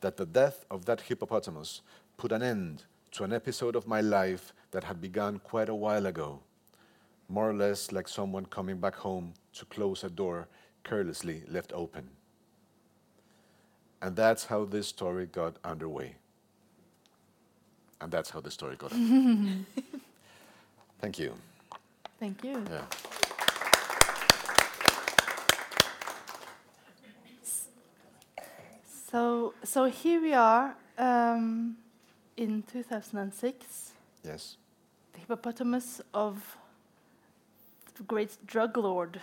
that 0.01 0.18
the 0.18 0.26
death 0.26 0.66
of 0.70 0.86
that 0.86 1.01
hippopotamus 1.01 1.82
put 2.18 2.32
an 2.32 2.41
end 2.41 2.84
to 3.12 3.24
an 3.24 3.34
episode 3.34 3.76
of 3.76 3.88
my 3.88 4.01
life 4.01 4.53
that 4.72 4.84
had 4.84 5.01
begun 5.01 5.39
quite 5.39 5.70
a 5.70 5.76
while 5.76 6.05
ago, 6.05 6.39
more 7.28 7.49
or 7.49 7.53
less 7.53 7.91
like 7.91 8.07
someone 8.07 8.45
coming 8.45 8.78
back 8.78 8.95
home 8.95 9.34
to 9.53 9.66
close 9.66 10.03
a 10.03 10.10
door 10.10 10.47
carelessly 10.84 11.43
left 11.47 11.72
open. 11.74 12.10
And 14.01 14.16
that's 14.16 14.45
how 14.45 14.66
this 14.66 14.88
story 14.88 15.26
got 15.26 15.57
underway. 15.64 16.16
And 18.02 18.12
that's 18.12 18.30
how 18.30 18.39
the 18.41 18.52
story 18.52 18.76
got 18.78 18.91
underway. 18.93 19.66
Thank 21.02 21.20
you. 21.20 21.34
Thank 22.20 22.43
you. 22.43 22.64
Yeah. 22.70 22.82
So, 29.12 29.54
so 29.64 29.86
here 29.86 30.22
we 30.22 30.34
are 30.34 30.76
um, 30.97 31.78
in 32.38 32.64
2006, 32.72 33.93
Yes. 34.24 34.58
the 35.14 35.20
hippopotamus 35.20 36.02
of 36.14 36.58
the 37.95 38.04
great 38.04 38.38
drug 38.45 38.78
lord. 38.78 39.20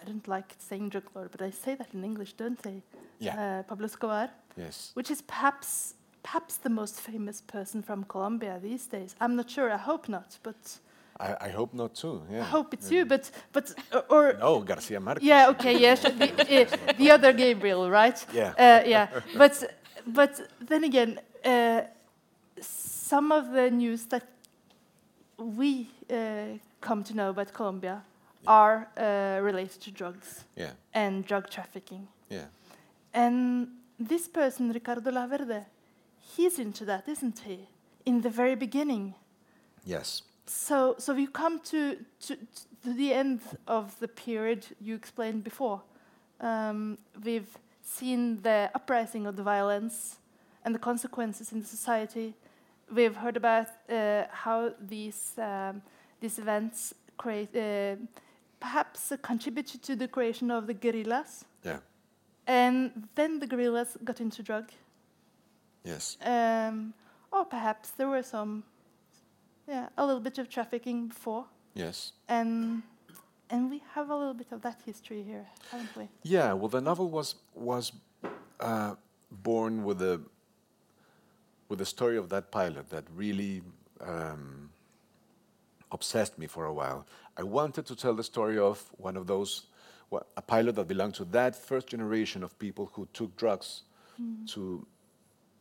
I 0.00 0.04
don't 0.04 0.26
like 0.28 0.54
saying 0.58 0.90
drug 0.90 1.04
lord, 1.14 1.30
but 1.30 1.40
I 1.42 1.50
say 1.50 1.74
that 1.76 1.88
in 1.94 2.04
English, 2.04 2.34
don't 2.34 2.60
I? 2.66 2.82
Yeah. 3.18 3.60
Uh, 3.60 3.62
Pablo 3.62 3.86
Escobar, 3.86 4.28
Yes. 4.56 4.90
which 4.94 5.10
is 5.10 5.22
perhaps 5.22 5.94
perhaps 6.26 6.56
the 6.58 6.68
most 6.70 7.00
famous 7.00 7.40
person 7.40 7.82
from 7.82 8.04
Colombia 8.04 8.58
these 8.62 8.86
days. 8.86 9.14
I'm 9.20 9.36
not 9.36 9.48
sure. 9.50 9.70
I 9.72 9.76
hope 9.76 10.08
not, 10.08 10.38
but 10.42 10.56
I, 11.20 11.46
I 11.48 11.50
hope 11.50 11.72
not 11.76 11.94
too. 11.94 12.20
Yeah. 12.30 12.40
I 12.40 12.44
hope 12.44 12.74
it's 12.74 12.90
you. 12.90 13.04
But 13.06 13.30
but 13.52 13.72
or 14.08 14.34
No, 14.40 14.60
Garcia 14.60 15.00
Marquez. 15.00 15.24
Yeah, 15.24 15.50
okay, 15.50 15.78
yes, 15.78 16.02
the, 16.02 16.08
uh, 16.12 16.92
the 16.98 17.10
other 17.14 17.32
Gabriel, 17.32 17.88
right? 17.90 18.26
Yeah. 18.34 18.52
Uh, 18.58 18.82
yeah, 18.88 19.06
but 19.38 19.64
but 20.06 20.40
then 20.68 20.84
again, 20.84 21.18
uh, 21.44 21.80
some 22.60 23.32
of 23.32 23.52
the 23.52 23.70
news 23.70 24.06
that 24.06 24.24
we 25.38 25.88
uh, 26.10 26.58
come 26.80 27.02
to 27.04 27.14
know 27.14 27.30
about 27.30 27.52
Colombia 27.52 28.02
are 28.46 28.88
uh, 28.96 29.44
related 29.44 29.80
to 29.82 29.90
drugs 29.90 30.44
Yeah. 30.56 30.70
and 30.92 31.24
drug 31.26 31.50
trafficking. 31.50 32.08
Yeah. 32.30 32.46
And 33.14 33.68
this 34.08 34.28
person, 34.28 34.72
Ricardo 34.72 35.10
Laverde, 35.10 35.64
he's 36.34 36.58
into 36.58 36.84
that, 36.84 37.08
isn't 37.08 37.40
he? 37.40 37.68
In 38.04 38.22
the 38.22 38.30
very 38.30 38.56
beginning. 38.56 39.14
Yes. 39.84 40.22
So, 40.46 40.94
so 40.98 41.12
you 41.14 41.28
come 41.28 41.60
to, 41.60 41.96
to, 42.26 42.36
to 42.36 42.92
the 42.92 43.12
end 43.12 43.40
of 43.66 43.98
the 43.98 44.08
period 44.08 44.66
you 44.80 44.94
explained 44.94 45.44
before. 45.44 45.82
Um, 46.40 46.98
we've 47.24 47.56
seen 47.82 48.42
the 48.42 48.70
uprising 48.74 49.26
of 49.26 49.36
the 49.36 49.42
violence 49.42 50.18
and 50.64 50.74
the 50.74 50.78
consequences 50.78 51.52
in 51.52 51.60
the 51.60 51.66
society. 51.66 52.34
We've 52.92 53.16
heard 53.16 53.36
about 53.36 53.68
uh, 53.88 54.24
how 54.30 54.72
these, 54.80 55.32
um, 55.38 55.82
these 56.20 56.38
events 56.38 56.94
create, 57.16 57.56
uh, 57.56 57.96
perhaps 58.60 59.12
uh, 59.12 59.16
contributed 59.16 59.82
to 59.82 59.96
the 59.96 60.06
creation 60.08 60.50
of 60.50 60.66
the 60.66 60.74
guerrillas. 60.74 61.44
Yeah. 61.64 61.78
And 62.46 63.08
then 63.16 63.40
the 63.40 63.46
guerrillas 63.46 63.96
got 64.04 64.20
into 64.20 64.42
drug. 64.42 64.70
Yes. 65.86 66.16
Um, 66.20 66.92
or 67.32 67.44
perhaps 67.44 67.90
there 67.90 68.08
were 68.08 68.22
some, 68.22 68.64
yeah, 69.68 69.88
a 69.96 70.04
little 70.04 70.20
bit 70.20 70.38
of 70.38 70.48
trafficking 70.48 71.08
before. 71.08 71.46
Yes. 71.74 72.12
And 72.28 72.82
and 73.48 73.70
we 73.70 73.82
have 73.94 74.10
a 74.10 74.16
little 74.16 74.34
bit 74.34 74.50
of 74.50 74.62
that 74.62 74.80
history 74.84 75.22
here, 75.22 75.46
haven't 75.70 75.96
we? 75.96 76.08
Yeah. 76.22 76.52
Well, 76.54 76.68
the 76.68 76.80
novel 76.80 77.08
was 77.08 77.36
was 77.54 77.92
uh, 78.60 78.94
born 79.30 79.84
with 79.84 79.98
the 79.98 80.20
with 81.68 81.78
the 81.78 81.86
story 81.86 82.16
of 82.16 82.28
that 82.30 82.50
pilot 82.50 82.90
that 82.90 83.04
really 83.14 83.62
um, 84.00 84.70
obsessed 85.92 86.38
me 86.38 86.46
for 86.46 86.64
a 86.64 86.72
while. 86.72 87.06
I 87.36 87.42
wanted 87.42 87.86
to 87.86 87.96
tell 87.96 88.14
the 88.14 88.24
story 88.24 88.58
of 88.58 88.84
one 88.96 89.16
of 89.16 89.26
those, 89.26 89.66
a 90.36 90.42
pilot 90.42 90.76
that 90.76 90.88
belonged 90.88 91.14
to 91.14 91.24
that 91.26 91.54
first 91.54 91.88
generation 91.88 92.42
of 92.42 92.58
people 92.58 92.90
who 92.94 93.06
took 93.12 93.36
drugs 93.36 93.82
to 94.46 94.86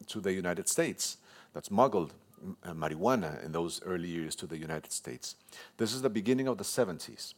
to 0.08 0.20
the 0.20 0.34
United 0.34 0.68
States, 0.68 1.18
that 1.54 1.66
smuggled 1.66 2.14
uh, 2.64 2.74
marijuana 2.74 3.44
in 3.44 3.52
those 3.52 3.82
early 3.84 4.08
years 4.08 4.36
to 4.36 4.48
the 4.48 4.58
United 4.58 4.92
States. 4.92 5.36
This 5.78 5.94
is 5.94 6.02
the 6.02 6.10
beginning 6.10 6.48
of 6.48 6.58
the 6.58 6.64
70s. 6.64 7.34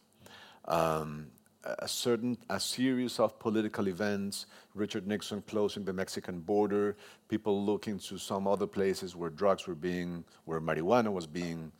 Um, 0.65 1.27
a 1.63 1.75
a 1.79 1.87
certain 1.87 2.37
a 2.49 2.59
series 2.59 3.19
of 3.19 3.39
political 3.39 3.87
events, 3.87 4.45
Richard 4.73 5.07
Nixon 5.07 5.41
closing 5.41 5.83
the 5.85 5.93
Mexican 5.93 6.39
border, 6.39 6.95
people 7.29 7.65
looking 7.65 7.99
to 7.99 8.17
some 8.17 8.47
other 8.47 8.67
places 8.67 9.15
where 9.15 9.29
drugs 9.29 9.67
were 9.67 9.75
being, 9.75 10.23
where 10.45 10.61
marijuana 10.61 11.11
was 11.11 11.27
being 11.27 11.71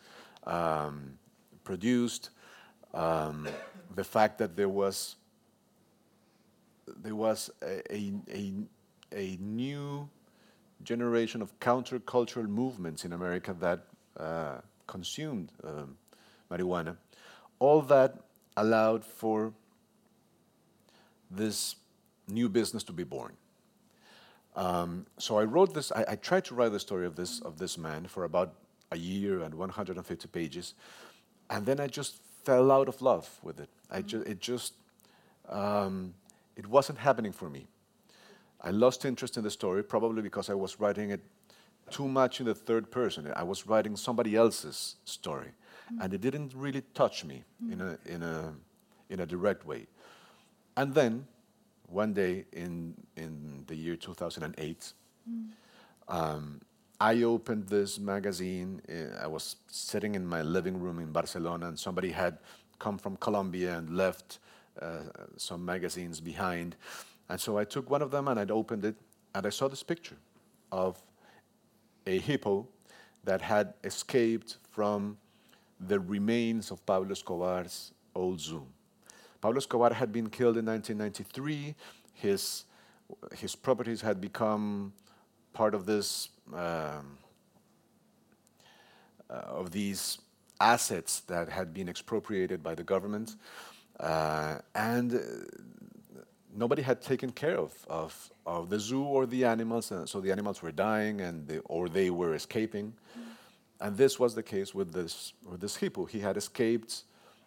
um, 0.46 1.18
produced, 1.64 2.32
um, 2.94 3.48
the 3.96 4.04
fact 4.04 4.38
that 4.38 4.56
there 4.56 4.70
was 4.70 5.16
there 7.04 7.16
was 7.16 7.50
a, 7.62 7.82
a, 7.94 8.14
a, 8.32 8.54
a 9.14 9.38
new 9.42 10.10
generation 10.84 11.42
of 11.42 11.58
countercultural 11.60 12.48
movements 12.48 13.06
in 13.06 13.14
America 13.14 13.56
that 13.60 13.86
uh, 14.18 14.58
consumed 14.88 15.52
um, 15.64 15.98
marijuana. 16.52 16.98
All 17.60 17.82
that 17.82 18.16
allowed 18.56 19.04
for 19.04 19.54
this 21.30 21.76
new 22.28 22.50
business 22.50 22.84
to 22.84 22.94
be 22.94 23.04
born. 23.04 23.34
Um, 24.56 25.06
so 25.18 25.38
I 25.38 25.44
wrote 25.44 25.74
this. 25.74 25.92
I, 25.92 26.06
I 26.10 26.16
tried 26.16 26.46
to 26.46 26.56
write 26.56 26.72
the 26.72 26.80
story 26.80 27.06
of 27.06 27.16
this 27.16 27.42
of 27.42 27.60
this 27.60 27.78
man 27.78 28.08
for 28.08 28.24
about 28.24 28.54
a 28.92 28.98
year 28.98 29.42
and 29.42 29.54
150 29.54 30.28
pages, 30.30 30.74
and 31.50 31.66
then 31.66 31.80
I 31.80 31.88
just 31.88 32.22
fell 32.44 32.72
out 32.72 32.88
of 32.88 33.02
love 33.02 33.40
with 33.44 33.60
it. 33.60 33.70
I 33.92 34.02
ju- 34.02 34.24
it 34.26 34.40
just 34.40 34.74
um, 35.48 36.16
it 36.56 36.66
wasn't 36.66 36.98
happening 36.98 37.32
for 37.34 37.50
me. 37.50 37.68
I 38.62 38.72
lost 38.72 39.05
interest 39.05 39.38
in 39.38 39.43
the 39.43 39.51
story, 39.51 39.84
probably 39.84 40.22
because 40.22 40.49
I 40.49 40.53
was 40.55 40.80
writing 40.80 41.12
it 41.12 41.22
too 41.89 42.08
much 42.08 42.39
in 42.39 42.45
the 42.45 42.55
third 42.55 42.91
person. 42.91 43.32
I 43.36 43.43
was 43.43 43.68
writing 43.68 43.95
somebody 43.95 44.36
else's 44.36 44.95
story, 45.05 45.51
and 46.01 46.14
it 46.14 46.22
didn't 46.22 46.53
really 46.55 46.82
touch 46.93 47.24
me 47.24 47.43
in 47.72 47.82
a 47.82 47.97
in 48.05 48.24
a 48.24 48.53
in 49.10 49.20
a 49.20 49.26
direct 49.26 49.66
way. 49.66 49.88
And 50.76 50.93
then, 50.93 51.28
one 51.88 52.14
day 52.14 52.45
in 52.51 52.93
in 53.16 53.64
the 53.68 53.76
year 53.76 53.95
2008, 53.95 54.93
um, 56.08 56.62
I 56.99 57.24
opened 57.24 57.68
this 57.68 57.99
magazine. 57.99 58.82
uh, 58.89 59.24
I 59.24 59.28
was 59.28 59.58
sitting 59.68 60.16
in 60.16 60.26
my 60.26 60.41
living 60.41 60.80
room 60.80 60.99
in 60.99 61.12
Barcelona, 61.12 61.68
and 61.68 61.80
somebody 61.80 62.12
had 62.12 62.38
come 62.80 62.97
from 62.97 63.18
Colombia 63.18 63.78
and 63.78 63.95
left 63.95 64.39
uh, 64.82 64.99
some 65.38 65.64
magazines 65.66 66.20
behind. 66.20 66.76
And 67.30 67.40
so 67.40 67.58
I 67.58 67.66
took 67.66 67.90
one 67.90 68.02
of 68.02 68.12
them 68.12 68.28
and 68.28 68.40
I'd 68.40 68.52
opened 68.52 68.86
it, 68.86 68.96
and 69.36 69.46
I 69.46 69.50
saw 69.50 69.68
this 69.68 69.84
picture 69.84 70.18
of 70.72 71.02
a 72.06 72.20
hippo 72.20 72.68
that 73.24 73.42
had 73.42 73.74
escaped 73.84 74.58
from 74.72 75.18
the 75.80 76.00
remains 76.00 76.72
of 76.72 76.86
Pablo 76.86 77.12
Escobar's 77.12 77.92
old 78.16 78.40
zoo. 78.40 78.66
Pablo 79.42 79.58
Escobar 79.58 79.94
had 79.94 80.12
been 80.12 80.30
killed 80.30 80.58
in 80.58 80.66
1993. 80.66 81.76
His, 82.14 82.64
his 83.36 83.56
properties 83.56 84.02
had 84.02 84.20
become 84.20 84.94
part 85.54 85.76
of 85.76 85.86
this 85.86 86.30
um, 86.54 87.18
uh, 89.30 89.34
of 89.34 89.72
these 89.72 90.20
assets 90.62 91.20
that 91.22 91.50
had 91.50 91.74
been 91.74 91.90
expropriated 91.90 92.64
by 92.64 92.74
the 92.74 92.84
government, 92.84 93.36
uh, 94.00 94.60
and 94.74 95.20
nobody 96.58 96.82
had 96.82 97.01
taken 97.01 97.32
care 97.32 97.58
of, 97.58 97.74
of, 97.88 98.32
of 98.45 98.70
the 98.70 98.80
zoo 98.80 99.03
or 99.03 99.26
the 99.26 99.45
animals, 99.45 99.91
uh, 99.91 100.05
so 100.05 100.20
the 100.20 100.32
animals 100.32 100.62
were 100.62 100.72
dying 100.72 101.22
and 101.22 101.47
they, 101.47 101.60
or 101.66 101.88
they 101.88 102.10
were 102.10 102.34
escaping. 102.34 102.93
And 103.80 103.95
this 103.95 104.20
was 104.20 104.34
the 104.34 104.43
case 104.43 104.74
with 104.74 104.91
this, 104.91 105.34
with 105.49 105.62
this 105.62 105.76
hippo. 105.76 106.05
He 106.05 106.20
had 106.20 106.36
escaped 106.36 107.03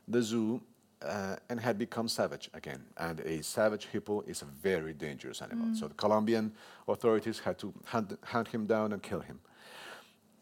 the 0.07 0.23
zoo 0.23 0.63
uh, 1.03 1.37
and 1.49 1.59
had 1.59 1.77
become 1.77 2.09
savage 2.09 2.49
again. 2.55 2.85
And 2.97 3.21
a 3.21 3.43
savage 3.43 3.87
hippo 3.87 4.21
is 4.23 4.43
a 4.43 4.45
very 4.45 4.93
dangerous 4.93 5.43
animal. 5.43 5.75
So 5.75 5.89
the 5.89 5.95
Colombian 5.95 6.53
authorities 6.87 7.41
had 7.41 7.59
to 7.59 7.75
hunt, 7.87 8.17
hunt 8.25 8.49
him 8.49 8.67
down 8.67 8.93
and 8.93 9.03
kill 9.03 9.21
him. 9.21 9.41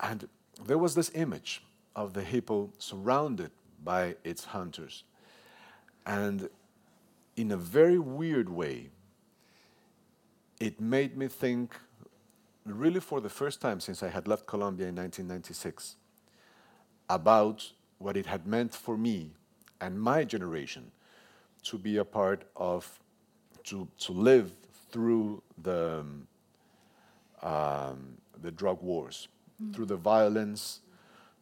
And 0.01 0.29
there 0.67 0.79
was 0.79 0.95
this 0.95 1.11
image 1.15 1.63
of 1.97 2.13
the 2.13 2.23
hippo 2.23 2.71
surrounded 2.79 3.51
by 3.83 4.17
its 4.25 4.45
hunters. 4.45 5.05
And 6.05 6.49
in 7.39 7.53
a 7.53 7.57
very 7.57 8.01
weird 8.01 8.49
way, 8.49 8.91
it 10.61 10.81
made 10.81 11.17
me 11.17 11.29
think, 11.29 11.73
really 12.67 12.99
for 12.99 13.21
the 13.21 13.29
first 13.29 13.61
time 13.61 13.79
since 13.79 14.03
I 14.03 14.09
had 14.09 14.27
left 14.27 14.45
Colombia 14.47 14.89
in 14.89 14.97
1996, 14.97 15.97
about 17.09 17.73
what 17.99 18.17
it 18.17 18.27
had 18.27 18.47
meant 18.47 18.75
for 18.75 18.99
me 18.99 19.35
and 19.81 20.01
my 20.01 20.25
generation 20.25 20.91
to 21.63 21.79
be 21.79 21.99
a 21.99 22.05
part 22.05 22.43
of, 22.57 22.99
to, 23.65 23.87
to 23.99 24.13
live 24.13 24.51
through 24.91 25.41
the, 25.63 26.01
um, 26.01 26.27
um 27.43 28.15
the 28.43 28.51
drug 28.51 28.83
wars, 28.83 29.29
mm. 29.63 29.75
through 29.75 29.87
the 29.87 29.97
violence, 29.97 30.81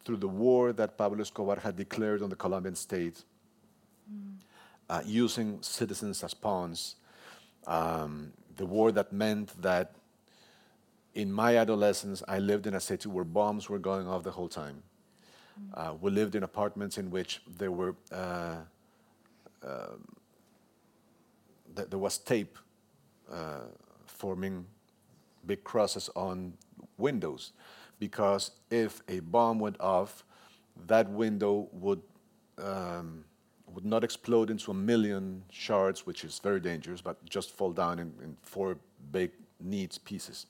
through 0.05 0.17
the 0.17 0.27
war 0.27 0.73
that 0.73 0.95
Pablo 0.97 1.21
Escobar 1.21 1.59
had 1.59 1.75
declared 1.75 2.21
on 2.21 2.29
the 2.29 2.35
Colombian 2.35 2.75
state, 2.75 3.23
mm. 4.11 4.35
Uh, 4.89 5.01
using 5.05 5.61
citizens 5.61 6.23
as 6.23 6.33
pawns. 6.33 6.95
Um, 7.65 8.31
the 8.55 8.65
war 8.65 8.91
that 8.91 9.11
meant 9.13 9.61
that 9.61 9.95
in 11.13 11.31
my 11.31 11.57
adolescence, 11.57 12.23
I 12.27 12.39
lived 12.39 12.67
in 12.67 12.75
a 12.75 12.79
city 12.79 13.09
where 13.09 13.23
bombs 13.25 13.69
were 13.69 13.79
going 13.79 14.07
off 14.07 14.23
the 14.23 14.31
whole 14.31 14.49
time. 14.49 14.83
Uh, 15.73 15.93
we 15.99 16.11
lived 16.11 16.35
in 16.35 16.43
apartments 16.43 16.97
in 16.97 17.09
which 17.09 17.41
there 17.57 17.71
were 17.71 17.95
uh, 18.11 18.57
th- 21.75 21.89
there 21.89 21.99
was 21.99 22.17
tape 22.17 22.57
uh, 23.31 23.65
forming 24.05 24.65
big 25.45 25.63
crosses 25.63 26.09
on 26.15 26.53
windows 26.97 27.53
because 27.99 28.51
if 28.69 29.01
a 29.07 29.19
bomb 29.19 29.59
went 29.59 29.79
off, 29.79 30.23
that 30.87 31.09
window 31.09 31.67
would 31.71 32.01
um, 32.57 33.23
would 33.77 33.85
not 33.85 34.03
explode 34.03 34.49
into 34.49 34.71
a 34.71 34.73
million 34.73 35.43
shards, 35.51 36.03
which 36.03 36.23
is 36.23 36.39
very 36.39 36.59
dangerous, 36.59 36.99
but 36.99 37.23
just 37.29 37.51
fall 37.51 37.71
down 37.71 37.99
in, 37.99 38.11
in 38.23 38.35
four 38.41 38.75
big, 39.11 39.29
neat 39.59 39.99
pieces. 40.03 40.47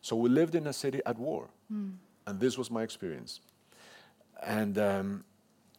So 0.00 0.16
we 0.16 0.28
lived 0.28 0.56
in 0.56 0.66
a 0.66 0.72
city 0.72 1.00
at 1.06 1.16
war, 1.20 1.50
and 2.26 2.40
this 2.40 2.58
was 2.58 2.68
my 2.68 2.82
experience. 2.82 3.38
And 4.44 4.76
um, 4.76 5.24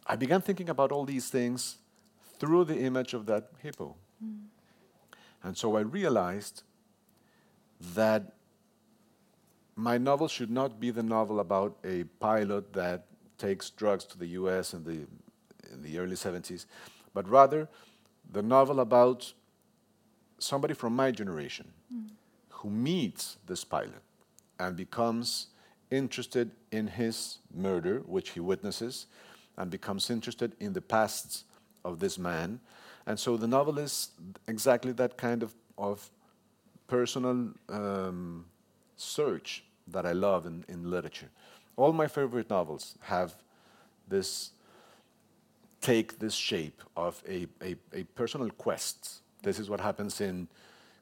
I 0.07 0.16
began 0.16 0.39
thinking 0.39 0.70
about 0.70 0.93
all 0.93 1.03
these 1.03 1.30
things 1.30 1.80
through 2.39 2.64
the 2.64 2.80
image 2.80 3.14
of 3.14 3.26
that 3.26 3.49
hippo. 3.61 3.97
And 5.43 5.57
so 5.57 5.76
I 5.76 5.82
realized 5.82 6.64
that 7.93 8.36
my 9.76 9.97
novel 9.97 10.30
should 10.30 10.49
not 10.49 10.80
be 10.80 10.91
the 10.91 11.03
novel 11.03 11.41
about 11.41 11.76
a 11.84 12.05
pilot 12.22 12.72
that 12.72 13.07
takes 13.38 13.70
drugs 13.70 14.05
to 14.05 14.18
the 14.18 14.28
US 14.28 14.74
in 14.74 14.86
the, 14.86 14.99
the 15.84 16.00
early 16.00 16.16
70s, 16.16 16.66
but 17.14 17.30
rather 17.30 17.68
the 18.32 18.42
novel 18.42 18.80
about 18.80 19.34
somebody 20.40 20.74
from 20.74 20.96
my 20.96 21.12
generation 21.12 21.72
who 22.50 22.70
meets 22.70 23.38
this 23.46 23.64
pilot 23.64 24.02
and 24.60 24.76
becomes 24.76 25.48
interested 25.92 26.50
in 26.72 26.88
his 26.88 27.38
murder, 27.54 28.00
which 28.06 28.32
he 28.32 28.40
witnesses, 28.40 29.06
and 29.58 29.70
becomes 29.70 30.10
interested 30.10 30.56
in 30.60 30.74
the 30.74 30.82
pasts 30.82 31.44
of 31.86 32.00
this 32.00 32.18
man. 32.18 32.60
And 33.06 33.20
so 33.20 33.38
the 33.38 33.48
novel 33.48 33.78
is 33.78 34.10
exactly 34.48 34.92
that 34.94 35.18
kind 35.18 35.44
of, 35.44 35.54
of 35.78 36.10
personal 36.88 37.50
um, 37.70 38.46
search 38.96 39.64
that 39.88 40.06
I 40.06 40.14
love 40.14 40.46
in, 40.46 40.64
in 40.68 40.90
literature. 40.90 41.30
All 41.76 41.94
my 41.94 42.08
favorite 42.08 42.50
novels 42.50 42.96
have 43.02 43.36
this 44.08 44.52
take 45.84 46.18
this 46.18 46.34
shape 46.34 46.82
of 46.96 47.22
a, 47.28 47.46
a, 47.62 47.76
a 47.94 48.04
personal 48.16 48.50
quest. 48.50 49.22
This 49.44 49.60
is 49.60 49.70
what 49.70 49.82
happens 49.82 50.22
in 50.22 50.48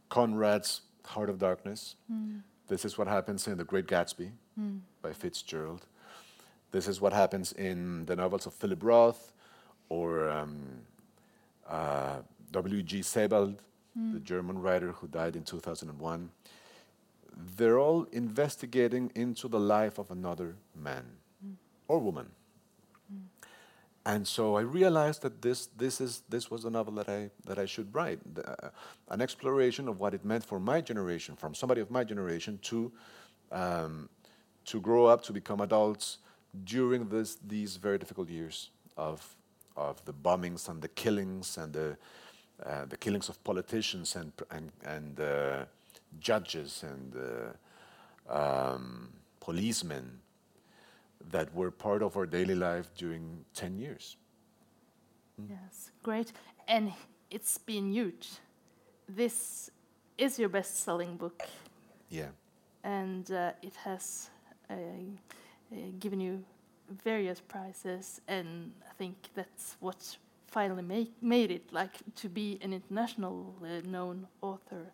Conrad's 0.10 0.82
Heart 1.06 1.30
of 1.30 1.38
Darkness. 1.38 1.96
This 2.68 2.84
is 2.84 2.98
what 2.98 3.08
happens 3.08 3.48
in 3.48 3.58
The 3.58 3.64
Great 3.64 3.86
Gatsby 3.88 4.32
by 5.02 5.14
Fitzgerald. 5.14 5.86
This 6.72 6.88
is 6.88 7.00
what 7.00 7.14
happens 7.14 7.52
in 7.54 8.06
the 8.06 8.16
novels 8.16 8.46
of 8.48 8.54
Philip 8.54 8.84
Roth 8.84 9.34
or 9.90 10.30
um, 10.30 10.58
uh, 11.70 12.18
W.G. 12.52 13.02
Sebald, 13.04 13.62
the 14.14 14.20
German 14.20 14.60
writer 14.60 14.94
who 14.94 15.08
died 15.08 15.36
in 15.36 15.44
2001. 15.44 16.30
They're 17.58 17.80
all 17.80 18.04
investigating 18.12 19.12
into 19.16 19.48
the 19.48 19.60
life 19.60 20.00
of 20.00 20.10
another 20.12 20.56
man 20.76 21.06
or 21.88 22.00
woman. 22.00 22.32
And 24.06 24.28
so 24.28 24.56
I 24.56 24.62
realized 24.62 25.22
that 25.22 25.42
this, 25.42 25.68
this, 25.78 26.02
is, 26.02 26.24
this 26.28 26.50
was 26.50 26.66
a 26.66 26.70
novel 26.72 26.94
that 26.96 27.08
I, 27.08 27.30
that 27.46 27.60
I 27.60 27.66
should 27.66 27.94
write 27.94 28.20
the, 28.34 28.50
uh, 28.50 28.70
an 29.10 29.22
exploration 29.22 29.88
of 29.88 30.00
what 30.00 30.14
it 30.14 30.26
meant 30.26 30.44
for 30.44 30.60
my 30.60 30.82
generation, 30.82 31.36
from 31.36 31.54
somebody 31.54 31.82
of 31.82 31.92
my 31.92 32.04
generation, 32.04 32.58
to, 32.64 32.92
um, 33.52 34.10
to 34.66 34.82
grow 34.82 35.06
up, 35.06 35.22
to 35.24 35.34
become 35.34 35.62
adults 35.62 36.18
during 36.64 37.10
this, 37.10 37.38
these 37.48 37.76
very 37.76 38.00
difficult 38.00 38.28
years 38.28 38.72
of, 38.98 39.36
of 39.78 40.04
the 40.06 40.14
bombings 40.14 40.68
and 40.68 40.82
the 40.82 40.88
killings 40.88 41.58
and 41.58 41.72
the, 41.72 41.96
uh, 42.66 42.86
the 42.86 42.98
killings 42.98 43.30
of 43.30 43.42
politicians 43.44 44.16
and, 44.16 44.32
and, 44.50 44.72
and 44.84 45.20
uh, 45.20 45.66
judges 46.20 46.84
and 46.84 47.16
uh, 48.30 48.74
um, 48.74 49.10
policemen 49.40 50.20
that 51.30 51.54
were 51.54 51.72
part 51.72 52.02
of 52.02 52.16
our 52.18 52.26
daily 52.26 52.56
life 52.56 52.94
during 52.96 53.46
10 53.54 53.78
years. 53.78 54.18
Yes, 55.50 55.92
great. 56.04 56.32
And 56.68 56.94
it's 57.30 57.58
been 57.58 57.92
huge. 57.92 58.30
This 59.08 59.70
is 60.18 60.38
your 60.40 60.50
best 60.50 60.84
selling 60.84 61.18
book, 61.18 61.44
Yeah. 62.10 62.30
and 62.84 63.30
uh, 63.32 63.52
it 63.62 63.76
has 63.76 64.30
uh, 64.70 64.74
uh, 64.74 65.76
given 66.00 66.20
you 66.20 66.44
various 67.04 67.40
prizes. 67.42 68.22
And 68.28 68.72
I 68.90 68.94
think 68.98 69.16
that's 69.34 69.78
what 69.80 70.18
finally 70.48 70.84
make, 70.84 71.12
made 71.22 71.52
it 71.52 71.72
like 71.74 71.96
to 72.16 72.30
be 72.30 72.60
an 72.62 72.74
international 72.74 73.56
uh, 73.64 73.82
known 73.88 74.28
author 74.42 74.92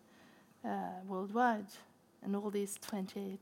uh, 0.63 0.69
worldwide. 1.07 1.67
And 2.23 2.35
all 2.35 2.49
these 2.49 2.77
28 2.81 3.39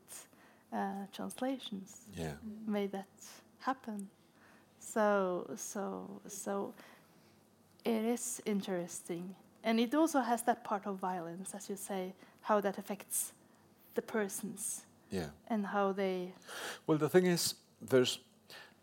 uh, 0.76 1.08
translations 1.12 2.08
Yeah. 2.18 2.34
made 2.68 2.92
that 2.92 3.08
happen. 3.60 4.10
So, 4.80 5.50
so, 5.56 6.22
so 6.28 6.74
it 7.84 8.04
is 8.06 8.42
interesting. 8.46 9.36
And 9.64 9.80
it 9.80 9.94
also 9.96 10.20
has 10.20 10.44
that 10.44 10.64
part 10.64 10.86
of 10.86 10.98
violence, 11.00 11.56
as 11.56 11.70
you 11.70 11.76
say, 11.78 12.14
how 12.42 12.62
that 12.62 12.78
affects 12.78 13.34
the 13.96 14.02
persons 14.02 14.86
Yeah. 15.10 15.30
and 15.48 15.66
how 15.66 15.94
they. 15.94 16.34
Well, 16.88 16.98
the 16.98 17.10
thing 17.10 17.26
is, 17.26 17.56
there's 17.82 18.20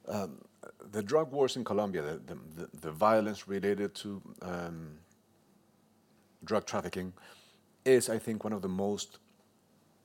um, 0.09 0.39
the 0.91 1.03
drug 1.03 1.31
wars 1.33 1.57
in 1.57 1.65
Colombia, 1.65 2.03
the, 2.03 2.21
the, 2.27 2.35
the, 2.57 2.69
the 2.81 2.91
violence 2.91 3.47
related 3.49 3.95
to 3.95 4.21
um, 4.43 4.99
drug 6.45 6.65
trafficking 6.67 7.13
is, 7.85 8.09
I 8.09 8.19
think, 8.19 8.45
one 8.45 8.53
of 8.53 8.63
the 8.63 8.69
most 8.69 9.19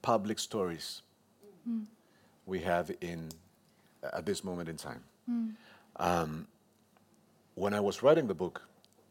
public 0.02 0.40
stories 0.40 1.02
we 2.46 2.60
have 2.60 2.92
in 3.02 3.30
at 4.04 4.26
this 4.26 4.44
moment 4.44 4.70
in 4.70 4.78
time. 4.78 5.04
Um, 5.98 6.48
when 7.56 7.74
I 7.74 7.80
was 7.80 8.04
writing 8.04 8.28
the 8.28 8.36
book, 8.36 8.62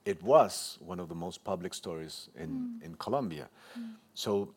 it 0.04 0.22
was 0.22 0.78
one 0.80 1.00
of 1.00 1.08
the 1.08 1.14
most 1.14 1.42
public 1.44 1.74
stories 1.74 2.28
in, 2.38 2.80
in 2.84 2.94
Colombia. 2.94 3.48
So 4.14 4.54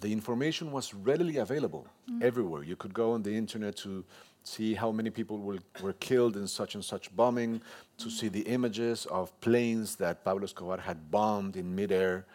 the 0.00 0.12
information 0.12 0.70
was 0.72 0.94
readily 0.94 1.38
available 1.38 1.86
everywhere. 2.22 2.62
You 2.62 2.76
could 2.76 2.94
go 2.94 3.12
on 3.12 3.22
the 3.22 3.34
internet 3.34 3.76
to 3.78 4.04
see 4.44 4.74
how 4.74 4.90
many 4.92 5.10
people 5.10 5.38
were, 5.38 5.58
were 5.82 5.92
killed 5.94 6.36
in 6.36 6.46
such 6.46 6.74
and 6.74 6.84
such 6.84 7.14
bombing, 7.14 7.60
to 7.98 8.10
see 8.10 8.28
the 8.28 8.42
images 8.42 9.06
of 9.06 9.38
planes 9.40 9.96
that 9.96 10.24
Pablo 10.24 10.44
Escobar 10.44 10.78
had 10.78 11.10
bombed 11.10 11.56
in 11.56 11.74
midair, 11.74 12.26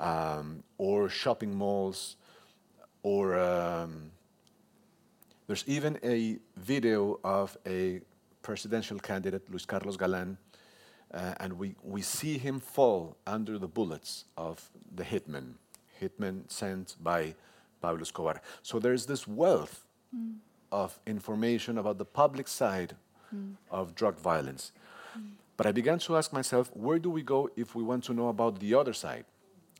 um, 0.00 0.62
or 0.78 1.08
shopping 1.08 1.54
malls, 1.54 2.16
or 3.02 3.38
um, 3.38 4.10
there's 5.48 5.64
even 5.66 5.98
a 6.04 6.38
video 6.56 7.18
of 7.24 7.56
a 7.66 8.00
presidential 8.42 8.98
candidate, 8.98 9.50
Luis 9.50 9.64
Carlos 9.64 9.96
Galan, 9.96 10.36
uh, 11.12 11.34
and 11.40 11.58
we, 11.58 11.74
we 11.82 12.02
see 12.02 12.36
him 12.36 12.60
fall 12.60 13.16
under 13.26 13.58
the 13.58 13.66
bullets 13.66 14.26
of 14.36 14.70
the 14.94 15.02
hitmen, 15.02 15.54
hitmen 16.00 16.42
sent 16.48 16.96
by 17.02 17.34
Pablo 17.80 18.02
Escobar. 18.02 18.42
So 18.62 18.78
there's 18.78 19.06
this 19.06 19.26
wealth 19.26 19.86
mm. 20.14 20.34
of 20.70 20.98
information 21.06 21.78
about 21.78 21.96
the 21.96 22.04
public 22.04 22.46
side 22.46 22.94
mm. 23.34 23.54
of 23.70 23.94
drug 23.94 24.20
violence. 24.20 24.72
But 25.56 25.66
I 25.66 25.72
began 25.72 25.98
to 26.00 26.16
ask 26.16 26.32
myself, 26.32 26.70
where 26.74 26.98
do 26.98 27.10
we 27.10 27.22
go 27.22 27.50
if 27.56 27.74
we 27.74 27.82
want 27.82 28.04
to 28.04 28.12
know 28.12 28.28
about 28.28 28.60
the 28.60 28.74
other 28.74 28.92
side, 28.92 29.24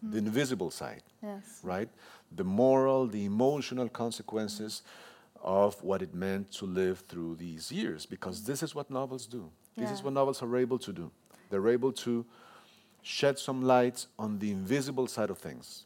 the 0.03 0.17
mm. 0.17 0.27
invisible 0.27 0.71
side? 0.71 1.03
Yes. 1.23 1.61
right? 1.63 1.89
The 2.35 2.45
moral, 2.45 3.07
the 3.07 3.25
emotional 3.25 3.89
consequences 3.89 4.83
of 5.43 5.83
what 5.83 6.03
it 6.03 6.15
meant 6.15 6.51
to 6.53 6.67
live 6.67 7.01
through 7.09 7.37
these 7.37 7.71
years, 7.73 8.07
because 8.07 8.45
this 8.45 8.63
is 8.63 8.75
what 8.75 8.91
novels 8.91 9.27
do. 9.27 9.51
This 9.77 9.91
is 9.91 10.03
what 10.03 10.13
novels 10.13 10.43
are 10.43 10.57
able 10.57 10.79
to 10.79 10.93
do. 10.93 11.11
They're 11.51 11.69
able 11.69 11.93
to 11.93 12.25
shed 13.03 13.39
some 13.39 13.63
light 13.63 14.07
on 14.19 14.39
the 14.39 14.51
invisible 14.51 15.07
side 15.07 15.31
of 15.31 15.39
things. 15.39 15.85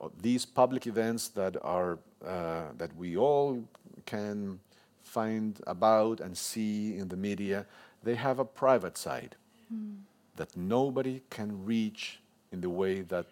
Uh, 0.00 0.08
These 0.20 0.46
public 0.46 0.86
events 0.86 1.28
that 1.28 1.56
are 1.62 1.98
uh, 2.24 2.72
that 2.78 2.90
we 2.96 3.16
all 3.16 3.62
can 4.06 4.58
find 5.02 5.60
about 5.66 6.20
and 6.20 6.36
see 6.36 6.96
in 6.96 7.08
the 7.08 7.16
media, 7.16 7.66
they 8.02 8.14
have 8.14 8.38
a 8.38 8.44
private 8.44 8.96
side 8.96 9.36
that 10.36 10.56
nobody 10.56 11.20
can 11.30 11.64
reach 11.66 12.20
in 12.52 12.60
the 12.60 12.68
way 12.70 13.02
that 13.02 13.26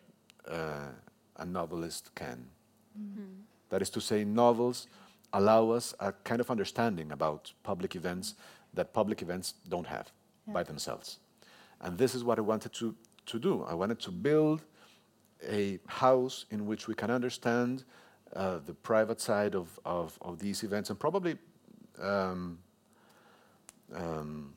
uh, 0.49 0.89
a 1.37 1.45
novelist 1.45 2.11
can. 2.15 2.47
That 3.69 3.83
is 3.83 3.91
to 3.91 4.01
say, 4.01 4.25
novels 4.25 4.87
allow 5.33 5.71
us 5.71 5.95
a 6.01 6.13
kind 6.13 6.41
of 6.41 6.51
understanding 6.51 7.13
about 7.13 7.53
public 7.63 7.95
events 7.95 8.35
that 8.75 8.93
public 8.93 9.23
events 9.23 9.55
don't 9.69 9.87
have 9.87 10.11
by 10.47 10.63
themselves. 10.63 11.19
And 11.81 11.97
this 11.97 12.15
is 12.15 12.25
what 12.25 12.39
I 12.39 12.43
wanted 12.43 12.73
to, 12.75 12.95
to 13.27 13.39
do. 13.39 13.65
I 13.65 13.75
wanted 13.75 14.01
to 14.01 14.11
build 14.11 14.63
a 15.49 15.79
house 15.87 16.47
in 16.51 16.67
which 16.67 16.87
we 16.89 16.95
can 16.95 17.11
understand 17.11 17.85
uh, 18.35 18.59
the 18.65 18.75
private 18.75 19.21
side 19.21 19.55
of, 19.55 19.79
of, 19.85 20.19
of 20.21 20.39
these 20.39 20.63
events 20.63 20.91
and 20.91 20.99
probably 20.99 21.37
um, 22.01 22.59
um, 23.95 24.53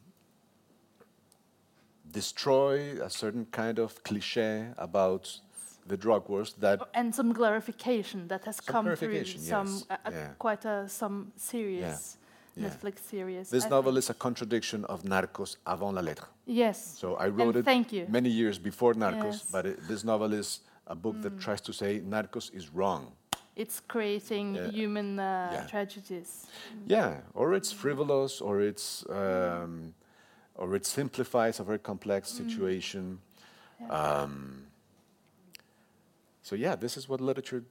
destroy 2.11 3.01
a 3.01 3.09
certain 3.09 3.45
kind 3.45 3.79
of 3.79 4.03
cliche 4.03 4.67
about 4.77 5.39
the 5.87 5.97
drug 5.97 6.29
wars 6.29 6.53
that 6.59 6.79
and 6.93 7.13
some 7.13 7.33
glorification 7.33 8.27
that 8.27 8.45
has 8.45 8.59
come 8.59 8.85
through 8.85 8.95
glorification, 8.95 9.39
some 9.41 9.81
uh, 9.89 9.95
uh, 10.05 10.11
yeah. 10.11 10.27
quite 10.39 10.65
a 10.65 10.87
some 10.87 11.31
series 11.35 12.17
yeah. 12.57 12.67
Netflix 12.69 12.99
series. 13.09 13.49
this 13.49 13.65
I 13.65 13.69
novel 13.69 13.93
think. 13.93 14.03
is 14.03 14.09
a 14.09 14.13
contradiction 14.13 14.85
of 14.85 15.03
Narcos 15.03 15.57
avant 15.65 15.93
la 15.95 16.01
lettre. 16.01 16.27
yes. 16.45 16.77
So 16.99 17.15
I 17.15 17.27
wrote 17.29 17.55
and 17.55 17.57
it 17.57 17.65
Thank 17.65 17.91
you. 17.91 18.05
many 18.09 18.29
years 18.29 18.59
before 18.59 18.93
Narcos, 18.95 19.23
Yes. 19.33 19.43
Mm. 19.43 19.51
but 19.51 19.65
it, 19.65 19.87
this 19.87 20.03
novel 20.03 20.33
is 20.33 20.59
a 20.87 20.95
book 20.95 21.15
that 21.23 21.39
tries 21.39 21.61
to 21.61 21.73
say 21.73 21.99
Narcos 22.01 22.51
is 22.53 22.69
wrong. 22.73 23.11
It's 23.55 23.79
creating 23.87 24.55
Yeah. 24.55 24.71
human 24.71 25.19
uh, 25.19 25.49
Yeah. 25.53 25.67
tragedies. 25.67 26.45
Yeah, 26.87 27.21
or 27.33 27.53
it's 27.55 27.71
frivolous, 27.73 28.41
or 28.41 28.61
it's 28.61 29.03
um, 29.09 29.93
or 30.55 30.75
it 30.75 30.85
simplifies 30.85 31.59
a 31.59 31.63
very 31.63 31.79
complex 31.79 32.29
situation. 32.29 33.19
Um, 33.89 34.65
so 36.43 36.55
yeah, 36.55 36.75
this 36.75 36.97
is 36.97 37.09
what 37.09 37.19
literature 37.21 37.63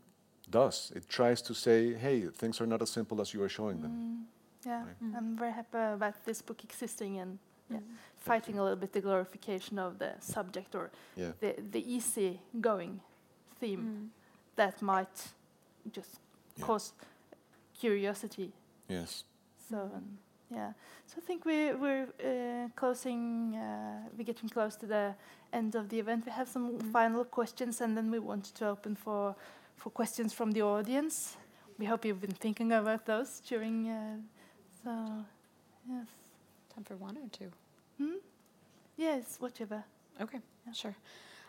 does. 0.51 0.93
It 0.97 1.09
tries 1.09 1.43
to 1.43 1.55
say, 1.55 1.95
hey, 1.95 2.27
things 2.29 2.61
are 2.61 2.67
not 2.67 2.83
as 2.83 2.91
simple 2.91 3.21
as 3.21 3.33
you 3.33 3.43
are 3.43 3.49
showing 3.49 3.81
them. 3.81 4.27
Yeah, 4.67 4.83
Right. 4.85 5.17
I'm 5.17 5.37
very 5.39 5.53
happy 5.53 5.79
about 5.95 6.25
this 6.25 6.43
book 6.43 6.65
existing 6.65 7.19
and 7.21 7.39
yeah, 7.71 7.79
fighting 8.17 8.59
a 8.59 8.63
little 8.63 8.77
bit 8.79 8.93
the 8.93 9.01
glorification 9.01 9.79
of 9.79 9.99
the 9.99 10.13
subject 10.21 10.75
or 10.75 10.91
Yeah. 11.17 11.33
the 11.41 11.55
the 11.73 11.81
easy 11.95 12.41
going 12.61 13.01
theme 13.61 14.11
that 14.57 14.81
might 14.83 15.33
just 15.97 16.21
Yeah. 16.57 16.67
cause 16.67 16.93
curiosity. 17.81 18.53
Yes. 18.89 19.25
So 19.71 19.77
um, 19.77 20.19
yeah, 20.55 20.73
so 21.07 21.15
I 21.19 21.21
think 21.27 21.45
we 21.45 21.73
we're 21.73 22.07
uh, 22.21 22.69
closing. 22.77 23.57
Uh, 23.57 24.09
we're 24.17 24.25
getting 24.25 24.49
close 24.49 24.77
to 24.77 24.87
the 24.87 25.15
end 25.53 25.75
of 25.75 25.89
the 25.89 25.99
event. 25.99 26.25
We 26.27 26.33
have 26.33 26.49
some 26.49 26.79
final 26.93 27.25
questions, 27.25 27.81
and 27.81 27.97
then 27.97 28.11
we 28.11 28.19
want 28.19 28.45
to 28.55 28.69
open 28.69 28.97
for 28.97 29.35
for 29.77 29.91
questions 29.91 30.33
from 30.33 30.53
the 30.53 30.63
audience. 30.63 31.37
We 31.79 31.87
hope 31.87 32.05
you've 32.05 32.21
been 32.21 32.37
thinking 32.39 32.73
about 32.73 33.07
those 33.07 33.41
during. 33.49 33.89
Uh, 33.89 34.17
so 34.85 34.91
yes, 35.89 36.07
Time 36.75 36.85
for 36.85 36.97
one 36.97 37.17
or 37.17 37.29
two. 37.31 37.51
hmm? 37.99 38.19
yes, 38.97 39.37
whatever. 39.41 39.85
Okay, 40.21 40.39
yeah. 40.67 40.73
sure. 40.73 40.95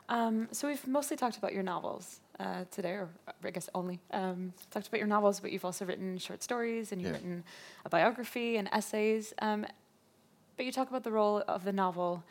Um, 0.10 0.47
so 0.51 0.68
we've 0.68 0.88
mostly 0.88 1.18
talked 1.18 1.38
about 1.38 1.54
your 1.54 1.64
novels 1.64 2.20
uh, 2.39 2.65
today, 2.71 2.91
or 2.91 3.09
I 3.43 3.51
guess 3.51 3.69
only 3.75 3.99
um, 4.11 4.53
talked 4.71 4.88
about 4.88 4.97
your 4.97 5.07
novels, 5.07 5.39
but 5.39 5.51
you've 5.51 5.65
also 5.65 5.86
written 5.86 6.17
short 6.17 6.41
stories 6.43 6.91
and 6.91 7.01
you've 7.01 7.11
Yeah. 7.11 7.17
written 7.17 7.43
a 7.86 7.89
biography 7.89 8.57
and 8.57 8.67
essays. 8.71 9.34
Um, 9.39 9.65
but 10.57 10.65
you 10.65 10.71
talk 10.71 10.89
about 10.89 11.03
the 11.03 11.11
role 11.11 11.43
of 11.47 11.63
the 11.63 11.73
novel, 11.73 12.23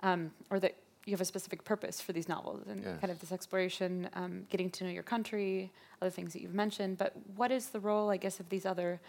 um, 0.00 0.32
or 0.50 0.58
that 0.60 0.74
you 1.06 1.12
have 1.12 1.20
a 1.20 1.24
specific 1.24 1.64
purpose 1.64 2.00
for 2.00 2.12
these 2.12 2.28
novels 2.28 2.66
and 2.66 2.82
Yeah. 2.82 2.96
kind 2.98 3.10
of 3.10 3.20
this 3.20 3.32
exploration, 3.32 4.08
um, 4.14 4.46
getting 4.50 4.70
to 4.70 4.84
know 4.84 4.90
your 4.90 5.02
country, 5.02 5.70
other 6.00 6.10
things 6.10 6.32
that 6.32 6.40
you've 6.42 6.54
mentioned. 6.54 6.96
But 6.98 7.12
what 7.36 7.50
is 7.50 7.68
the 7.70 7.80
role, 7.80 8.08
I 8.10 8.16
guess, 8.16 8.40
of 8.40 8.48
these 8.48 8.64
other 8.64 9.00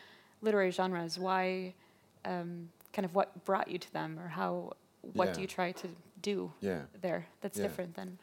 literary 0.42 0.72
genres? 0.72 1.18
Why, 1.18 1.74
um, 2.26 2.70
kind 2.92 3.06
of, 3.06 3.16
what 3.16 3.46
brought 3.46 3.70
you 3.70 3.78
to 3.78 3.94
them, 3.94 4.20
or 4.20 4.28
how? 4.28 4.74
What 5.14 5.28
Yeah. 5.30 5.34
do 5.36 5.42
you 5.42 5.48
try 5.48 5.72
to 5.72 5.88
do 6.22 6.52
Yeah. 6.62 6.82
there 7.02 7.28
that's 7.42 7.58
different 7.60 7.96
than? 7.96 8.18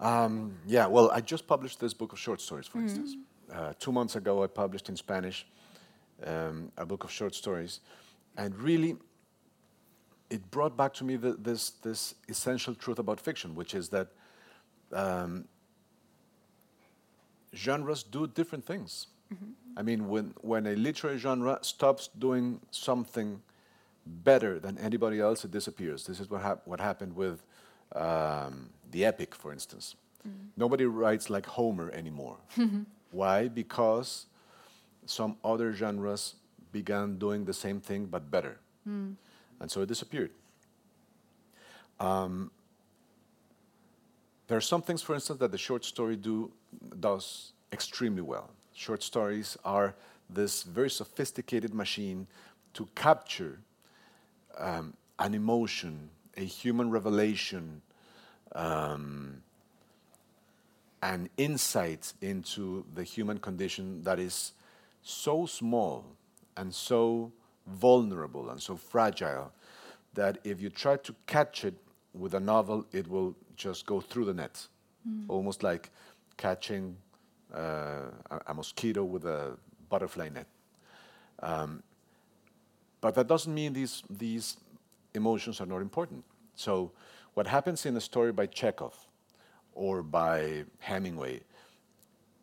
Um, 0.00 0.52
yeah, 0.66 0.86
well, 0.86 1.10
I 1.10 1.20
just 1.20 1.46
published 1.46 1.80
this 1.80 1.94
book 1.94 2.12
of 2.12 2.18
short 2.18 2.40
stories, 2.40 2.66
for 2.66 2.78
Mm-hmm. 2.78 2.88
instance. 2.88 3.16
Uh, 3.52 3.72
two 3.78 3.92
months 3.92 4.16
ago, 4.16 4.42
I 4.42 4.46
published 4.48 4.88
in 4.88 4.96
Spanish 4.96 5.46
um, 6.24 6.70
a 6.76 6.84
book 6.84 7.04
of 7.04 7.10
short 7.10 7.34
stories, 7.34 7.80
and 8.36 8.54
really, 8.58 8.96
it 10.30 10.50
brought 10.50 10.76
back 10.76 10.92
to 10.94 11.04
me 11.04 11.16
the, 11.16 11.32
this 11.34 11.70
this 11.82 12.14
essential 12.28 12.74
truth 12.74 12.98
about 12.98 13.20
fiction, 13.20 13.54
which 13.54 13.74
is 13.74 13.88
that 13.90 14.08
um, 14.92 15.44
genres 17.54 18.02
do 18.02 18.26
different 18.26 18.64
things. 18.64 19.06
I 19.76 19.82
mean, 19.82 20.08
when 20.08 20.34
when 20.40 20.66
a 20.66 20.74
literary 20.74 21.18
genre 21.18 21.58
stops 21.62 22.08
doing 22.18 22.60
something 22.70 23.40
better 24.06 24.58
than 24.58 24.78
anybody 24.78 25.20
else, 25.20 25.44
it 25.44 25.50
disappears. 25.50 26.06
This 26.06 26.18
is 26.20 26.28
what 26.30 26.42
hap- 26.42 26.66
what 26.66 26.80
happened 26.80 27.14
with 27.14 27.42
um, 27.94 28.70
the 28.90 29.04
epic, 29.04 29.34
for 29.34 29.52
instance. 29.52 29.96
Nobody 30.56 30.84
writes 30.86 31.30
like 31.30 31.46
Homer 31.46 31.90
anymore. 31.92 32.38
Why? 33.12 33.46
Because 33.48 34.26
some 35.04 35.36
other 35.44 35.72
genres 35.72 36.34
began 36.72 37.16
doing 37.18 37.44
the 37.44 37.52
same 37.52 37.80
thing 37.80 38.06
but 38.06 38.28
better, 38.30 38.58
and 39.60 39.70
so 39.70 39.82
it 39.82 39.86
disappeared. 39.86 40.30
Um, 42.00 42.50
there 44.48 44.56
are 44.58 44.60
some 44.60 44.82
things, 44.82 45.02
for 45.02 45.14
instance, 45.14 45.38
that 45.40 45.50
the 45.50 45.58
short 45.58 45.84
story 45.84 46.16
do 46.16 46.50
does 47.00 47.52
extremely 47.72 48.22
well. 48.22 48.50
Short 48.74 49.02
stories 49.02 49.56
are 49.64 49.94
this 50.28 50.62
very 50.64 50.90
sophisticated 50.90 51.72
machine 51.74 52.26
to 52.74 52.88
capture 52.94 53.58
um, 54.58 54.94
an 55.18 55.34
emotion, 55.34 56.10
a 56.36 56.44
human 56.44 56.90
revelation, 56.90 57.82
um, 58.54 59.42
an 61.02 61.28
insight 61.36 62.12
into 62.20 62.84
the 62.94 63.04
human 63.04 63.38
condition 63.38 64.02
that 64.02 64.18
is 64.18 64.52
so 65.02 65.46
small 65.46 66.04
and 66.56 66.74
so 66.74 67.32
vulnerable 67.66 68.50
and 68.50 68.60
so 68.60 68.76
fragile 68.76 69.52
that 70.14 70.38
if 70.44 70.60
you 70.60 70.70
try 70.70 70.96
to 70.96 71.14
catch 71.26 71.64
it 71.64 71.74
with 72.14 72.34
a 72.34 72.40
novel, 72.40 72.86
it 72.92 73.06
will 73.08 73.36
just 73.56 73.86
go 73.86 74.00
through 74.00 74.24
the 74.24 74.34
net, 74.34 74.66
almost 75.28 75.62
like 75.62 75.90
catching 76.36 76.96
uh, 77.54 78.10
a, 78.30 78.40
a 78.48 78.54
mosquito 78.54 79.04
with 79.04 79.24
a 79.24 79.56
butterfly 79.88 80.28
net. 80.28 80.46
Um, 81.40 81.82
but 83.00 83.14
that 83.14 83.26
doesn't 83.28 83.54
mean 83.54 83.74
these, 83.74 84.02
these 84.08 84.56
emotions 85.16 85.60
are 85.60 85.66
not 85.66 85.80
important. 85.80 86.24
So, 86.54 86.92
what 87.34 87.46
happens 87.46 87.84
in 87.84 87.96
a 87.96 88.00
story 88.00 88.32
by 88.32 88.46
Chekhov 88.46 88.94
or 89.74 90.02
by 90.02 90.64
Hemingway 90.78 91.40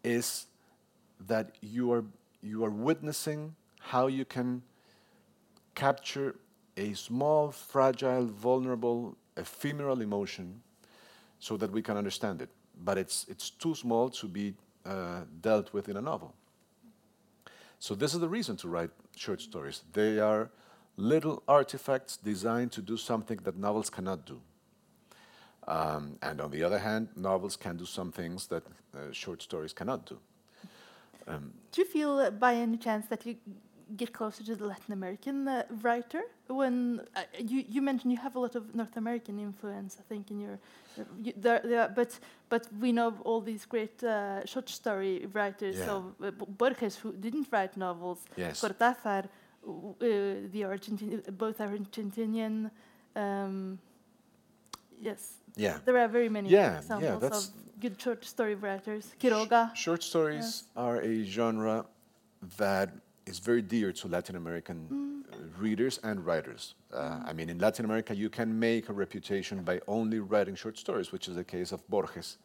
is 0.03 0.45
that 1.27 1.55
you 1.61 1.91
are, 1.91 2.03
you 2.41 2.63
are 2.63 2.69
witnessing 2.69 3.55
how 3.79 4.07
you 4.07 4.25
can 4.25 4.61
capture 5.73 6.35
a 6.77 6.93
small, 6.93 7.51
fragile, 7.51 8.25
vulnerable, 8.25 9.17
ephemeral 9.37 10.01
emotion 10.01 10.61
so 11.39 11.57
that 11.57 11.71
we 11.71 11.81
can 11.81 11.97
understand 11.97 12.41
it. 12.41 12.49
But 12.83 12.97
it's, 12.97 13.25
it's 13.29 13.49
too 13.49 13.73
small 13.73 14.09
to 14.09 14.27
be 14.27 14.53
uh, 14.85 15.21
dealt 15.41 15.73
with 15.73 15.89
in 15.89 15.97
a 15.97 16.01
novel. 16.01 16.33
So, 17.79 17.95
this 17.95 18.13
is 18.13 18.19
the 18.19 18.29
reason 18.29 18.57
to 18.57 18.67
write 18.67 18.91
short 19.15 19.41
stories. 19.41 19.81
They 19.91 20.19
are 20.19 20.49
little 20.97 21.43
artifacts 21.47 22.17
designed 22.17 22.71
to 22.71 22.81
do 22.81 22.97
something 22.97 23.39
that 23.43 23.57
novels 23.57 23.89
cannot 23.89 24.25
do. 24.25 24.39
Um, 25.67 26.17
and 26.21 26.41
on 26.41 26.51
the 26.51 26.63
other 26.63 26.79
hand, 26.79 27.07
novels 27.15 27.55
can 27.55 27.77
do 27.77 27.85
some 27.85 28.11
things 28.11 28.47
that 28.47 28.63
uh, 28.95 29.11
short 29.11 29.41
stories 29.41 29.73
cannot 29.73 30.05
do. 30.05 30.17
Do 31.71 31.81
you 31.81 31.85
feel, 31.85 32.19
uh, 32.19 32.31
by 32.31 32.55
any 32.55 32.77
chance, 32.77 33.07
that 33.07 33.25
you 33.25 33.37
get 33.95 34.13
closer 34.13 34.43
to 34.43 34.55
the 34.55 34.65
Latin 34.65 34.93
American 34.93 35.47
uh, 35.47 35.63
writer. 35.81 36.21
When 36.47 37.01
uh, 37.15 37.21
you 37.37 37.63
you 37.69 37.81
mentioned 37.81 38.11
you 38.11 38.17
have 38.19 38.35
a 38.35 38.39
lot 38.39 38.55
of 38.55 38.73
North 38.73 38.97
American 38.97 39.39
influence, 39.39 39.97
I 39.99 40.03
think 40.09 40.31
in 40.31 40.39
your, 40.39 40.59
you, 41.21 41.33
there, 41.35 41.61
there, 41.63 41.89
but 41.95 42.19
but 42.49 42.67
we 42.79 42.91
know 42.91 43.07
of 43.07 43.21
all 43.21 43.41
these 43.41 43.65
great 43.65 44.03
uh, 44.03 44.45
short 44.45 44.69
story 44.69 45.27
writers 45.33 45.77
Yeah. 45.77 45.95
of 45.95 46.03
uh, 46.21 46.31
Borges 46.31 46.97
who 46.97 47.13
didn't 47.13 47.47
write 47.51 47.77
novels. 47.77 48.19
Yes. 48.37 48.61
Cortázar, 48.61 49.29
the 49.99 50.63
Argentine, 50.65 51.21
both 51.37 51.57
Argentinian. 51.59 52.69
Um, 53.15 53.79
yes, 55.01 55.37
Yeah. 55.55 55.77
there 55.85 55.97
are 55.97 56.07
very 56.07 56.29
many 56.29 56.49
Yeah, 56.49 56.71
yeah, 56.71 56.77
examples 56.79 57.21
that's- 57.21 57.47
of 57.49 57.79
good 57.79 58.01
short 58.01 58.25
story 58.25 58.55
writers. 58.55 59.13
Quiroga. 59.19 59.75
Short 59.75 60.03
stories 60.03 60.63
are 60.75 60.97
a 61.01 61.23
genre 61.23 61.85
that 62.57 62.89
is 63.25 63.39
very 63.39 63.61
dear 63.61 63.91
to 63.93 64.07
Latin 64.07 64.35
American 64.35 65.23
uh, 65.31 65.37
readers 65.61 65.99
and 66.03 66.25
writers. 66.25 66.75
Uh, 66.91 67.21
I 67.25 67.33
mean, 67.33 67.49
in 67.49 67.57
Latin 67.59 67.85
America, 67.85 68.13
you 68.15 68.29
can 68.29 68.57
make 68.59 68.89
a 68.89 68.93
reputation 68.93 69.63
by 69.63 69.79
only 69.87 70.19
writing 70.19 70.55
short 70.55 70.77
stories, 70.77 71.11
which 71.11 71.27
is 71.29 71.35
the 71.35 71.43
case 71.43 71.71
of 71.71 71.87
Borges. 71.89 72.37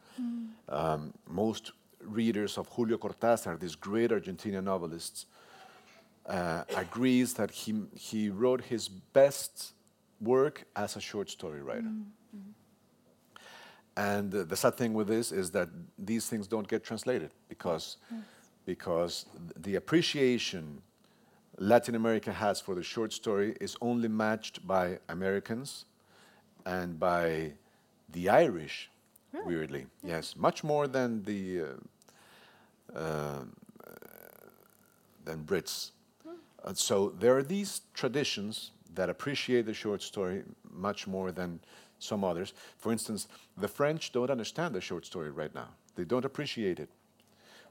Um, 0.69 1.13
most 1.29 1.73
readers 2.01 2.59
of 2.59 2.69
Julio 2.69 2.97
Cortázar, 2.99 3.59
these 3.59 3.75
great 3.77 4.11
Argentinian 4.11 4.65
novelist, 4.65 5.27
uh, 6.29 6.65
agrees 6.77 7.35
that 7.35 7.51
he, 7.51 7.83
he 7.95 8.29
wrote 8.29 8.65
his 8.65 8.89
best 8.89 9.73
work 10.21 10.65
as 10.77 10.97
a 10.97 11.01
short 11.01 11.31
story 11.31 11.63
writer. 11.63 11.91
And 13.97 14.33
uh, 14.33 14.45
the 14.45 14.57
sad 14.57 14.77
thing 14.77 14.95
with 14.95 15.09
this 15.09 15.33
is 15.33 15.51
that 15.53 15.69
these 15.99 16.29
things 16.29 16.47
don't 16.47 16.69
get 16.69 16.85
translated 16.85 17.31
because, 17.49 17.97
because 18.65 19.27
the 19.57 19.75
appreciation 19.75 20.83
Latin 21.59 21.97
America 21.97 22.33
has 22.33 22.61
for 22.61 22.75
the 22.77 22.83
short 22.83 23.13
story 23.13 23.57
is 23.61 23.77
only 23.81 24.09
matched 24.09 24.65
by 24.65 24.99
Americans 25.09 25.87
and 26.65 27.01
by 27.01 27.53
the 28.11 28.29
Irish, 28.29 28.91
weirdly. 29.45 29.87
Yes, 30.05 30.37
much 30.37 30.63
more 30.63 30.87
than 30.87 31.23
the 31.25 31.63
uh, 31.63 32.99
uh, 32.99 33.45
than 35.25 35.45
Brits. 35.45 35.91
Uh, 36.65 36.75
so 36.75 37.11
there 37.19 37.37
are 37.37 37.43
these 37.43 37.83
traditions 37.95 38.73
that 38.95 39.09
appreciate 39.09 39.67
the 39.67 39.75
short 39.75 40.03
story 40.03 40.43
much 40.71 41.07
more 41.07 41.31
than 41.33 41.61
some 41.99 42.25
others. 42.25 42.53
For 42.79 42.93
instance, 42.93 43.29
the 43.57 43.69
French 43.69 44.13
don't 44.13 44.31
understand 44.31 44.75
the 44.75 44.81
short 44.81 45.07
story 45.07 45.31
right 45.31 45.55
now. 45.55 45.69
They 45.95 46.05
don't 46.05 46.25
appreciate 46.25 46.79
it, 46.81 46.89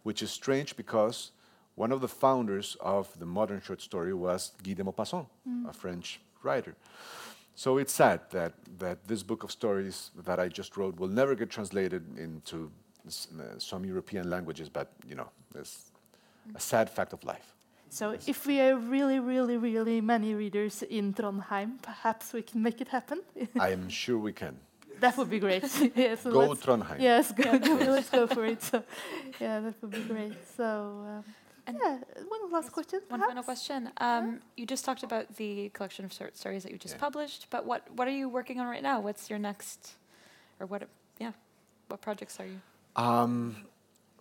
which 0.04 0.22
is 0.22 0.32
strange 0.32 0.76
because 0.76 1.32
one 1.76 1.92
of 1.92 2.02
the 2.02 2.08
founders 2.08 2.76
of 2.82 3.08
the 3.20 3.26
modern 3.26 3.62
short 3.62 3.82
story 3.82 4.14
was 4.14 4.52
Guy 4.64 4.74
de 4.74 4.84
Maupassant, 4.84 5.28
a 5.68 5.74
French 5.74 6.20
writer. 6.44 6.76
So 7.56 7.78
it's 7.78 7.94
sad 7.94 8.22
that, 8.32 8.54
that 8.80 9.08
this 9.08 9.24
book 9.24 9.44
of 9.44 9.52
stories 9.52 10.12
that 10.26 10.40
I 10.40 10.48
just 10.48 10.78
wrote 10.78 11.00
will 11.00 11.08
never 11.08 11.36
get 11.36 11.50
translated 11.50 12.18
into 12.18 12.72
s- 13.06 13.28
uh, 13.40 13.58
some 13.60 13.84
European 13.86 14.30
languages, 14.30 14.70
but 14.70 14.92
you 15.08 15.16
know, 15.16 15.30
it's 15.56 15.92
a 16.56 16.60
sad 16.60 16.90
fact 16.90 17.14
of 17.14 17.24
life. 17.24 17.54
So 17.90 18.12
if 18.28 18.46
we 18.46 18.60
are 18.62 18.76
really, 18.76 19.20
really, 19.20 19.58
really 19.58 20.02
many 20.02 20.34
readers 20.36 20.84
in 20.84 21.14
Trondheim, 21.14 21.82
perhaps 21.82 22.34
we 22.34 22.42
can 22.42 22.62
make 22.62 22.82
it 22.82 22.90
happen. 22.90 23.22
I 23.60 23.70
am 23.72 23.90
sure 23.90 24.18
we 24.18 24.34
can. 24.34 24.58
that 25.00 25.16
would 25.18 25.30
be 25.30 25.40
great. 25.40 25.64
yes, 25.96 26.22
so 26.24 26.32
Go 26.32 26.40
let's- 26.48 26.62
Trondheim. 26.66 27.00
Yes, 27.00 27.32
go, 27.32 27.58
go, 27.60 27.74
let's 27.76 28.10
go 28.10 28.28
for 28.28 28.46
it. 28.46 28.62
So, 28.64 28.84
yeah, 29.40 29.60
that 29.62 29.76
would 29.82 29.92
be 29.92 30.02
great. 30.02 30.34
So, 30.58 30.64
um, 30.66 31.24
And- 31.68 31.78
yeah, 31.82 31.98
one 32.28 32.52
last 32.52 32.72
question. 32.72 33.00
One 33.08 33.20
perhaps? 33.20 33.30
final 33.32 33.44
question. 33.44 33.90
Um, 33.98 34.40
you 34.58 34.66
just 34.66 34.84
talked 34.86 35.04
about 35.04 35.36
the 35.38 35.70
collection 35.70 36.04
of 36.06 36.12
short 36.14 36.36
stories 36.38 36.64
that 36.64 36.72
you 36.72 36.78
just 36.78 36.96
Yeah. 36.96 37.00
published, 37.08 37.48
but 37.50 37.66
what, 37.66 37.82
what 37.96 38.08
are 38.08 38.18
you 38.22 38.28
working 38.30 38.60
on 38.60 38.68
right 38.68 38.84
now? 38.84 39.00
What's 39.00 39.30
your 39.30 39.40
next, 39.40 39.94
or 40.60 40.66
what, 40.68 40.84
yeah, 41.20 41.32
what 41.90 42.02
projects 42.02 42.40
are 42.40 42.46
you? 42.46 42.60
Um, 42.96 43.56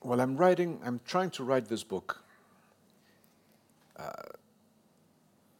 well, 0.02 0.20
I'm 0.20 0.36
writing, 0.36 0.78
I'm 0.84 1.00
trying 1.04 1.30
to 1.30 1.44
write 1.44 1.66
this 1.68 1.82
book. 1.84 2.22
Uh, 3.98 4.10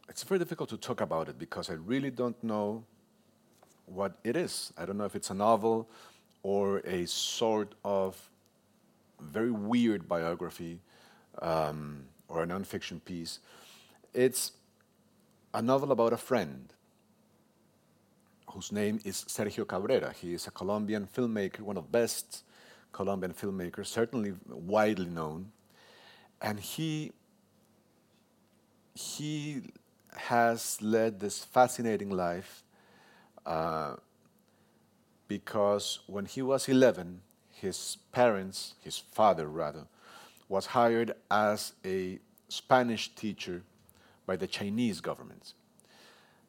it's 0.09 0.23
very 0.23 0.39
difficult 0.39 0.69
to 0.69 0.77
talk 0.77 1.01
about 1.01 1.29
it 1.29 1.37
because 1.37 1.69
I 1.69 1.73
really 1.73 2.11
don't 2.11 2.41
know 2.43 2.83
what 3.85 4.17
it 4.23 4.35
is. 4.35 4.73
I 4.77 4.85
don't 4.85 4.97
know 4.97 5.05
if 5.05 5.15
it's 5.15 5.29
a 5.29 5.33
novel 5.33 5.89
or 6.43 6.79
a 6.79 7.05
sort 7.07 7.73
of 7.83 8.29
very 9.19 9.51
weird 9.51 10.07
biography 10.07 10.79
um, 11.41 12.03
or 12.27 12.43
a 12.43 12.47
nonfiction 12.47 13.03
piece. 13.03 13.39
It's 14.13 14.51
a 15.53 15.61
novel 15.61 15.91
about 15.91 16.13
a 16.13 16.17
friend 16.17 16.73
whose 18.51 18.71
name 18.71 18.99
is 19.03 19.25
Sergio 19.27 19.67
Cabrera. 19.67 20.13
He 20.13 20.33
is 20.33 20.47
a 20.47 20.51
Colombian 20.51 21.07
filmmaker, 21.07 21.61
one 21.61 21.77
of 21.77 21.83
the 21.83 21.89
best 21.89 22.43
Colombian 22.91 23.33
filmmakers, 23.33 23.87
certainly 23.87 24.33
widely 24.47 25.05
known. 25.05 25.51
And 26.41 26.59
he, 26.59 27.11
he 28.97 29.61
has 30.15 30.81
led 30.81 31.19
this 31.19 31.43
fascinating 31.43 32.09
life 32.09 32.63
uh, 33.45 33.95
because 35.27 35.99
when 36.07 36.25
he 36.25 36.41
was 36.41 36.67
11, 36.67 37.21
his 37.51 37.97
parents, 38.11 38.73
his 38.81 38.97
father 38.97 39.47
rather, 39.47 39.85
was 40.49 40.67
hired 40.67 41.13
as 41.29 41.73
a 41.85 42.19
Spanish 42.49 43.13
teacher 43.13 43.61
by 44.25 44.35
the 44.35 44.47
Chinese 44.47 44.99
government. 44.99 45.53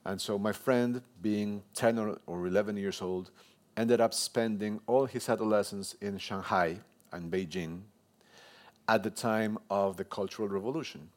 And 0.04 0.20
so 0.20 0.38
my 0.38 0.52
friend, 0.52 1.02
being 1.20 1.62
10 1.74 1.98
or, 1.98 2.18
or 2.26 2.46
11 2.46 2.76
years 2.76 3.02
old, 3.02 3.30
ended 3.76 4.00
up 4.00 4.14
spending 4.14 4.80
all 4.86 5.04
his 5.04 5.28
adolescence 5.28 5.94
in 6.00 6.16
Shanghai 6.18 6.78
and 7.12 7.30
Beijing 7.30 7.80
at 8.88 9.02
the 9.02 9.10
time 9.10 9.58
of 9.68 9.98
the 9.98 10.04
Cultural 10.04 10.48
Revolution. 10.48 11.10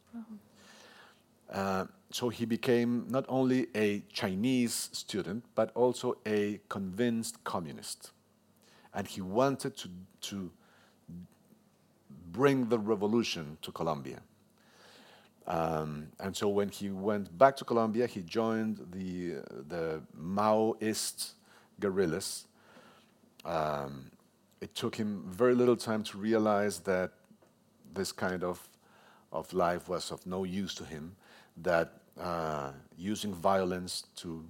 Uh, 1.52 1.86
so 2.12 2.30
he 2.30 2.46
became 2.46 3.06
not 3.10 3.26
only 3.28 3.68
a 3.76 4.04
Chinese 4.12 4.90
student, 4.94 5.44
but 5.56 5.72
also 5.76 6.18
a 6.26 6.60
convinced 6.70 7.44
communist. 7.44 8.12
And 8.94 9.08
he 9.08 9.22
wanted 9.22 9.78
to, 9.78 9.90
to 10.22 10.52
bring 12.32 12.70
the 12.70 12.80
revolution 12.80 13.58
to 13.62 13.72
Colombia. 13.72 14.22
Um, 15.48 16.08
and 16.20 16.36
so 16.36 16.48
when 16.48 16.70
he 16.70 16.90
went 16.90 17.38
back 17.38 17.56
to 17.58 17.66
Colombia, 17.66 18.08
he 18.08 18.22
joined 18.22 18.88
the, 18.92 19.42
the 19.68 20.02
Maoist 20.18 21.34
guerrillas. 21.80 22.46
Um, 23.44 24.12
it 24.62 24.76
took 24.76 24.96
him 24.96 25.24
very 25.28 25.56
little 25.56 25.76
time 25.76 26.04
to 26.04 26.18
realize 26.18 26.80
that 26.82 27.12
this 27.94 28.12
kind 28.12 28.44
of, 28.44 28.70
of 29.32 29.52
life 29.52 29.90
was 29.90 30.12
of 30.12 30.26
no 30.26 30.44
use 30.44 30.76
to 30.76 30.86
him, 30.86 31.16
that 31.64 32.02
uh, 32.20 32.72
using 32.98 33.34
violence 33.34 34.04
to 34.18 34.44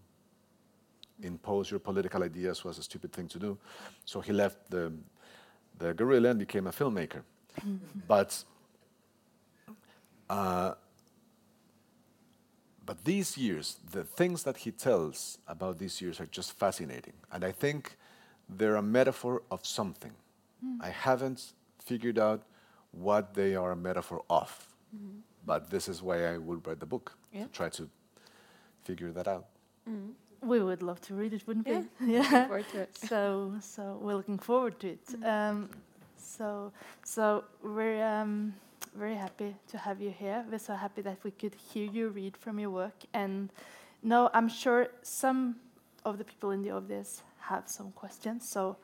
impose 1.22 1.70
your 1.70 1.80
political 1.80 2.24
ideas 2.24 2.64
was 2.64 2.78
a 2.80 2.84
stupid 2.84 3.12
thing 3.14 3.28
to 3.28 3.40
do. 3.40 3.58
So 4.06 4.22
he 4.22 4.34
left 4.34 4.70
the, 4.70 4.92
the 5.78 5.94
guerrilla 5.94 6.30
and 6.30 6.40
became 6.40 6.68
a 6.68 6.72
filmmaker. 6.72 7.22
but 8.08 8.44
uh, 10.30 10.74
but 12.86 13.04
these 13.04 13.38
years, 13.38 13.78
the 13.92 14.04
things 14.04 14.44
that 14.44 14.58
he 14.58 14.72
tells 14.72 15.38
about 15.48 15.78
these 15.78 16.02
years 16.02 16.20
are 16.20 16.26
just 16.26 16.54
fascinating. 16.54 17.14
And 17.32 17.44
I 17.44 17.52
think 17.52 17.98
they're 18.50 18.76
a 18.76 18.82
metaphor 18.82 19.44
of 19.52 19.66
something. 19.66 20.14
I 20.82 20.90
haven't 20.90 21.54
figured 21.80 22.18
out 22.18 22.44
what 22.92 23.34
they 23.34 23.56
are 23.56 23.72
a 23.72 23.76
metaphor 23.76 24.24
of. 24.30 24.68
But 25.46 25.70
this 25.70 25.88
is 25.88 26.02
why 26.02 26.26
I 26.34 26.38
would 26.38 26.66
write 26.68 26.80
the 26.80 26.86
book, 26.86 27.18
Yeah. 27.34 27.46
to 27.46 27.50
try 27.52 27.70
to 27.70 27.90
figure 28.84 29.12
that 29.12 29.28
out. 29.28 29.46
We 30.44 30.60
would 30.60 30.82
love 30.82 31.00
to 31.02 31.14
read 31.16 31.34
it, 31.34 31.46
wouldn't 31.48 31.68
Yeah. 31.68 31.84
we? 32.00 32.18
Looking 32.18 32.48
forward 32.48 32.66
to 32.72 32.80
it. 32.82 32.98
so 32.98 33.54
so 33.62 33.98
we're 34.02 34.16
looking 34.16 34.40
forward 34.40 34.80
to 34.80 34.88
it. 34.88 35.06
Um, 35.24 35.70
so 36.18 36.72
so 37.04 37.44
we're 37.64 38.04
um, 38.04 38.54
very 38.96 39.16
happy 39.16 39.56
to 39.72 39.78
have 39.78 40.02
you 40.02 40.12
here. 40.12 40.44
We're 40.50 40.60
so 40.60 40.74
happy 40.74 41.02
that 41.04 41.18
we 41.24 41.32
could 41.32 41.56
hear 41.56 41.86
you 41.92 42.10
read 42.10 42.38
from 42.38 42.60
your 42.60 42.72
work. 42.72 43.04
And 43.14 43.50
no, 44.04 44.30
I'm 44.34 44.50
sure 44.50 44.88
some 45.04 45.56
of 46.06 46.18
the 46.18 46.24
people 46.24 46.52
in 46.52 46.62
the 46.64 46.72
audience 46.72 47.22
have 47.40 47.64
some 47.68 47.92
questions. 47.92 48.50
So 48.50 48.78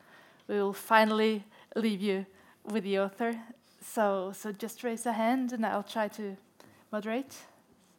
we 0.48 0.56
will 0.56 0.74
finally 0.74 1.44
leave 1.76 2.02
you 2.02 2.26
with 2.72 2.84
the 2.84 3.00
author. 3.00 3.34
So 3.82 4.32
so 4.34 4.52
just 4.52 4.84
raise 4.84 5.06
a 5.10 5.14
hand, 5.14 5.54
and 5.54 5.66
I'll 5.66 5.90
try 5.94 6.08
to 6.10 6.36
moderate. 6.91 7.34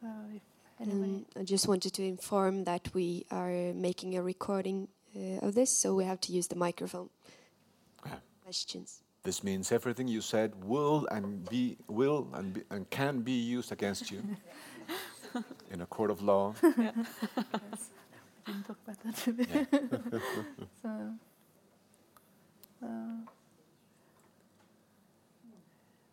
So 0.00 0.08
if. 0.34 0.42
Um, 0.80 1.26
I 1.36 1.42
just 1.42 1.66
wanted 1.66 1.92
to 1.94 2.04
inform 2.04 2.62
that 2.64 2.94
we 2.94 3.26
are 3.32 3.72
making 3.74 4.16
a 4.16 4.22
recording 4.22 4.86
uh, 5.16 5.46
of 5.46 5.56
this, 5.56 5.76
so 5.76 5.92
we 5.92 6.04
have 6.04 6.20
to 6.20 6.32
use 6.32 6.46
the 6.46 6.54
microphone. 6.54 7.10
Yeah. 8.06 8.12
Questions? 8.44 9.02
This 9.24 9.42
means 9.42 9.72
everything 9.72 10.06
you 10.06 10.20
said 10.20 10.52
will 10.64 11.08
and 11.10 11.48
be 11.50 11.78
will 11.88 12.28
and, 12.32 12.54
be, 12.54 12.62
and 12.70 12.88
can 12.90 13.22
be 13.22 13.32
used 13.32 13.72
against 13.72 14.12
you. 14.12 14.22
in 15.70 15.80
a 15.80 15.86
court 15.86 16.10
of 16.10 16.22
law. 16.22 16.54
Yes. 16.62 17.90
We 18.46 18.54
didn't 18.54 18.66
talk 18.66 18.78
about 18.82 18.98
that. 19.04 20.22
so, 20.82 20.88
uh, 22.82 22.86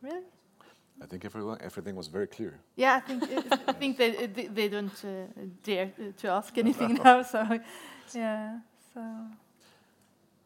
really? 0.01 0.34
I 1.01 1.05
think 1.07 1.25
everyone, 1.25 1.57
everything 1.61 1.95
was 1.95 2.07
very 2.07 2.27
clear. 2.27 2.59
Yeah, 2.75 2.95
I 2.95 2.99
think 2.99 3.23
I 3.67 3.73
think 3.73 3.97
they 3.97 4.27
they, 4.27 4.47
they 4.47 4.69
don't 4.69 5.05
uh, 5.05 5.41
dare 5.63 5.91
to 6.17 6.27
ask 6.29 6.57
anything 6.57 6.93
now. 7.03 7.21
So, 7.23 7.59
yeah. 8.13 8.59
So, 8.93 9.01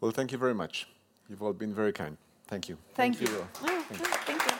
Well, 0.01 0.11
thank 0.11 0.31
you 0.31 0.39
very 0.39 0.55
much. 0.55 0.87
You've 1.29 1.43
all 1.43 1.53
been 1.53 1.73
very 1.73 1.93
kind. 1.93 2.17
Thank 2.47 2.67
you. 2.69 2.77
Thank 2.95 3.21
you. 3.21 3.27
all. 3.27 3.47
Oh, 3.63 3.85
Thank 3.89 4.45
you. 4.47 4.55